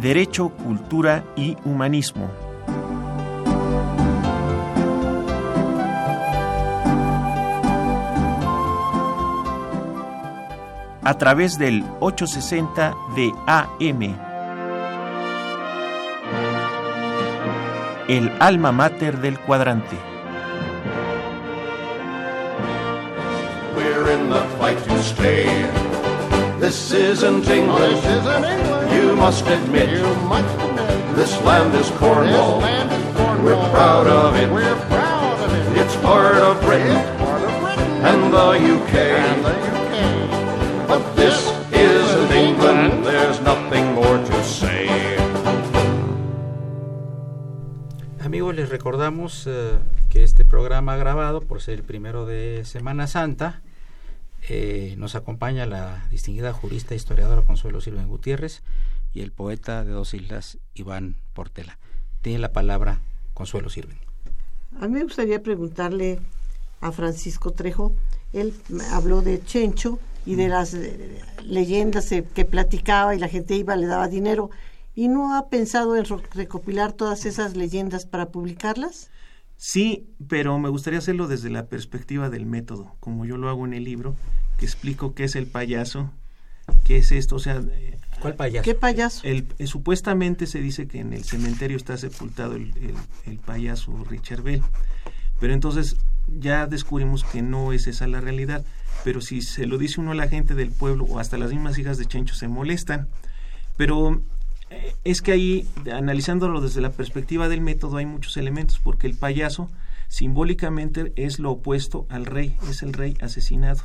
Derecho, 0.01 0.49
Cultura 0.49 1.25
y 1.37 1.57
Humanismo. 1.65 2.42
A 11.05 11.15
través 11.15 11.59
del 11.59 11.85
860 12.01 12.95
de 13.17 13.33
AM. 13.47 14.17
El 18.09 18.33
alma 18.41 18.73
mater 18.73 19.19
del 19.21 19.39
cuadrante. 19.41 19.97
We're 23.75 24.13
in 24.13 24.31
the 24.31 24.43
fight 24.59 24.79
to 24.89 25.03
stay. 25.03 25.47
This 26.61 26.93
isn't 26.93 27.49
England. 27.49 27.97
This 27.97 28.05
isn't 28.05 28.45
England. 28.45 28.93
You 28.93 29.17
must 29.17 29.47
admit. 29.49 29.91
You 29.91 30.15
must 30.29 30.55
admit. 30.61 31.17
This 31.17 31.43
land 31.43 31.75
is 31.75 31.91
Cornwall. 31.99 32.61
This 32.61 32.65
land 32.71 32.93
is 32.93 33.17
Cornwall. 33.17 33.45
We're 33.45 33.71
proud 33.71 34.07
of 34.07 34.37
it. 34.37 34.51
We're 34.53 34.77
proud 34.87 35.41
of 35.41 35.53
it. 35.53 35.79
It's 35.81 35.97
part 35.97 36.37
of 36.37 36.61
Britain 36.63 36.97
It's 36.97 37.19
part 37.21 37.43
of 37.43 37.61
Britain 37.61 38.07
and 38.07 38.33
the 38.33 38.49
UK. 38.77 38.95
and 38.95 39.45
the 39.45 39.52
this 41.23 41.53
isn't 41.71 42.33
England. 42.33 43.05
There's 43.05 43.41
nothing 43.43 43.95
more 43.95 44.19
to 44.19 44.45
say. 44.45 44.89
Amigos, 48.21 48.55
les 48.55 48.69
recordamos 48.69 49.47
eh, 49.47 49.79
que 50.11 50.25
este 50.25 50.45
programa 50.45 50.97
grabado, 50.97 51.41
por 51.41 51.61
ser 51.61 51.75
el 51.75 51.85
primero 51.85 52.27
de 52.27 52.65
Semana 52.65 53.07
Santa, 53.07 53.63
eh, 54.49 54.95
nos 54.99 55.15
acompaña 55.15 55.67
la 55.67 56.07
distinguida 56.11 56.53
jurista 56.53 56.95
e 56.95 56.97
historiadora 56.97 57.43
Consuelo 57.43 57.81
Silva 57.81 58.05
Gutiérrez 58.05 58.63
y 59.15 59.21
el 59.21 59.31
poeta 59.31 59.85
de 59.85 59.93
dos 59.93 60.15
islas, 60.15 60.59
Iván 60.75 61.17
Portela. 61.35 61.79
Tiene 62.23 62.41
la 62.41 62.53
palabra 62.53 63.01
Consuelo 63.35 63.71
Sirven. 63.71 63.99
A 64.81 64.89
mí 64.89 64.95
me 64.95 65.05
gustaría 65.05 65.43
preguntarle 65.43 66.19
a 66.81 66.91
Francisco 66.91 67.53
Trejo, 67.53 67.95
él 68.33 68.55
habló 68.91 69.21
de 69.21 69.45
Chencho 69.45 70.01
y 70.27 70.35
de 70.37 70.49
las 70.49 70.75
eh, 70.75 71.21
leyendas 71.45 72.11
eh, 72.13 72.25
que 72.35 72.45
platicaba 72.45 73.15
y 73.15 73.19
la 73.19 73.29
gente 73.29 73.55
iba, 73.57 73.75
le 73.77 73.87
daba 73.87 74.09
dinero, 74.09 74.51
¿y 74.95 75.09
no 75.09 75.35
ha 75.37 75.49
pensado 75.49 75.97
en 75.97 76.05
recopilar 76.35 76.93
todas 76.93 77.25
esas 77.27 77.57
leyendas 77.57 78.07
para 78.07 78.27
publicarlas? 78.31 79.11
Sí, 79.57 80.07
pero 80.29 80.59
me 80.59 80.69
gustaría 80.69 80.99
hacerlo 80.99 81.29
desde 81.29 81.51
la 81.51 81.67
perspectiva 81.67 82.31
del 82.31 82.47
método, 82.47 82.97
como 83.01 83.25
yo 83.25 83.37
lo 83.37 83.49
hago 83.49 83.65
en 83.65 83.75
el 83.75 83.85
libro, 83.85 84.17
que 84.59 84.65
explico 84.67 85.15
qué 85.15 85.25
es 85.25 85.37
el 85.37 85.47
payaso, 85.47 86.11
qué 86.85 86.99
es 86.99 87.13
esto, 87.13 87.37
o 87.37 87.39
sea, 87.39 87.63
eh, 87.73 87.99
¿Cuál 88.21 88.35
payaso? 88.35 88.65
¿Qué 88.65 88.75
payaso? 88.75 89.21
el, 89.25 89.47
supuestamente 89.67 90.47
se 90.47 90.61
dice 90.61 90.87
que 90.87 90.99
en 91.01 91.13
el 91.13 91.25
cementerio 91.25 91.77
está 91.77 91.97
sepultado 91.97 92.55
el, 92.57 92.73
el- 92.79 92.97
el 93.33 93.39
payaso 93.39 93.93
Richard 94.09 94.43
Bell, 94.43 94.63
pero 95.41 95.53
entonces 95.55 95.97
ya 96.27 96.67
descubrimos 96.67 97.25
que 97.25 97.43
no 97.43 97.73
es 97.73 97.87
esa 97.87 98.07
la 98.07 98.21
realidad, 98.21 98.65
pero 99.05 99.21
si 99.21 99.43
se 99.43 99.67
lo 99.67 99.79
dice 99.79 100.01
uno 100.01 100.13
a 100.13 100.15
la 100.15 100.29
gente 100.29 100.55
del 100.55 100.71
pueblo 100.71 101.05
o 101.05 101.19
hasta 101.19 101.39
las 101.39 101.51
mismas 101.51 101.79
hijas 101.79 101.99
de 101.99 102.07
Chencho 102.07 102.35
se 102.35 102.49
molestan, 102.49 103.09
pero 103.77 104.21
eh, 104.71 104.95
es 105.05 105.23
que 105.23 105.33
ahí, 105.33 105.69
analizándolo 105.93 106.61
desde 106.61 106.81
la 106.81 106.91
perspectiva 106.91 107.49
del 107.49 107.61
método, 107.61 107.97
hay 107.97 108.07
muchos 108.07 108.37
elementos, 108.37 108.79
porque 108.79 109.07
el 109.07 109.15
payaso 109.15 109.71
simbólicamente 110.09 111.13
es 111.17 111.39
lo 111.39 111.53
opuesto 111.53 112.07
al 112.11 112.27
rey, 112.27 112.57
es 112.69 112.83
el 112.83 112.93
rey 112.93 113.17
asesinado. 113.21 113.83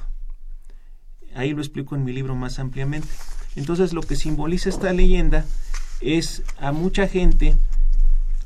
Ahí 1.36 1.54
lo 1.54 1.62
explico 1.62 1.96
en 1.96 2.04
mi 2.04 2.14
libro 2.14 2.36
más 2.36 2.60
ampliamente. 2.60 3.08
Entonces 3.56 3.94
lo 3.94 4.02
que 4.02 4.16
simboliza 4.16 4.70
esta 4.70 4.92
leyenda 4.94 5.46
es 6.02 6.44
a 6.60 6.72
mucha 6.72 7.08
gente 7.08 7.56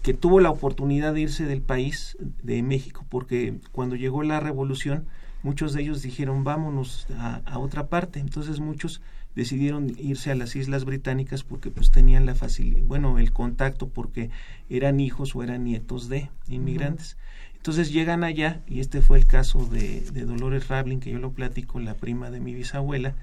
que 0.01 0.13
tuvo 0.13 0.39
la 0.39 0.49
oportunidad 0.49 1.13
de 1.13 1.21
irse 1.21 1.45
del 1.45 1.61
país 1.61 2.17
de 2.43 2.63
México, 2.63 3.05
porque 3.09 3.59
cuando 3.71 3.95
llegó 3.95 4.23
la 4.23 4.39
revolución, 4.39 5.05
muchos 5.43 5.73
de 5.73 5.83
ellos 5.83 6.01
dijeron 6.01 6.43
vámonos 6.43 7.07
a, 7.17 7.41
a 7.45 7.59
otra 7.59 7.87
parte. 7.87 8.19
Entonces 8.19 8.59
muchos 8.59 9.01
decidieron 9.35 9.93
irse 9.97 10.31
a 10.31 10.35
las 10.35 10.55
Islas 10.55 10.85
Británicas 10.85 11.43
porque 11.43 11.71
pues 11.71 11.91
tenían 11.91 12.25
la 12.25 12.35
facilidad, 12.35 12.83
bueno, 12.83 13.17
el 13.17 13.31
contacto 13.31 13.87
porque 13.87 14.29
eran 14.69 14.99
hijos 14.99 15.35
o 15.35 15.43
eran 15.43 15.63
nietos 15.63 16.09
de 16.09 16.29
inmigrantes. 16.47 17.17
Entonces 17.55 17.91
llegan 17.91 18.23
allá, 18.23 18.61
y 18.67 18.79
este 18.79 19.01
fue 19.01 19.19
el 19.19 19.27
caso 19.27 19.67
de, 19.67 20.01
de 20.01 20.25
Dolores 20.25 20.67
Rablin, 20.67 20.99
que 20.99 21.11
yo 21.11 21.19
lo 21.19 21.31
platico, 21.31 21.79
la 21.79 21.93
prima 21.93 22.31
de 22.31 22.39
mi 22.39 22.55
bisabuela, 22.55 23.13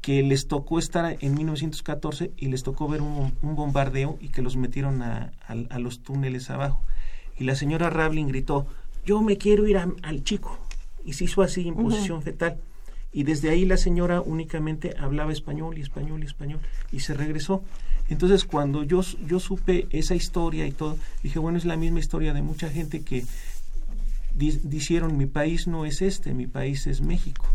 que 0.00 0.22
les 0.22 0.46
tocó 0.48 0.78
estar 0.78 1.16
en 1.20 1.34
1914 1.34 2.30
y 2.36 2.46
les 2.48 2.62
tocó 2.62 2.88
ver 2.88 3.02
un, 3.02 3.32
un 3.42 3.54
bombardeo 3.56 4.16
y 4.20 4.28
que 4.28 4.40
los 4.42 4.56
metieron 4.56 5.02
a, 5.02 5.32
a- 5.46 5.56
a 5.74 5.78
los 5.78 6.00
túneles 6.02 6.48
abajo. 6.50 6.80
Y 7.38 7.44
la 7.44 7.54
señora 7.54 7.90
Rablin 7.90 8.28
gritó, 8.28 8.66
yo 9.04 9.20
me 9.22 9.36
quiero 9.36 9.66
ir 9.66 9.76
a- 9.78 9.88
al 10.02 10.24
chico. 10.24 10.58
Y 11.04 11.14
se 11.14 11.24
hizo 11.24 11.42
así 11.42 11.66
en 11.68 11.74
posición 11.74 12.22
fetal. 12.22 12.58
Y 13.12 13.24
desde 13.24 13.50
ahí 13.50 13.64
la 13.64 13.76
señora 13.76 14.20
únicamente 14.20 14.94
hablaba 14.98 15.32
español 15.32 15.76
y 15.76 15.80
español 15.80 16.22
y 16.22 16.26
español 16.26 16.60
y 16.92 17.00
se 17.00 17.12
regresó. 17.14 17.62
Entonces 18.08 18.44
cuando 18.44 18.84
yo, 18.84 19.02
yo 19.26 19.40
supe 19.40 19.86
esa 19.90 20.14
historia 20.14 20.66
y 20.66 20.72
todo, 20.72 20.96
dije, 21.22 21.38
bueno, 21.38 21.58
es 21.58 21.64
la 21.64 21.76
misma 21.76 21.98
historia 21.98 22.32
de 22.34 22.42
mucha 22.42 22.68
gente 22.70 23.02
que 23.02 23.24
di- 24.34 24.60
dijeron, 24.62 25.16
mi 25.16 25.26
país 25.26 25.66
no 25.66 25.84
es 25.84 26.02
este, 26.02 26.32
mi 26.34 26.46
país 26.46 26.86
es 26.86 27.00
México. 27.00 27.46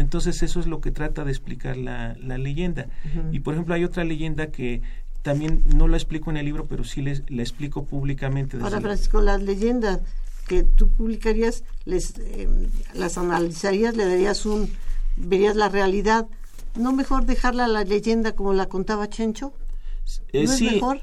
Entonces 0.00 0.42
eso 0.42 0.60
es 0.60 0.66
lo 0.66 0.80
que 0.80 0.90
trata 0.90 1.24
de 1.24 1.30
explicar 1.30 1.76
la, 1.76 2.16
la 2.20 2.38
leyenda. 2.38 2.86
Y 3.32 3.40
por 3.40 3.54
ejemplo 3.54 3.74
hay 3.74 3.84
otra 3.84 4.04
leyenda 4.04 4.48
que 4.48 4.82
también 5.22 5.62
no 5.76 5.88
la 5.88 5.96
explico 5.96 6.30
en 6.30 6.38
el 6.38 6.46
libro, 6.46 6.66
pero 6.66 6.84
sí 6.84 7.02
les, 7.02 7.22
la 7.28 7.42
explico 7.42 7.84
públicamente. 7.84 8.56
desde 8.56 8.66
Ahora, 8.66 8.80
Francisco, 8.80 9.20
las 9.20 9.42
leyendas 9.42 10.00
que 10.48 10.62
tú 10.64 10.88
publicarías, 10.88 11.64
les, 11.84 12.14
eh, 12.18 12.48
las 12.94 13.18
analizarías, 13.18 13.96
le 13.96 14.06
darías 14.06 14.46
un, 14.46 14.70
verías 15.16 15.56
la 15.56 15.68
realidad. 15.68 16.26
¿No 16.76 16.92
mejor 16.92 17.26
dejarla 17.26 17.68
la 17.68 17.84
leyenda 17.84 18.32
como 18.32 18.54
la 18.54 18.66
contaba 18.66 19.08
Chencho? 19.08 19.52
Eh, 20.32 20.44
¿No 20.44 20.52
es 20.52 20.58
sí, 20.58 20.64
mejor 20.64 21.02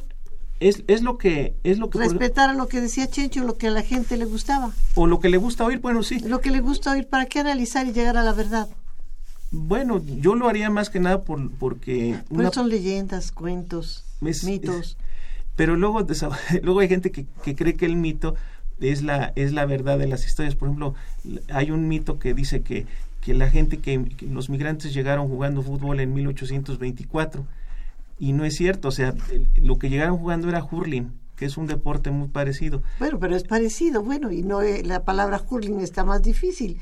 es, 0.60 0.84
es 0.88 1.02
lo 1.02 1.18
que 1.18 1.56
es 1.64 1.78
lo 1.78 1.90
que 1.90 2.00
respetar 2.00 2.50
a 2.50 2.54
lo 2.54 2.68
que 2.68 2.82
decía 2.82 3.08
Chencho, 3.08 3.44
lo 3.44 3.58
que 3.58 3.68
a 3.68 3.72
la 3.72 3.84
gente 3.84 4.18
le 4.18 4.26
gustaba? 4.26 4.72
o 4.96 5.06
lo 5.06 5.20
que 5.20 5.30
le 5.30 5.38
gusta 5.38 5.66
oír, 5.66 5.80
bueno, 5.80 6.04
sí. 6.04 6.20
Lo 6.20 6.42
que 6.42 6.50
le 6.50 6.62
gusta 6.62 6.92
oír, 6.92 7.08
¿para 7.08 7.26
qué 7.26 7.40
analizar 7.40 7.86
y 7.86 7.94
llegar 7.94 8.18
a 8.18 8.24
la 8.24 8.34
verdad? 8.34 8.68
Bueno, 9.58 10.02
yo 10.22 10.36
lo 10.36 10.48
haría 10.48 10.70
más 10.70 10.90
que 10.90 11.00
nada 11.00 11.22
por, 11.22 11.50
porque 11.52 12.16
Pues 12.30 12.40
una- 12.40 12.52
son 12.52 12.70
leyendas, 12.70 13.32
cuentos, 13.32 14.04
Es- 14.26 14.44
mitos. 14.44 14.98
pero 15.56 15.76
luego 15.76 16.06
luego 16.64 16.80
hay 16.80 16.88
gente 16.88 17.12
que, 17.12 17.26
que 17.44 17.56
cree 17.56 17.74
que 17.76 17.86
el 17.86 17.96
mito 17.96 18.36
es 18.80 19.02
la 19.02 19.34
es 19.36 19.54
la 19.54 19.66
verdad 19.66 19.98
de 19.98 20.06
las 20.08 20.26
historias 20.26 20.54
por 20.56 20.68
ejemplo 20.68 20.94
hay 21.52 21.72
un 21.72 21.88
mito 21.88 22.20
que 22.20 22.34
dice 22.36 22.62
que 22.62 22.86
que 23.22 23.34
la 23.34 23.50
gente 23.50 23.78
que, 23.80 24.06
que 24.06 24.28
los 24.28 24.50
migrantes 24.50 24.94
llegaron 24.94 25.28
jugando 25.28 25.64
fútbol 25.64 26.00
en 26.00 26.14
1824 26.14 27.44
y 28.20 28.34
no 28.34 28.46
es 28.46 28.56
cierto 28.56 28.88
o 28.90 28.92
sea 28.92 29.16
lo 29.56 29.80
que 29.80 29.90
llegaron 29.90 30.18
jugando 30.18 30.48
era 30.48 30.64
hurling 30.64 31.12
que 31.36 31.46
es 31.46 31.58
un 31.58 31.68
deporte 31.68 32.10
muy 32.12 32.28
parecido 32.30 32.82
Bueno, 33.00 33.20
pero 33.20 33.36
es 33.36 33.44
parecido, 33.44 34.02
bueno, 34.04 34.32
y 34.32 34.42
no 34.44 34.62
eh, 34.64 34.84
la 34.84 35.04
palabra 35.04 35.40
hurling 35.48 35.82
está 35.82 36.04
más 36.04 36.24
difícil. 36.24 36.80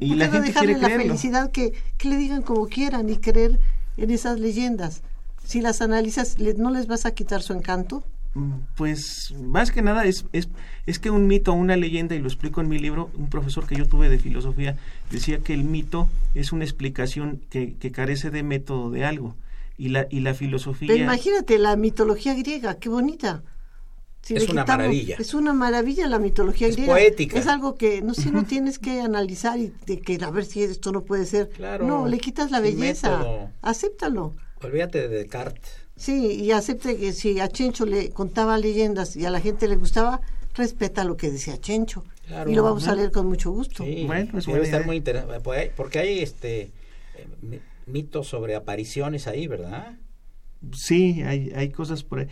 Y 0.00 0.08
¿Por 0.10 0.16
la 0.18 0.28
gente 0.28 0.48
dejarle 0.48 0.72
quiere 0.74 0.80
la 0.80 0.86
creerlo. 0.88 1.06
felicidad 1.06 1.50
que, 1.50 1.72
que 1.98 2.08
le 2.08 2.16
digan 2.16 2.42
como 2.42 2.66
quieran 2.66 3.08
y 3.08 3.16
creer 3.18 3.60
en 3.96 4.10
esas 4.10 4.38
leyendas? 4.40 5.02
Si 5.44 5.60
las 5.60 5.80
analizas, 5.80 6.38
¿no 6.38 6.70
les 6.70 6.86
vas 6.86 7.06
a 7.06 7.12
quitar 7.12 7.42
su 7.42 7.52
encanto? 7.52 8.02
Mm, 8.34 8.52
Pues 8.76 9.32
más 9.42 9.70
que 9.70 9.80
nada 9.82 10.04
es, 10.04 10.24
es, 10.32 10.48
es 10.86 10.98
que 10.98 11.10
un 11.10 11.26
mito, 11.26 11.52
una 11.52 11.76
leyenda, 11.76 12.14
y 12.14 12.18
lo 12.18 12.26
explico 12.26 12.60
en 12.60 12.68
mi 12.68 12.78
libro, 12.78 13.10
un 13.16 13.28
profesor 13.28 13.66
que 13.66 13.76
yo 13.76 13.86
tuve 13.86 14.08
de 14.08 14.18
filosofía 14.18 14.76
decía 15.10 15.38
que 15.38 15.54
el 15.54 15.64
mito 15.64 16.08
es 16.34 16.52
una 16.52 16.64
explicación 16.64 17.40
que, 17.48 17.74
que 17.74 17.92
carece 17.92 18.30
de 18.30 18.42
método 18.42 18.90
de 18.90 19.04
algo. 19.04 19.34
Y 19.78 19.88
la, 19.90 20.06
y 20.10 20.20
la 20.20 20.32
filosofía... 20.34 20.88
Pero 20.88 21.04
imagínate 21.04 21.58
la 21.58 21.76
mitología 21.76 22.34
griega, 22.34 22.76
qué 22.76 22.88
bonita. 22.88 23.42
Si 24.26 24.34
Es 24.34 24.48
una 24.48 24.64
maravilla. 24.64 25.16
Es 25.20 25.34
una 25.34 25.52
maravilla 25.52 26.08
la 26.08 26.18
mitología 26.18 26.66
Es 26.66 26.74
griega. 26.74 26.92
poética. 26.94 27.38
Es 27.38 27.46
algo 27.46 27.76
que 27.76 28.02
no 28.02 28.12
si 28.12 28.32
no 28.32 28.44
tienes 28.44 28.80
que 28.80 29.00
analizar 29.00 29.56
y 29.58 29.72
de 29.86 30.00
que 30.00 30.18
a 30.20 30.30
ver 30.30 30.44
si 30.44 30.64
esto 30.64 30.90
no 30.90 31.02
puede 31.04 31.26
ser. 31.26 31.48
Claro, 31.50 31.86
no, 31.86 32.08
le 32.08 32.18
quitas 32.18 32.50
la 32.50 32.58
belleza. 32.60 33.18
método. 33.18 33.50
Acéptalo. 33.62 34.34
Olvídate 34.64 35.06
de 35.06 35.08
Descartes. 35.08 35.70
Sí, 35.94 36.32
y 36.42 36.50
acepte 36.50 36.96
que 36.96 37.12
si 37.12 37.38
a 37.38 37.48
Chencho 37.48 37.86
le 37.86 38.10
contaba 38.10 38.58
leyendas 38.58 39.14
y 39.14 39.24
a 39.26 39.30
la 39.30 39.40
gente 39.40 39.68
le 39.68 39.76
gustaba, 39.76 40.20
respeta 40.54 41.04
lo 41.04 41.16
que 41.16 41.30
decía 41.30 41.58
Chencho. 41.60 42.02
Claro. 42.26 42.50
y 42.50 42.56
lo 42.56 42.64
vamos 42.64 42.82
a 42.88 42.90
Ajá. 42.90 42.96
leer 42.96 43.12
con 43.12 43.28
mucho 43.28 43.52
gusto. 43.52 43.84
Sí, 43.84 44.02
Bueno, 44.04 44.36
es 44.36 44.46
debe 44.46 44.62
estar 44.62 44.80
idea. 44.80 44.86
muy 44.88 44.96
interesante. 44.96 45.72
Porque 45.76 46.00
hay 46.00 46.18
este 46.18 46.62
eh, 46.62 46.70
mi- 47.42 47.60
mitos 47.86 48.26
sobre 48.26 48.56
apariciones 48.56 49.28
ahí, 49.28 49.46
¿verdad? 49.46 49.94
Sí, 50.72 51.22
hay, 51.22 51.52
hay 51.54 51.70
cosas 51.70 52.02
por 52.02 52.18
ahí. 52.18 52.26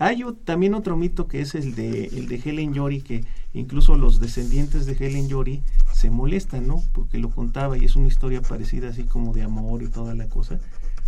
Hay 0.00 0.24
también 0.46 0.72
otro 0.72 0.96
mito 0.96 1.28
que 1.28 1.42
es 1.42 1.54
el 1.54 1.74
de, 1.74 2.06
el 2.06 2.26
de 2.26 2.40
Helen 2.42 2.72
Yori, 2.72 3.02
que 3.02 3.22
incluso 3.52 3.96
los 3.96 4.18
descendientes 4.18 4.86
de 4.86 4.94
Helen 4.94 5.28
Yori 5.28 5.62
se 5.92 6.10
molestan, 6.10 6.66
¿no? 6.66 6.82
Porque 6.94 7.18
lo 7.18 7.28
contaba 7.28 7.76
y 7.76 7.84
es 7.84 7.96
una 7.96 8.08
historia 8.08 8.40
parecida 8.40 8.88
así 8.88 9.04
como 9.04 9.34
de 9.34 9.42
amor 9.42 9.82
y 9.82 9.88
toda 9.88 10.14
la 10.14 10.26
cosa, 10.26 10.58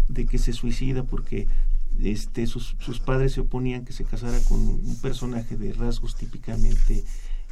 de 0.09 0.27
que 0.27 0.37
se 0.37 0.53
suicida 0.53 1.05
porque 1.05 1.49
este, 2.03 2.47
sus, 2.47 2.77
sus 2.81 3.01
padres 3.01 3.33
se 3.33 3.41
oponían 3.41 3.87
que 3.87 3.95
se 3.95 4.05
casara 4.05 4.39
con 4.47 4.59
un 4.61 4.99
personaje 5.01 5.57
de 5.57 5.73
rasgos 5.73 6.15
típicamente 6.15 7.03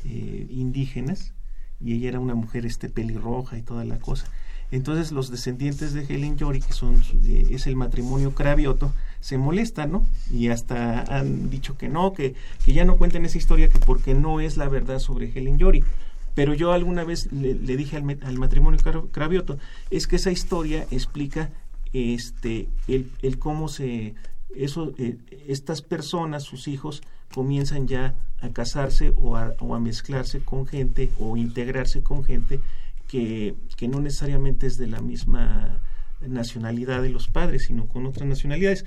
eh, 0.05 0.47
indígenas 0.51 1.33
y 1.81 1.95
ella 1.95 2.11
era 2.11 2.21
una 2.21 2.35
mujer 2.35 2.67
este 2.67 2.91
pelirroja 2.91 3.57
y 3.57 3.63
toda 3.63 3.87
la 3.87 3.99
cosa. 3.99 4.27
Entonces 4.71 5.11
los 5.13 5.31
descendientes 5.31 5.93
de 5.95 6.05
Helen 6.05 6.37
Yori, 6.37 6.61
que 6.61 6.73
son 6.73 7.03
eh, 7.25 7.47
es 7.51 7.67
el 7.67 7.77
matrimonio 7.77 8.35
Cravioto, 8.35 8.93
se 9.21 9.37
molestan, 9.37 9.93
¿no? 9.93 10.07
Y 10.33 10.49
hasta 10.49 11.03
han 11.03 11.51
dicho 11.51 11.77
que 11.77 11.89
no, 11.89 12.13
que, 12.13 12.35
ya 12.67 12.85
no 12.85 12.97
cuenten 12.97 13.25
esa 13.25 13.39
historia, 13.39 13.69
que 13.69 13.79
porque 13.79 14.15
no 14.15 14.41
es 14.41 14.57
la 14.57 14.69
verdad 14.69 14.99
sobre 14.99 15.31
Helen 15.35 15.59
Yori. 15.59 15.85
Pero 16.35 16.55
yo 16.55 16.73
alguna 16.73 17.05
vez 17.05 17.31
le, 17.33 17.55
dije 17.77 17.97
al, 17.97 18.19
al 18.23 18.39
matrimonio 18.39 18.79
Cra- 18.79 19.11
Cravioto, 19.11 19.59
es 19.91 20.07
que 20.07 20.17
esa 20.17 20.31
historia 20.31 20.87
explica 20.91 21.51
este 21.93 22.69
el, 22.87 23.11
el 23.23 23.39
cómo 23.41 23.69
se 23.69 24.15
eso 24.55 24.93
eh, 24.99 25.17
estas 25.49 25.83
personas, 25.83 26.45
sus 26.45 26.69
hijos, 26.69 27.03
comienzan 27.35 27.89
ya 27.89 28.15
a 28.41 28.49
casarse 28.51 29.13
o 29.17 29.37
a, 29.37 29.55
o 29.59 29.75
a 29.75 29.81
mezclarse 29.81 30.41
con 30.41 30.67
gente 30.67 31.11
o 31.19 31.37
integrarse 31.37 32.03
con 32.03 32.25
gente 32.25 32.61
que, 33.11 33.89
no 33.89 34.01
necesariamente 34.01 34.69
es 34.69 34.79
de 34.79 34.87
la 34.87 35.01
misma 35.01 35.83
nacionalidad 36.21 37.03
de 37.03 37.09
los 37.09 37.27
padres, 37.27 37.65
sino 37.65 37.89
con 37.89 38.07
otras 38.07 38.29
nacionalidades. 38.29 38.85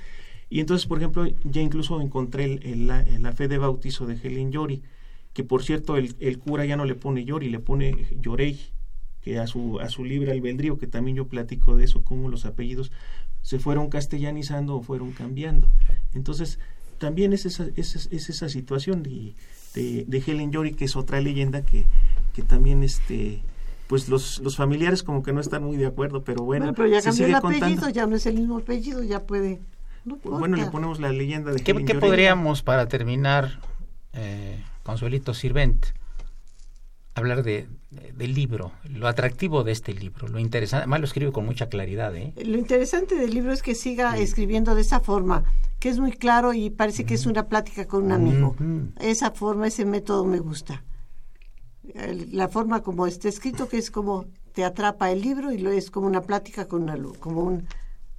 Y 0.49 0.61
entonces, 0.61 0.87
por 0.87 0.99
ejemplo, 0.99 1.27
ya 1.43 1.61
incluso 1.61 1.99
encontré 1.99 2.45
el- 2.45 2.87
la, 2.87 3.31
fe 3.33 3.47
de 3.49 3.57
bautizo 3.57 4.05
de 4.05 4.15
Helen 4.15 4.51
Yori, 4.51 4.81
que 5.33 5.43
por 5.43 5.63
cierto 5.63 5.97
el, 5.97 6.15
el 6.19 6.39
cura 6.39 6.63
ya 6.65 6.77
no 6.77 6.85
le 6.85 6.95
pone 6.95 7.25
Yori, 7.25 7.49
le 7.49 7.59
pone 7.59 8.05
Yorei, 8.21 8.59
que 9.21 9.39
a 9.39 9.47
su, 9.47 9.79
a 9.81 9.89
su 9.89 10.05
libre 10.05 10.31
albedrío, 10.31 10.77
que 10.77 10.87
también 10.87 11.17
yo 11.17 11.27
platico 11.27 11.75
de 11.75 11.83
eso, 11.85 12.03
cómo 12.03 12.29
los 12.29 12.45
apellidos 12.45 12.91
se 13.41 13.59
fueron 13.59 13.89
castellanizando 13.89 14.75
o 14.75 14.81
fueron 14.81 15.11
cambiando. 15.11 15.69
Entonces, 16.13 16.59
también 16.97 17.33
es 17.33 17.45
esa, 17.45 17.67
es, 17.75 18.07
es 18.11 18.29
esa 18.29 18.47
situación 18.47 19.03
de, 19.03 19.33
de, 19.73 20.05
de 20.07 20.23
Helen 20.25 20.51
Yori, 20.51 20.73
que 20.75 20.85
es 20.85 20.95
otra 20.95 21.19
leyenda 21.19 21.65
que, 21.65 21.85
que 22.33 22.41
también 22.41 22.83
este 22.83 23.41
pues 23.87 24.09
los, 24.09 24.39
los 24.39 24.55
familiares 24.55 25.03
como 25.03 25.23
que 25.23 25.33
no 25.33 25.41
están 25.41 25.63
muy 25.63 25.77
de 25.77 25.85
acuerdo, 25.85 26.23
pero 26.23 26.43
bueno, 26.43 26.65
Bueno, 26.65 26.75
pero 26.75 26.87
ya 26.89 27.01
se 27.01 27.09
cambió 27.09 27.25
el 27.25 27.27
sigue 27.31 27.37
apellido, 27.37 27.59
contando. 27.81 27.89
ya 27.89 28.07
no 28.07 28.15
es 28.15 28.25
el 28.25 28.35
mismo 28.35 28.57
apellido, 28.57 29.03
ya 29.03 29.21
puede. 29.23 29.59
No 30.05 30.17
Bueno, 30.23 30.57
le 30.57 30.65
ponemos 30.67 30.99
la 30.99 31.11
leyenda 31.11 31.51
de 31.51 31.61
¿Qué, 31.61 31.73
qué 31.85 31.95
podríamos, 31.95 32.61
para 32.63 32.87
terminar, 32.87 33.59
eh, 34.13 34.61
Consuelito 34.83 35.33
Sirvent, 35.33 35.85
hablar 37.15 37.43
de, 37.43 37.67
de- 37.91 38.11
del 38.13 38.33
libro, 38.33 38.71
lo 38.89 39.07
atractivo 39.07 39.63
de 39.63 39.71
este 39.71 39.93
libro, 39.93 40.27
lo 40.27 40.39
interesante, 40.39 40.81
además 40.83 40.99
lo 41.01 41.05
escribe 41.05 41.31
con 41.31 41.45
mucha 41.45 41.69
claridad, 41.69 42.15
¿eh? 42.15 42.33
Lo 42.43 42.57
interesante 42.57 43.15
del 43.15 43.31
libro 43.33 43.53
es 43.53 43.61
que 43.61 43.75
siga 43.75 44.17
escribiendo 44.17 44.73
de 44.75 44.81
esa 44.81 44.99
forma, 44.99 45.43
que 45.79 45.89
es 45.89 45.99
muy 45.99 46.11
claro 46.11 46.53
y 46.53 46.69
parece 46.69 47.05
que 47.05 47.13
es 47.13 47.25
una 47.25 47.47
plática 47.47 47.85
con 47.85 48.03
un 48.05 48.11
amigo. 48.13 48.55
Esa 48.99 49.31
forma, 49.31 49.67
ese 49.67 49.85
método 49.85 50.25
me 50.25 50.39
gusta. 50.39 50.83
El- 51.95 52.35
La 52.35 52.47
forma 52.47 52.81
como 52.81 53.07
está 53.07 53.29
escrito, 53.29 53.67
que 53.67 53.77
es 53.77 53.91
como 53.91 54.25
te 54.53 54.63
atrapa 54.63 55.11
el 55.11 55.21
libro 55.21 55.51
y 55.51 55.57
lo 55.57 55.71
es 55.71 55.89
como 55.91 56.07
una 56.07 56.21
plática 56.21 56.67
con 56.67 56.83
un 56.83 56.89
alu- 56.89 57.17
como 57.19 57.41
un, 57.41 57.67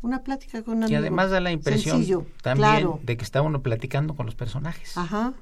una 0.03 0.23
plática 0.23 0.63
con 0.63 0.83
un 0.83 0.91
Y 0.91 0.95
además 0.97 1.31
da 1.31 1.41
la 1.41 1.53
impresión 1.53 1.97
Sencillo, 1.97 2.27
también 2.43 2.69
claro. 2.71 3.01
de 3.03 3.17
que 3.17 3.25
está 3.25 3.41
uno 3.43 3.63
platicando 3.63 4.15
con 4.15 4.27
los 4.27 4.35
personajes. 4.35 4.97
Ajá. 4.99 5.33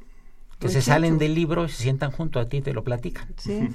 que 0.58 0.68
se 0.68 0.82
salen 0.82 1.18
del 1.18 1.34
libro 1.34 1.64
y 1.64 1.68
se 1.70 1.82
sientan 1.82 2.12
junto 2.12 2.38
a 2.38 2.44
ti 2.48 2.58
y 2.58 2.62
te 2.62 2.72
lo 2.72 2.84
platican. 2.84 3.28
Sí. 3.36 3.68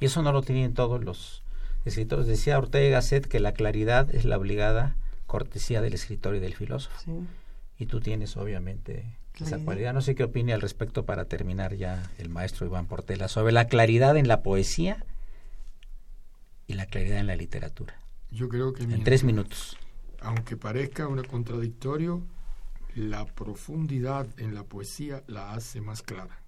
Y 0.00 0.06
eso 0.06 0.22
no 0.22 0.32
lo 0.32 0.40
tienen 0.40 0.72
todos 0.72 1.04
los 1.04 1.42
escritores. 1.84 2.26
Decía 2.26 2.56
Ortega 2.56 2.86
y 2.86 2.90
Gasset 2.90 3.26
que 3.26 3.40
la 3.40 3.52
claridad 3.52 4.08
es 4.14 4.24
la 4.24 4.38
obligada 4.38 4.96
cortesía 5.26 5.82
del 5.82 5.92
escritor 5.92 6.34
y 6.34 6.38
del 6.40 6.54
filósofo. 6.54 6.96
sí. 7.04 7.12
Y 7.78 7.86
tú 7.86 8.00
tienes 8.00 8.36
obviamente 8.38 9.04
esa 9.40 9.58
cualidad. 9.58 9.92
No 9.94 10.00
sé 10.00 10.14
qué 10.14 10.24
opine 10.24 10.52
al 10.52 10.60
respecto 10.60 11.04
para 11.04 11.24
terminar 11.26 11.74
ya 11.74 12.10
el 12.18 12.28
maestro 12.28 12.66
Iván 12.66 12.86
Portela 12.86 13.28
sobre 13.28 13.52
la 13.52 13.66
claridad 13.66 14.16
en 14.16 14.28
la 14.28 14.42
poesía 14.42 15.04
y 16.66 16.74
la 16.74 16.86
claridad 16.86 17.18
en 17.18 17.26
la 17.26 17.36
literatura. 17.36 17.94
Yo 18.30 18.48
creo 18.48 18.72
que 18.72 18.82
En 18.82 18.88
mientras- 18.88 19.04
tres 19.04 19.24
minutos. 19.24 19.76
aunque 20.20 20.56
parezca 20.56 21.08
un 21.08 21.22
contradictorio, 21.24 22.22
la 22.94 23.24
profundidad 23.26 24.26
en 24.38 24.54
la 24.54 24.64
poesía 24.64 25.22
la 25.26 25.52
hace 25.52 25.80
más 25.80 26.02
clara, 26.02 26.40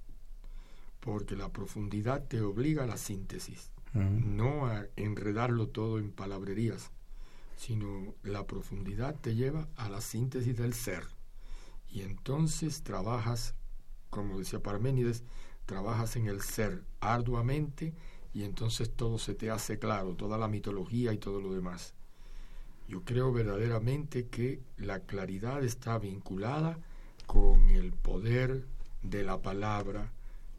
porque 1.00 1.36
la 1.36 1.48
profundidad 1.48 2.22
te 2.24 2.40
obliga 2.40 2.84
a 2.84 2.86
la 2.86 2.96
síntesis, 2.96 3.70
no 3.94 4.66
a 4.66 4.86
enredarlo 4.96 5.68
todo 5.68 5.98
en 5.98 6.10
palabrerías, 6.12 6.90
sino 7.56 8.14
la 8.22 8.46
profundidad 8.46 9.14
te 9.20 9.34
lleva 9.34 9.68
a 9.76 9.88
la 9.88 10.00
síntesis 10.00 10.56
del 10.56 10.74
ser. 10.74 11.04
Y 11.92 12.02
entonces 12.02 12.82
trabajas, 12.82 13.54
como 14.08 14.38
decía 14.38 14.62
Parménides, 14.62 15.24
trabajas 15.66 16.16
en 16.16 16.26
el 16.26 16.40
ser 16.40 16.84
arduamente 17.00 17.92
y 18.32 18.44
entonces 18.44 18.90
todo 18.90 19.18
se 19.18 19.34
te 19.34 19.50
hace 19.50 19.78
claro, 19.78 20.14
toda 20.14 20.38
la 20.38 20.48
mitología 20.48 21.12
y 21.12 21.18
todo 21.18 21.40
lo 21.40 21.52
demás. 21.52 21.94
Yo 22.88 23.04
creo 23.04 23.30
verdaderamente 23.32 24.26
que 24.26 24.60
la 24.78 25.00
claridad 25.00 25.62
está 25.62 25.98
vinculada 25.98 26.78
con 27.26 27.68
el 27.68 27.92
poder 27.92 28.66
de 29.02 29.22
la 29.22 29.42
palabra 29.42 30.12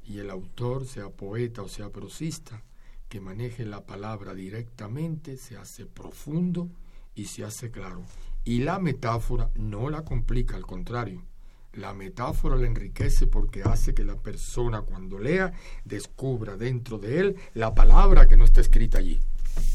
y 0.05 0.19
el 0.19 0.29
autor, 0.29 0.85
sea 0.85 1.09
poeta 1.09 1.63
o 1.63 1.67
sea 1.67 1.89
prosista, 1.89 2.63
que 3.09 3.19
maneje 3.19 3.65
la 3.65 3.85
palabra 3.85 4.33
directamente, 4.33 5.37
se 5.37 5.57
hace 5.57 5.85
profundo 5.85 6.69
y 7.15 7.25
se 7.25 7.43
hace 7.43 7.71
claro. 7.71 8.03
Y 8.45 8.59
la 8.59 8.79
metáfora 8.79 9.49
no 9.55 9.89
la 9.89 10.03
complica, 10.03 10.55
al 10.55 10.65
contrario. 10.65 11.23
La 11.73 11.93
metáfora 11.93 12.55
la 12.55 12.67
enriquece 12.67 13.25
porque 13.25 13.63
hace 13.63 13.93
que 13.93 14.03
la 14.03 14.15
persona 14.15 14.81
cuando 14.81 15.17
lea 15.17 15.53
descubra 15.85 16.55
dentro 16.55 16.99
de 16.99 17.19
él 17.19 17.35
la 17.55 17.73
palabra 17.73 18.27
que 18.27 18.37
no 18.37 18.45
está 18.45 18.61
escrita 18.61 18.99
allí. 18.99 19.19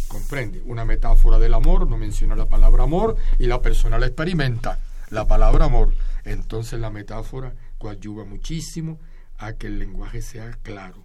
Comprende, 0.06 0.62
una 0.64 0.84
metáfora 0.84 1.38
del 1.38 1.54
amor 1.54 1.88
no 1.88 1.96
menciona 1.96 2.36
la 2.36 2.46
palabra 2.46 2.84
amor 2.84 3.16
y 3.38 3.46
la 3.46 3.60
persona 3.60 3.98
la 3.98 4.06
experimenta, 4.06 4.78
la 5.10 5.26
palabra 5.26 5.64
amor. 5.64 5.92
Entonces 6.24 6.78
la 6.78 6.90
metáfora 6.90 7.54
coadyuva 7.78 8.24
muchísimo 8.24 8.98
a 9.38 9.54
que 9.54 9.66
el 9.66 9.78
lenguaje 9.78 10.22
sea 10.22 10.52
claro. 10.62 11.02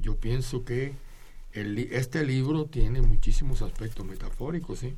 Yo 0.00 0.16
pienso 0.16 0.64
que 0.64 0.94
el 1.52 1.78
este 1.78 2.24
libro 2.24 2.66
tiene 2.66 3.02
muchísimos 3.02 3.62
aspectos 3.62 4.04
metafóricos, 4.06 4.80
¿sí? 4.80 4.96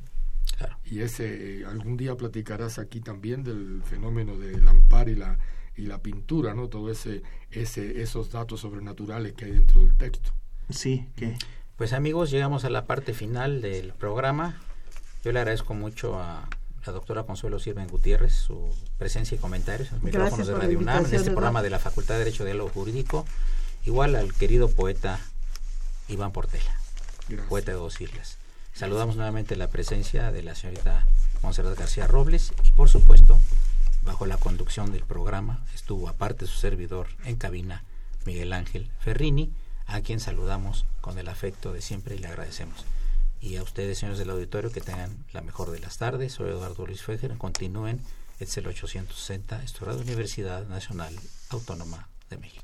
Claro. 0.57 0.77
Y 0.85 1.01
ese, 1.01 1.59
eh, 1.61 1.65
algún 1.65 1.97
día 1.97 2.15
platicarás 2.15 2.79
aquí 2.79 2.99
también 2.99 3.43
del 3.43 3.81
fenómeno 3.83 4.37
del 4.37 4.67
amparo 4.67 5.11
y 5.11 5.15
la, 5.15 5.37
y 5.75 5.83
la 5.83 5.99
pintura, 6.01 6.53
¿no? 6.55 6.67
Todo 6.67 6.91
ese, 6.91 7.21
ese, 7.51 8.01
esos 8.01 8.31
datos 8.31 8.61
sobrenaturales 8.61 9.33
que 9.33 9.45
hay 9.45 9.51
dentro 9.51 9.81
del 9.81 9.95
texto. 9.95 10.31
Sí, 10.69 11.07
que 11.15 11.37
Pues 11.75 11.93
amigos, 11.93 12.31
llegamos 12.31 12.65
a 12.65 12.69
la 12.71 12.85
parte 12.85 13.13
final 13.13 13.61
del 13.61 13.93
programa. 13.93 14.59
Yo 15.23 15.31
le 15.31 15.39
agradezco 15.39 15.73
mucho 15.75 16.19
a 16.19 16.49
la 16.85 16.93
doctora 16.93 17.23
Consuelo 17.23 17.59
Sirven 17.59 17.87
Gutiérrez 17.87 18.33
su 18.33 18.73
presencia 18.97 19.35
y 19.35 19.39
comentarios 19.39 19.89
en 19.89 19.95
los 19.95 20.03
micrófonos 20.03 20.47
de 20.47 20.55
Radio 20.55 20.79
UNAM, 20.79 21.05
en 21.05 21.13
este 21.15 21.31
programa 21.31 21.61
de 21.61 21.69
la 21.69 21.79
Facultad 21.79 22.15
de 22.15 22.19
Derecho 22.19 22.43
y 22.43 22.45
Diálogo 22.47 22.69
Jurídico. 22.69 23.25
Igual 23.85 24.15
al 24.15 24.33
querido 24.33 24.69
poeta 24.69 25.19
Iván 26.07 26.31
Portela, 26.31 26.73
Gracias. 27.27 27.47
poeta 27.47 27.71
de 27.71 27.77
dos 27.77 28.01
islas. 28.01 28.37
Saludamos 28.77 29.15
nuevamente 29.15 29.55
la 29.55 29.69
presencia 29.69 30.31
de 30.31 30.43
la 30.43 30.53
señorita 30.53 31.07
Monserrat 31.41 31.79
García 31.79 32.05
Robles 32.05 32.53
y 32.63 32.71
por 32.73 32.89
supuesto, 32.89 33.39
bajo 34.03 34.27
la 34.27 34.37
conducción 34.37 34.91
del 34.91 35.01
programa, 35.01 35.65
estuvo 35.73 36.07
aparte 36.07 36.45
su 36.45 36.59
servidor 36.59 37.07
en 37.25 37.37
cabina, 37.37 37.83
Miguel 38.23 38.53
Ángel 38.53 38.87
Ferrini, 38.99 39.51
a 39.87 40.01
quien 40.01 40.19
saludamos 40.19 40.85
con 41.01 41.17
el 41.17 41.27
afecto 41.27 41.73
de 41.73 41.81
siempre 41.81 42.17
y 42.17 42.19
le 42.19 42.27
agradecemos. 42.27 42.85
Y 43.41 43.55
a 43.55 43.63
ustedes, 43.63 43.97
señores 43.97 44.19
del 44.19 44.29
auditorio, 44.29 44.71
que 44.71 44.81
tengan 44.81 45.25
la 45.33 45.41
mejor 45.41 45.71
de 45.71 45.79
las 45.79 45.97
tardes. 45.97 46.33
Soy 46.33 46.51
Eduardo 46.51 46.85
Luis 46.85 47.01
Fejer. 47.01 47.35
Continúen. 47.39 47.99
Es 48.39 48.55
el 48.57 48.67
860, 48.67 49.63
esto 49.63 49.79
es 49.79 49.87
Radio 49.87 50.01
Universidad 50.01 50.67
Nacional 50.67 51.15
Autónoma 51.49 52.09
de 52.29 52.37
México. 52.37 52.63